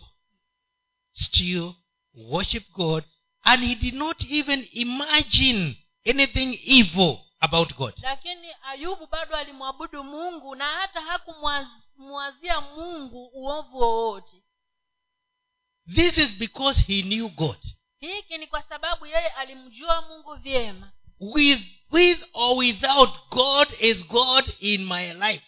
still 1.13 1.73
worshiped 2.13 2.71
god 2.71 3.03
and 3.43 3.63
he 3.63 3.75
did 3.75 3.93
not 3.93 4.23
even 4.29 4.67
imagine 4.73 5.75
anything 6.05 6.59
evil 6.63 7.19
about 7.39 7.75
god. 7.75 7.93
Lakini 8.01 8.47
ayubu 8.63 9.07
bado 9.07 9.35
alimwabudu 9.35 10.03
mungu 10.03 10.55
na 10.55 10.65
hata 10.65 11.01
hakumwazia 11.01 12.61
mungu 12.61 13.29
uovu 13.33 13.77
wowote. 13.77 14.43
This 15.95 16.17
is 16.17 16.35
because 16.37 16.81
he 16.81 17.01
knew 17.01 17.29
god. 17.29 17.57
Hiki 17.97 18.37
ni 18.37 18.47
kwa 18.47 18.61
sababu 18.61 19.05
yeye 19.05 19.27
alimjua 19.27 20.01
mungu 20.01 20.35
vyema. 20.35 20.91
With 21.19 21.61
with 21.91 22.23
or 22.33 22.57
without 22.57 23.29
god 23.29 23.67
is 23.79 24.05
god 24.07 24.53
in 24.59 24.85
my 24.85 25.13
life 25.13 25.43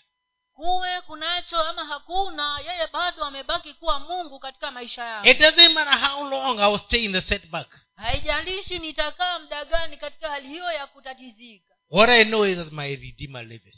kuwe 0.53 1.01
kunacho 1.01 1.63
ama 1.63 1.85
hakuna 1.85 2.59
yeye 2.59 2.87
bado 2.93 3.23
amebaki 3.25 3.73
kuwa 3.73 3.99
mungu 3.99 4.39
katika 4.39 4.71
maisha 4.71 5.03
yangu. 5.03 5.27
It 5.29 5.39
doesn't 5.39 5.73
matter 5.73 5.99
how 6.09 6.29
long 6.29 6.59
i 6.59 6.67
will 6.71 6.79
stay 6.79 7.03
in 7.03 7.11
the 7.11 7.21
setback. 7.21 7.67
Haijalishi 7.95 8.79
nitakaa 8.79 9.39
muda 9.39 9.65
gani 9.65 9.97
katika 9.97 10.29
hali 10.29 10.47
hiyo 10.47 10.71
ya 10.71 10.87
kutatizika. 10.87 11.73
What 11.89 12.09
i 12.09 12.25
know 12.25 12.45
is 12.45 12.57
that 12.57 12.71
my 12.71 12.95
redeemer 12.95 13.45
liveth. 13.45 13.75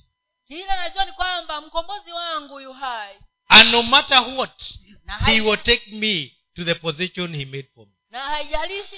Kile 0.48 0.66
najua 0.66 1.06
ni 1.06 1.12
kwamba 1.12 1.62
mkombozi 1.62 2.12
wangu 2.12 2.60
yu 2.60 2.74
hai. 2.74 3.16
And 3.48 3.72
no 3.72 3.84
matter 3.84 4.24
what 4.38 4.64
he 5.26 5.42
will 5.42 5.58
take 5.58 5.92
me 5.92 6.36
to 6.56 6.64
the 6.64 6.76
position 6.76 7.36
he 7.36 7.46
made 7.46 7.70
for 7.76 7.86
me. 7.88 7.94
Na 8.10 8.20
haijalishi 8.22 8.96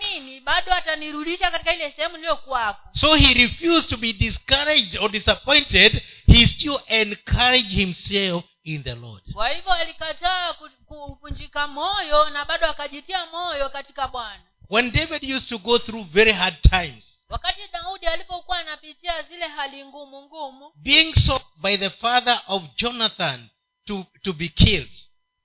nini 0.00 0.40
bado 0.40 0.72
atanirudisha 0.74 1.50
katika 1.50 1.74
ile 1.74 1.90
sehemu 1.96 2.16
niliyokuwako 2.16 2.88
so 2.92 3.14
he 3.14 3.34
refused 3.34 3.88
to 3.90 3.96
be 3.96 4.12
discouraged 4.12 4.98
or 5.00 5.10
disappointed 5.10 6.02
he 6.32 6.46
still 6.46 6.80
encouraged 6.86 7.70
himself 7.72 8.44
in 8.64 8.82
the 8.84 8.94
lord. 8.94 9.22
Kwa 9.32 9.48
hivyo 9.48 9.72
alikataa 9.72 10.54
kuvunjika 10.86 11.66
moyo 11.66 12.30
na 12.30 12.44
bado 12.44 12.66
akajitia 12.66 13.26
moyo 13.26 13.68
katika 13.70 14.08
bwana. 14.08 14.42
When 14.70 14.90
david 14.92 15.24
used 15.24 15.48
to 15.48 15.58
go 15.58 15.78
through 15.78 16.06
very 16.06 16.32
hard 16.32 16.60
times 16.62 17.16
wakati 17.28 17.68
daudi 17.72 18.06
alipokuwa 18.06 18.58
anapitia 18.58 19.22
zile 19.22 19.48
hali 19.48 19.84
ngumu 19.84 20.22
ngumu 20.22 20.72
being 20.76 21.14
sought 21.14 21.44
by 21.56 21.76
the 21.76 21.90
father 21.90 22.42
of 22.46 22.62
jonathan 22.76 23.48
to, 23.86 24.06
to 24.22 24.32
be 24.32 24.48
killed 24.48 24.92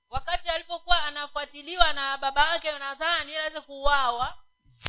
wakati 0.10 0.50
alipokuwa 0.50 1.04
anafuatiliwa 1.04 1.94
na 1.94 2.18
baba 2.18 2.54
yake 2.54 2.68
yonathani 2.68 3.32
ili 3.32 3.38
aweze 3.40 3.62
kuuawa 3.62 4.38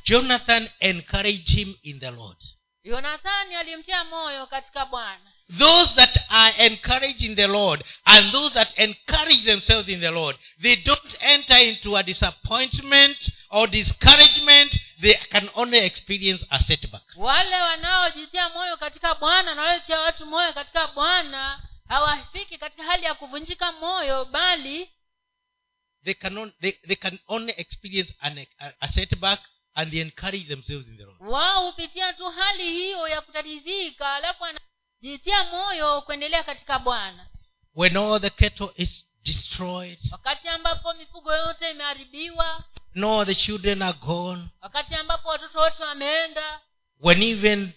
jonathan 0.05 0.68
encouraged 0.80 1.49
him 1.49 1.74
in 1.82 2.01
the 2.01 2.11
lord. 2.11 2.38
Yonathani 2.82 3.55
alimtia 3.55 4.05
moyo 4.05 4.47
katika 4.47 4.86
bwana 4.86 5.32
those 5.59 5.94
that 5.94 6.16
are 6.28 6.53
encouraged 6.66 7.22
in 7.22 7.34
the 7.36 7.47
lord 7.47 7.84
and 8.05 8.32
those 8.32 8.53
that 8.55 8.78
encourage 8.78 9.44
themselves 9.44 9.88
in 9.88 10.01
the 10.01 10.11
lord 10.11 10.36
they 10.61 10.76
don't 10.76 11.16
enter 11.20 11.57
into 11.57 11.97
a 11.97 12.03
disappointment 12.03 13.30
or 13.51 13.66
discouragement. 13.68 14.76
They 15.01 15.14
can 15.30 15.49
only 15.55 15.78
experience 15.78 16.44
a 16.51 16.59
setback. 16.61 17.03
Wale 17.16 17.57
wanaojitia 17.57 18.49
moyo 18.49 18.76
katika 18.76 19.14
bwana 19.14 19.55
na 19.55 19.62
waletia 19.62 20.01
watu 20.01 20.26
moyo 20.26 20.53
katika 20.53 20.86
bwana 20.86 21.62
hawafiki 21.88 22.59
katika 22.59 22.82
hali 22.84 23.05
ya 23.05 23.14
kuvunjika 23.14 23.72
moyo 23.72 24.24
bali 24.24 24.90
they 26.05 26.14
can, 26.14 26.38
on, 26.38 26.53
they, 26.61 26.72
they 26.72 26.97
can 26.97 27.18
only 27.28 27.55
experience 27.57 28.14
an, 28.20 28.47
a, 28.59 28.72
a 28.80 28.88
setback 28.92 29.40
and 29.74 29.90
they 29.92 30.01
encourage 30.01 30.44
themselves 30.49 30.86
in 30.88 30.97
the 30.97 31.03
lord. 31.05 31.16
wao 31.20 31.66
hupitia 31.66 32.12
tu 32.12 32.30
hali 32.30 32.72
hiyo 32.72 33.09
ya 33.09 33.20
kutatizika 33.20 34.14
alafu 34.14 34.44
anajitia 35.03 35.44
moyo 35.44 36.01
kuendelea 36.03 36.42
katika 36.42 36.78
bwana. 36.78 37.26
When 37.74 37.97
all 37.97 38.20
the 38.20 38.30
cattle 38.30 38.70
is 38.76 39.07
destroyed 39.24 39.99
wakati 40.12 40.49
ambapo 40.49 40.94
mifugo 40.94 41.34
yote 41.36 41.70
imeharibiwa 41.70 42.64
no 42.94 43.24
the 43.24 43.34
children 43.34 43.82
are 43.82 43.99
gone. 43.99 44.49
wakati 44.61 44.94
ambapo 44.94 45.28
watoto 45.28 45.59
wote 45.61 45.82
wameenda 45.82 46.61
when 47.01 47.22
even 47.22 47.72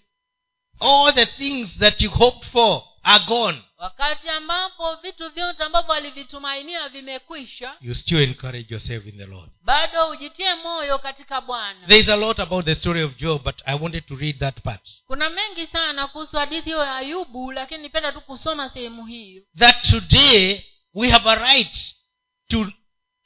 all 0.79 1.13
the 1.13 1.25
things 1.25 1.77
that 1.79 2.01
you 2.01 2.09
hoped 2.11 2.49
for 2.51 2.83
are 3.03 3.25
gone. 3.25 3.61
Wakati 3.77 4.29
ambapo 4.29 4.95
vitu 4.95 5.29
vyote 5.29 5.63
ambavyo 5.63 5.91
walivitumainia 5.93 6.89
vimekwisha 6.89 7.75
you 7.81 7.95
still 7.95 8.21
encourage 8.21 8.73
yourself 8.73 9.05
in 9.05 9.17
the 9.17 9.25
lord. 9.25 9.49
bado 9.61 10.09
ujitie 10.09 10.55
moyo 10.55 10.97
katika 10.99 11.41
bwana. 11.41 11.87
There 11.87 11.99
is 11.99 12.09
a 12.09 12.15
lot 12.15 12.41
about 12.41 12.65
the 12.65 12.75
story 12.75 13.03
of 13.03 13.15
job 13.17 13.43
but 13.43 13.61
i 13.65 13.75
wanted 13.79 14.05
to 14.05 14.15
read 14.15 14.39
that 14.39 14.61
part. 14.61 14.89
Kuna 15.07 15.29
mengi 15.29 15.67
sana 15.67 16.07
kuhusu 16.07 16.37
hadithi 16.37 16.69
ya 16.69 16.95
ayubu 16.95 17.51
lakini 17.51 17.83
nipenda 17.83 18.11
tu 18.11 18.21
kusoma 18.21 18.69
sehemu 18.69 19.05
hiyo 19.05 19.43
that 19.57 19.89
today 19.89 20.61
we 20.93 21.09
have 21.09 21.29
a 21.29 21.35
right 21.35 21.95
to 22.47 22.71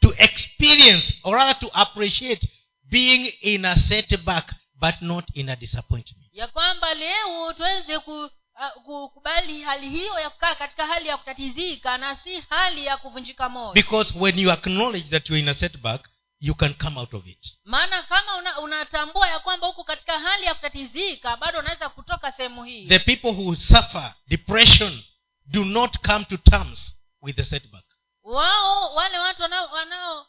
to 0.01 0.13
experience 0.17 1.13
or 1.23 1.35
rather 1.35 1.59
to 1.59 1.69
appreciate 1.73 2.47
being 2.83 3.27
in 3.41 3.65
a 3.65 3.75
setback 3.75 4.53
but 4.79 5.01
not 5.01 5.25
in 5.33 5.49
a 5.49 5.55
disappointment. 5.55 6.29
Ya 6.33 6.47
kwamba 6.47 6.93
leo 6.93 7.53
tuweze 7.53 7.99
ku, 7.99 8.29
uh, 8.75 8.83
kukubali 8.83 9.61
hali 9.61 9.89
hiyo 9.89 10.19
ya 10.19 10.29
kukaa 10.29 10.55
katika 10.55 10.87
hali 10.87 11.07
ya 11.07 11.17
kutatizika 11.17 11.97
na 11.97 12.15
si 12.15 12.41
hali 12.49 12.85
ya 12.85 12.97
kuvunjika 12.97 13.49
moyo. 13.49 13.73
Because 13.73 14.13
when 14.19 14.39
you 14.39 14.51
acknowledge 14.51 15.09
that 15.09 15.29
you're 15.29 15.39
in 15.43 15.49
a 15.49 15.53
setback 15.53 16.09
you 16.39 16.55
can 16.55 16.73
come 16.73 16.99
out 16.99 17.13
of 17.13 17.27
it. 17.27 17.57
Maana 17.65 18.01
kama 18.03 18.37
una, 18.37 18.59
unatambua 18.59 19.27
ya 19.27 19.39
kwamba 19.39 19.67
huku 19.67 19.83
katika 19.83 20.19
hali 20.19 20.45
ya 20.45 20.53
kutatizika 20.53 21.37
bado 21.37 21.59
unaweza 21.59 21.89
kutoka 21.89 22.31
sehemu 22.31 22.63
hii. 22.63 22.87
The 22.87 22.99
people 22.99 23.27
who 23.31 23.55
suffer 23.55 24.13
depression 24.27 25.03
do 25.45 25.63
not 25.63 25.97
come 26.07 26.25
to 26.25 26.37
terms 26.37 26.95
with 27.21 27.35
the 27.35 27.43
setback. 27.43 27.85
Wao 28.23 28.93
wale 28.95 29.19
watu 29.19 29.41
wanao 29.41 30.27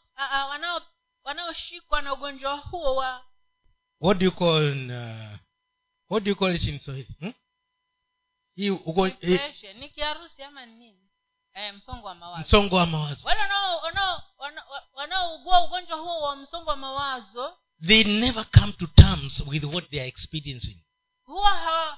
wanaoshikwa 1.23 2.01
na 2.01 2.13
ugonjwa 2.13 2.53
huo 2.57 2.95
wa 2.95 3.25
what 4.01 4.17
do 4.17 4.25
you 4.25 4.31
call 4.31 4.91
uh, 4.91 5.37
what 6.09 6.23
do 6.23 6.29
you 6.29 6.35
call 6.35 6.55
it 6.55 6.63
in 6.63 6.79
swahili? 6.79 7.07
Hmm? 7.19 7.33
Hii 8.55 8.69
ugo- 8.69 9.07
ni 9.79 9.89
kiharusi 9.89 10.43
ama 10.43 10.65
nini? 10.65 11.01
Eh, 11.53 11.73
msongo 11.73 12.07
wa 12.07 12.15
mawazo. 12.15 12.41
Msongo 12.47 12.75
wa 12.75 12.85
mawazo. 12.85 13.27
Wale 13.27 13.39
wanao- 13.41 13.79
wanao- 13.81 14.21
wanao- 14.37 14.81
wanaougua 14.93 15.63
ugonjwa 15.63 15.97
huo 15.97 16.21
wa 16.21 16.35
msongo 16.35 16.69
wa 16.69 16.75
mawazo 16.75 17.57
they 17.87 18.03
never 18.03 18.45
come 18.51 18.71
to 18.73 18.87
terms 18.87 19.43
with 19.47 19.63
what 19.63 19.89
they 19.89 19.99
are 19.99 20.07
experiencing. 20.09 20.81
huwa 21.25 21.49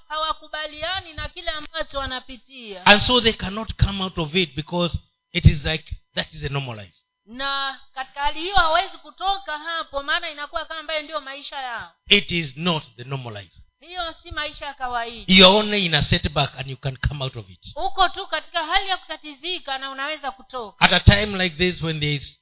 hawakubaliani 0.08 1.14
na 1.14 1.30
kile 1.30 1.52
ambacho 1.52 1.98
wanapitia. 2.00 2.86
And 2.86 3.02
so 3.02 3.22
they 3.22 3.34
cannot 3.34 3.74
come 3.86 4.04
out 4.04 4.18
of 4.18 4.36
it 4.36 4.56
because 4.56 4.98
it 5.32 5.46
is 5.46 5.66
like 5.66 5.96
that 6.14 6.34
is 6.34 6.44
a 6.44 6.50
normal 6.50 6.76
life. 6.80 6.98
Na 7.26 7.80
katika 7.94 8.22
hali 8.22 8.40
hiyo 8.40 8.56
hawezi 8.56 8.98
kutoka 8.98 9.58
hapo 9.60 10.04
maana 10.04 10.30
inakuwa 10.30 10.66
kama 10.66 10.80
ambayo 10.80 11.02
ndiyo 11.04 11.22
maisha 11.22 11.56
yao. 11.62 11.92
It 12.10 12.32
is 12.32 12.58
not 12.58 12.84
the 12.96 13.04
normal 13.04 13.34
life 13.44 13.56
hiyo 13.88 14.16
si 14.24 14.32
maisha 14.32 14.66
ya 14.66 14.74
kawaida. 14.74 15.34
You 15.34 15.48
only 15.56 15.86
in 15.86 15.96
a 15.96 16.02
setback 16.02 16.58
and 16.60 16.70
you 16.70 16.78
can 16.78 16.98
come 16.98 17.24
out 17.24 17.36
of 17.36 17.50
it. 17.50 17.74
Uko 17.76 18.10
tu 18.10 18.28
katika 18.28 18.64
hali 18.66 18.90
ya 18.90 18.98
kutatizika 18.98 19.78
na 19.78 19.92
unaweza 19.92 20.32
kutoka. 20.32 20.86
At 20.86 20.94
a 20.94 21.00
time 21.00 21.44
like 21.44 21.56
this 21.56 21.82
when 21.82 22.00
there 22.00 22.14
is 22.14 22.40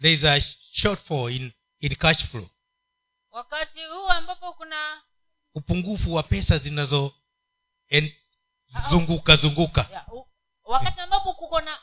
there 0.00 0.14
is 0.14 0.24
a 0.24 0.40
shortfall 0.72 1.32
in 1.32 1.52
in 1.80 1.94
cash 1.94 2.24
flow. 2.24 2.48
Wakati 3.30 3.84
huu 3.84 4.08
ambapo 4.08 4.52
kuna 4.52 5.02
upungufu 5.54 6.14
wa 6.14 6.22
pesa 6.22 6.58
zinazo 6.58 7.14
en- 7.88 8.12
zunguka 8.90 9.36
zunguka. 9.36 9.86
Yeah, 9.90 10.12
u, 10.12 10.26
wakati 10.64 11.00
ambapo 11.00 11.32
kuko 11.32 11.60
na 11.60 11.78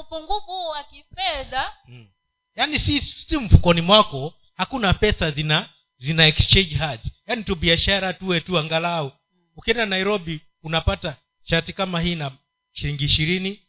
upungufu 0.00 0.66
wa 0.68 0.84
kifedha 0.84 1.72
mm. 1.88 2.08
yaani 2.54 2.78
si, 2.78 3.02
si 3.02 3.36
mfukoni 3.36 3.80
mwako 3.80 4.34
hakuna 4.56 4.94
pesa 4.94 5.30
zina 5.30 5.68
zina 6.04 6.26
exchange 6.26 6.74
hearts 6.76 7.06
yaani 7.26 7.44
tu 7.44 7.54
biashara 7.56 8.12
tuwe 8.12 8.40
tu 8.40 8.58
angalau. 8.58 9.12
Ukienda 9.56 9.86
nairobi 9.86 10.40
unapata 10.62 11.16
shati 11.42 11.72
kama 11.72 12.00
hii 12.00 12.14
na 12.14 12.38
shilingi 12.72 13.04
ishirini. 13.04 13.62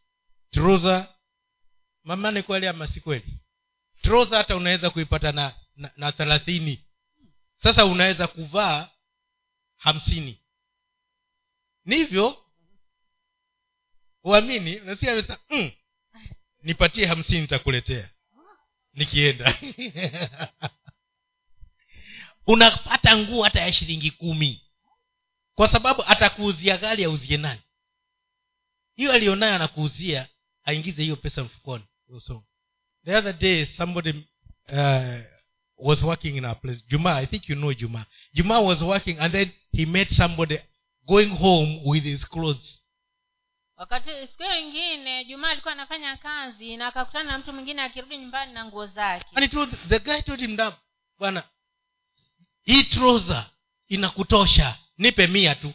Troza 0.52 1.16
mamane 2.04 2.42
kweli 2.42 2.68
ama 2.68 2.88
si 2.88 3.00
kweli? 3.02 3.40
Troza 4.02 4.38
hata 4.38 4.56
unaweza 4.56 4.90
kuipata 4.90 5.32
na 5.32 5.54
na, 5.98 6.12
thelathini. 6.12 6.86
Sasa 7.56 7.86
unaweza 7.86 8.28
kuvaa 8.28 8.90
hamsini. 9.78 10.40
Nivyo 11.86 12.46
uamini 14.24 14.76
nasikia 14.80 15.12
amesema 15.12 15.40
mm, 15.50 15.72
nipatie 16.64 17.06
hamsini 17.06 17.42
nitakuletea. 17.42 18.10
Nikienda 18.94 19.58
unapata 22.48 23.18
nguo 23.18 23.43
hata 23.43 23.62
ya 23.62 23.72
shilingi 23.72 24.12
kumi. 24.12 24.62
Kwa 25.56 25.68
sababu 25.68 26.04
atakuuzia 26.08 26.78
gari 26.78 27.04
auzie 27.04 27.38
nani? 27.38 27.62
Hiyo 28.96 29.12
aliyonayo 29.12 29.56
anakuuzia 29.56 30.28
aingize 30.64 31.04
hiyo 31.04 31.16
pesa 31.16 31.43
mfukoni 31.43 31.84
so 32.22 32.43
the 33.06 33.16
other 33.16 33.34
day 33.34 33.66
somebody 33.66 34.28
uh, 34.70 35.20
was 35.78 36.02
working 36.04 36.38
in 36.38 36.46
our 36.46 36.56
place. 36.62 36.84
Juma 36.88 37.16
i 37.16 37.26
think 37.26 37.50
you 37.50 37.56
know 37.56 37.74
juma. 37.74 38.06
Juma 38.34 38.62
was 38.62 38.82
working 38.82 39.20
and 39.20 39.32
then 39.34 39.52
he 39.72 39.86
met 39.86 40.10
somebody 40.10 40.60
going 41.08 41.30
home 41.30 41.82
with 41.86 42.04
his 42.04 42.26
clothes. 42.26 42.82
Wakati 43.78 44.10
siku 44.28 44.43
ingine 44.60 45.26
juma 45.26 45.50
alikuwa 45.50 45.74
anafanya 45.74 46.18
kazi 46.18 46.78
na 46.78 46.88
akakutana 46.88 47.32
na 47.32 47.38
mtu 47.38 47.54
mwingine 47.54 47.82
akirudi 47.82 48.18
nyumbani 48.18 48.54
na 48.54 48.66
nguo 48.66 48.88
zake. 48.88 49.26
And 49.36 49.52
told, 49.52 49.70
the 49.89 50.00
guy 50.00 50.22
told 50.22 50.39
him 50.39 50.58
bwana 51.20 51.43
hii 52.66 52.84
trouser 52.84 53.45
inakutosha 53.88 54.78
nipe 54.97 55.28
mia 55.28 55.55
tu. 55.55 55.74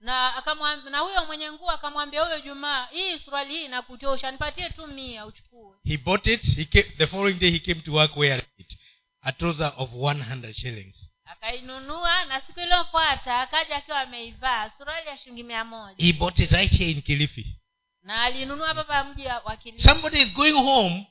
Na 0.00 0.36
akamwam- 0.36 0.90
na 0.90 0.98
huyo 0.98 1.24
mwenye 1.26 1.52
nguo 1.52 1.70
akamwambia 1.70 2.22
huyo 2.22 2.40
jumaa 2.40 2.86
hii 2.86 3.18
suruali 3.18 3.54
hii 3.54 3.64
inakutosha 3.64 4.30
nipatie 4.30 4.70
tu 4.70 4.86
mia 4.86 5.26
uchukue. 5.26 5.76
He 5.84 5.96
bought 5.96 6.26
it 6.26 6.56
he 6.56 6.64
came, 6.64 6.94
the 6.96 7.06
following 7.06 7.34
day 7.34 7.50
he 7.50 7.58
came 7.58 7.80
to 7.80 7.92
work 7.92 8.16
wearing 8.16 8.46
it. 8.58 8.78
A 9.22 9.32
trouser 9.32 9.72
of 9.76 9.90
100 9.92 10.52
shillings. 10.54 10.96
Akainunua 11.24 12.24
na 12.24 12.40
siku 12.40 12.60
iliyofuata 12.60 13.40
akaja 13.40 13.76
akiwa 13.76 14.00
ameivaa 14.00 14.70
suruali 14.78 15.08
ya 15.08 15.18
shilingi 15.18 15.42
mia 15.42 15.64
moja. 15.64 16.04
He 16.06 16.12
bought 16.12 16.38
it 16.38 16.50
right 16.50 16.72
here 16.78 16.90
in 16.90 17.02
kilifi. 17.02 17.56
Na 18.02 18.22
alinunua 18.22 18.68
hapa 18.74 19.04
mji 19.04 19.26
wa 19.44 19.56
Kilifi. 19.56 19.82
somebody 19.88 20.20
is 20.20 20.32
going 20.32 20.52
home 20.52 21.06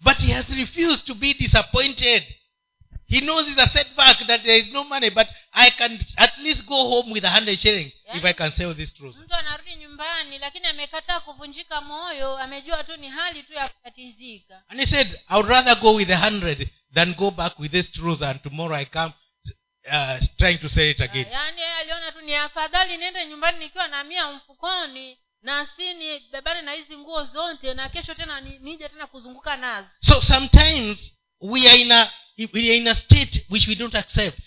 but 0.00 0.18
he 0.18 0.32
has 0.32 0.48
refused 0.48 1.04
to 1.06 1.14
be 1.14 1.34
disappointed 1.34 2.34
he 3.08 3.20
knows 3.20 3.48
it's 3.48 3.58
a 3.62 3.68
setback 3.68 4.26
that 4.26 4.42
there 4.42 4.58
is 4.58 4.68
no 4.68 4.84
money 4.84 5.10
but 5.10 5.28
i 5.52 5.70
can 5.70 5.98
at 6.16 6.38
least 6.38 6.64
go 6.66 6.76
home 6.88 7.12
with 7.12 7.24
a 7.24 7.30
hundred 7.30 7.58
shillings 7.58 7.92
if 8.14 8.24
i 8.24 8.32
can 8.32 8.50
sell 8.52 8.74
this 8.74 8.94
trouser 8.94 9.20
mtu 9.22 9.34
anarudi 9.34 9.74
nyumbani 9.76 10.38
lakini 10.38 10.66
amekataa 10.66 11.20
kuvunjika 11.20 11.80
moyo 11.80 12.38
amejua 12.38 12.84
tu 12.84 12.96
ni 12.96 13.08
hali 13.08 13.42
tu 13.42 13.52
ya 13.52 13.68
kutatizika 13.68 14.62
and 14.68 14.80
he 14.80 14.86
said 14.86 15.20
i 15.28 15.34
would 15.36 15.48
rather 15.50 15.76
go 15.80 15.94
with 15.94 16.10
a 16.10 16.16
hundred 16.16 16.68
than 16.94 17.14
go 17.14 17.30
back 17.30 17.58
with 17.58 17.72
this 17.72 17.90
trouser 17.92 18.28
and 18.28 18.42
tomorrow 18.42 18.76
i 18.78 18.84
come 18.84 19.12
uh, 19.92 20.18
trying 20.38 20.58
to 20.58 20.68
sell 20.68 20.90
it 20.90 21.00
again. 21.00 21.26
yaani 21.32 21.60
yeye 21.60 21.74
aliona 21.74 22.12
tu 22.12 22.20
ni 22.20 22.34
afadhali 22.34 22.96
niende 22.96 23.26
nyumbani 23.26 23.58
nikiwa 23.58 23.88
na 23.88 24.04
mia 24.04 24.32
mfukoni 24.32 25.18
na 25.42 25.68
si 25.76 25.94
nibebane 25.94 26.62
na 26.62 26.72
hizi 26.72 26.98
nguo 26.98 27.24
zote 27.24 27.74
na 27.74 27.88
kesho 27.88 28.14
tena 28.14 28.40
ni- 28.40 28.58
nije 28.58 28.88
tena 28.88 29.06
kuzunguka 29.06 29.56
nazo. 29.56 29.88
So 30.00 30.22
sometimes 30.22 31.12
we 31.40 31.68
are 31.68 31.78
in 31.80 31.92
a 31.92 32.12
we 32.38 32.70
are 32.70 32.76
in 32.76 32.88
a 32.88 32.94
state 32.94 33.46
which 33.48 33.66
we 33.68 33.74
don't 33.74 33.94
accept. 33.94 34.38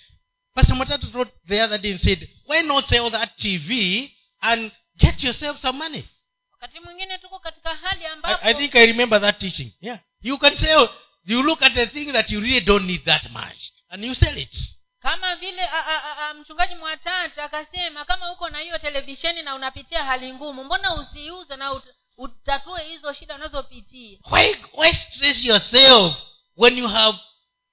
Pastor 0.56 0.76
matatu 0.76 1.12
wrote 1.14 1.32
the 1.48 1.60
other 1.64 1.78
day 1.78 1.92
and 1.92 2.00
said 2.00 2.28
why 2.46 2.62
not 2.62 2.86
sell 2.88 3.10
that 3.12 3.38
tv 3.38 4.10
and 4.42 4.72
get 5.00 5.24
yourself 5.24 5.60
some 5.60 5.78
money? 5.78 6.04
Wakati 6.52 6.80
mwingine 6.80 7.18
tuko 7.18 7.40
katika 7.40 7.76
hali 7.76 8.04
I, 8.06 8.08
ambapo 8.08 8.46
I 8.48 8.54
think 8.54 8.76
i 8.76 8.86
remember 8.86 9.22
that 9.22 9.38
teaching. 9.40 9.72
Yeah. 9.82 10.00
You 10.22 10.38
can 10.38 10.58
sell 10.58 10.90
you 11.26 11.44
look 11.44 11.62
at 11.64 11.74
the 11.74 11.86
thing 11.88 12.12
that 12.12 12.30
you 12.30 12.40
really 12.42 12.62
don't 12.62 12.86
need 12.86 13.06
that 13.06 13.32
much 13.32 13.72
and 13.90 14.04
you 14.06 14.16
sell 14.16 14.38
it. 14.38 14.56
kama 15.02 15.36
vile 15.36 15.62
a, 15.62 15.86
a, 15.88 16.30
a, 16.30 16.34
mchungaji 16.34 16.76
mwatata 16.76 17.44
akasema 17.44 18.06
kama 18.06 18.32
uko 18.32 18.50
na 18.50 18.60
hiyo 18.60 18.78
televisheni 18.78 19.42
na 19.42 19.56
unapitia 19.56 20.04
hali 20.06 20.34
ngumu 20.34 20.64
mbona 20.64 20.96
usiuze 20.96 21.56
na 21.56 21.74
ut, 21.74 21.84
utatue 22.18 22.84
hizo 22.84 23.14
shida 23.14 23.36
unazopitia? 23.36 24.18
Why 24.32 24.56
why 24.74 24.94
stress 24.94 25.46
yourself 25.46 26.16
when 26.58 26.78
you 26.78 26.88
have 26.88 27.18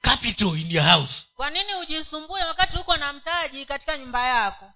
capital 0.03 0.55
in 0.61 0.70
your 0.70 0.84
house. 0.84 1.26
Kwa 1.36 1.51
nini 1.51 1.74
ujisumbue 1.74 2.44
wakati 2.44 2.78
uko 2.78 2.97
na 2.97 3.12
mtaji 3.12 3.64
katika 3.66 3.99
nyumba 3.99 4.26
yako? 4.26 4.72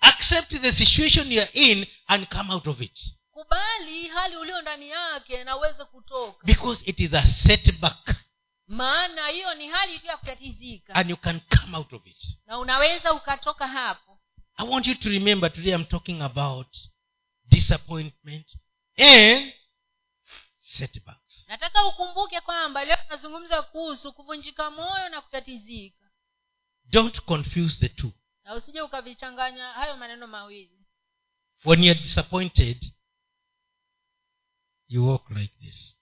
Accept 0.00 0.60
the 0.60 0.72
situation 0.72 1.32
you're 1.32 1.50
in 1.52 1.86
and 2.06 2.28
come 2.28 2.52
out 2.54 2.66
of 2.66 2.80
it. 2.80 2.98
Kubali 3.30 4.08
hali 4.08 4.36
ulio 4.36 4.62
ndani 4.62 4.88
yake 4.90 5.44
na 5.44 5.56
uweze 5.56 5.84
kutoka. 5.84 6.46
Because 6.46 6.82
it 6.86 7.00
is 7.00 7.14
a 7.14 7.26
setback. 7.26 8.14
Maana 8.66 9.28
hiyo 9.28 9.54
ni 9.54 9.68
hali 9.68 10.00
ya 10.04 10.16
kutatizika 10.16 10.94
and 10.94 11.10
you 11.10 11.16
can 11.16 11.40
come 11.40 11.76
out 11.76 11.92
of 11.92 12.06
it. 12.06 12.36
Na 12.46 12.58
unaweza 12.58 13.12
ukatoka 13.12 13.68
hapo. 13.68 14.20
I 14.56 14.68
want 14.68 14.86
you 14.86 14.94
to 14.94 15.08
remember 15.08 15.52
today 15.52 15.72
i'm 15.74 15.84
talking 15.84 16.22
about 16.22 16.76
disappointment 17.44 18.46
and 18.96 19.52
setbacks. 20.78 21.44
Nataka 21.48 21.86
ukumbuke 21.86 22.40
kwamba 22.40 22.84
leo 22.84 22.96
nazungumza 23.10 23.62
kuhusu 23.62 24.12
kuvunjika 24.12 24.70
moyo 24.70 25.08
na 25.08 25.20
kutatizika 25.20 26.10
don't 26.90 27.20
confuse 27.20 27.78
the 27.78 27.88
two. 27.88 28.12
Na 28.44 28.54
usije 28.54 28.82
ukavichanganya 28.82 29.66
hayo 29.72 29.96
maneno 29.96 30.26
mawili. 30.26 30.86
When 31.64 31.84
you're 31.84 32.02
disappointed 32.02 32.92
you 34.88 35.08
walk 35.08 35.30
like 35.30 35.54
this. 35.60 35.96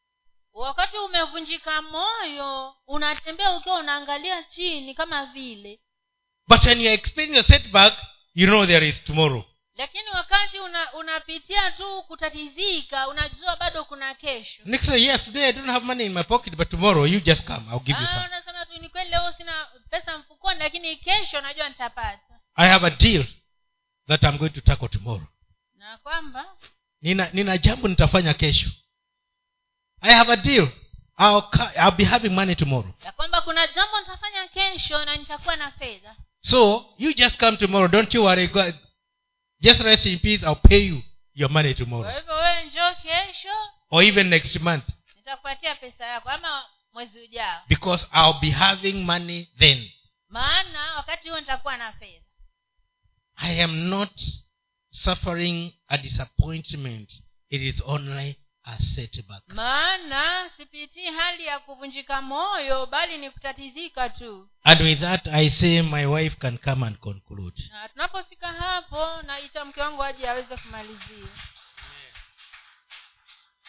Wakati 0.53 0.97
umevunjika 0.97 1.83
moyo 1.83 2.77
unatembea 2.87 3.57
ukiwa 3.57 3.77
unaangalia 3.81 4.43
chini 4.43 4.95
kama 4.95 5.27
vile. 5.27 5.81
But 6.49 6.65
when 6.65 6.81
you 6.81 6.91
experience 6.91 7.41
a 7.41 7.43
setback 7.43 8.07
you 8.35 8.47
know 8.47 8.67
there 8.67 8.89
is 8.89 9.05
tomorrow 9.05 9.45
lakini 9.77 10.09
wakati 10.15 10.59
una, 10.59 10.93
unapitia 10.93 11.71
tu 11.71 12.03
kutatizika 12.03 13.09
unajua 13.09 13.57
bado 13.57 13.85
kuna 13.85 14.15
kesho. 14.15 14.63
Next 14.65 14.89
day 14.89 15.05
yes 15.05 15.25
today 15.25 15.45
i 15.45 15.53
don't 15.53 15.67
have 15.71 15.87
money 15.87 16.05
in 16.07 16.13
my 16.13 16.23
pocket 16.23 16.57
but 16.57 16.69
tomorrow 16.69 17.07
you 17.07 17.21
just 17.21 17.45
come 17.45 17.67
i'll 17.73 17.81
give 17.81 18.01
you 18.01 18.07
Ah, 18.09 18.13
some. 18.15 18.27
unasema 18.27 18.67
tu 18.67 18.81
ni 18.83 18.89
kweli 18.89 19.11
leo 19.11 19.33
sina 19.37 19.67
pesa 19.91 20.19
mfukoni 20.19 20.61
lakini 20.61 20.97
kesho 20.97 21.41
najua 21.41 21.69
nitapata. 21.69 22.41
I 22.55 22.69
have 22.69 22.87
a 22.87 22.91
deal 22.91 23.27
that 24.09 24.23
i'm 24.25 24.39
going 24.39 24.51
to 24.51 24.61
tackle 24.61 24.89
tomorrow. 24.89 25.27
Na 25.75 25.99
kwamba? 25.99 26.45
Nina 27.03 27.31
nina 27.33 27.59
jambo 27.59 27.89
nitafanya 27.89 28.35
kesho. 28.35 28.71
I 30.01 30.13
have 30.15 30.33
a 30.33 30.37
deal. 30.37 30.69
I'll, 31.19 31.43
I'll 31.77 31.97
be 31.97 32.05
having 32.05 32.29
money 32.35 32.55
tomorrow. 32.55 32.93
Ya 33.05 33.13
kwamba 33.13 33.41
kuna 33.41 33.67
jambo 33.67 34.01
nitafanya 34.01 34.49
kesho 34.49 35.05
na 35.05 35.17
nitakuwa 35.17 35.57
na 35.57 35.71
fedha. 35.71 36.17
So 36.41 36.87
you 36.99 37.13
just 37.15 37.39
come 37.41 37.57
tomorrow 37.57 37.89
don't 37.89 38.15
you 38.15 38.25
worry 38.25 38.49
just 39.61 39.81
rest 39.81 40.07
in 40.07 40.19
peace. 40.19 40.43
I'll 40.47 40.57
pay 40.69 40.87
you 40.87 41.03
your 41.35 41.51
money 41.51 41.75
kwa 41.75 41.85
tomorrow 41.85 42.15
hivyo 42.17 42.35
wewe 42.35 42.65
njoo 42.65 42.95
kesho. 43.03 43.55
Or 43.91 44.05
even 44.05 44.29
next 44.29 44.57
month. 44.57 44.85
Nitakupatia 45.17 45.75
pesa 45.75 46.07
yako 46.07 46.29
ama 46.29 46.65
mwezi 46.93 47.21
ujao. 47.21 47.63
Because 47.69 48.07
i'll 48.15 48.41
be 48.41 48.51
having 48.51 48.93
money 48.93 49.49
then. 49.59 49.91
Maana 50.29 50.95
wakati 50.97 51.29
huo 51.29 51.41
nitakuwa 51.41 51.77
na 51.77 51.93
fedha. 51.93 52.25
I 53.37 53.63
am 53.63 53.89
not 53.89 54.21
suffering 54.91 55.73
a 55.89 55.99
disappointment. 55.99 57.23
It 57.49 57.63
is 57.63 57.83
only 57.87 58.37
a 58.67 58.79
setback. 58.79 59.43
Maana 59.49 60.51
sipitii 60.57 61.07
hali 61.07 61.47
ya 61.47 61.59
kuvunjika 61.59 62.23
moyo 62.23 62.87
bali 62.87 63.19
ni 63.19 63.31
kutatizika 63.31 64.09
tu. 64.09 64.49
And 64.65 64.81
with 64.81 65.01
that 65.01 65.27
i 65.29 65.51
say 65.51 65.83
my 65.83 66.07
wife 66.07 66.37
can 66.37 66.59
come 66.59 66.87
and 66.87 66.99
conclude. 66.99 67.63
Na 67.73 67.89
tunapofika 67.89 68.47
hapo 68.49 69.23
naita 69.23 69.65
mke 69.65 69.81
wangu 69.81 70.03
aje 70.03 70.29
aweze 70.29 70.57
kumalizia 70.57 71.29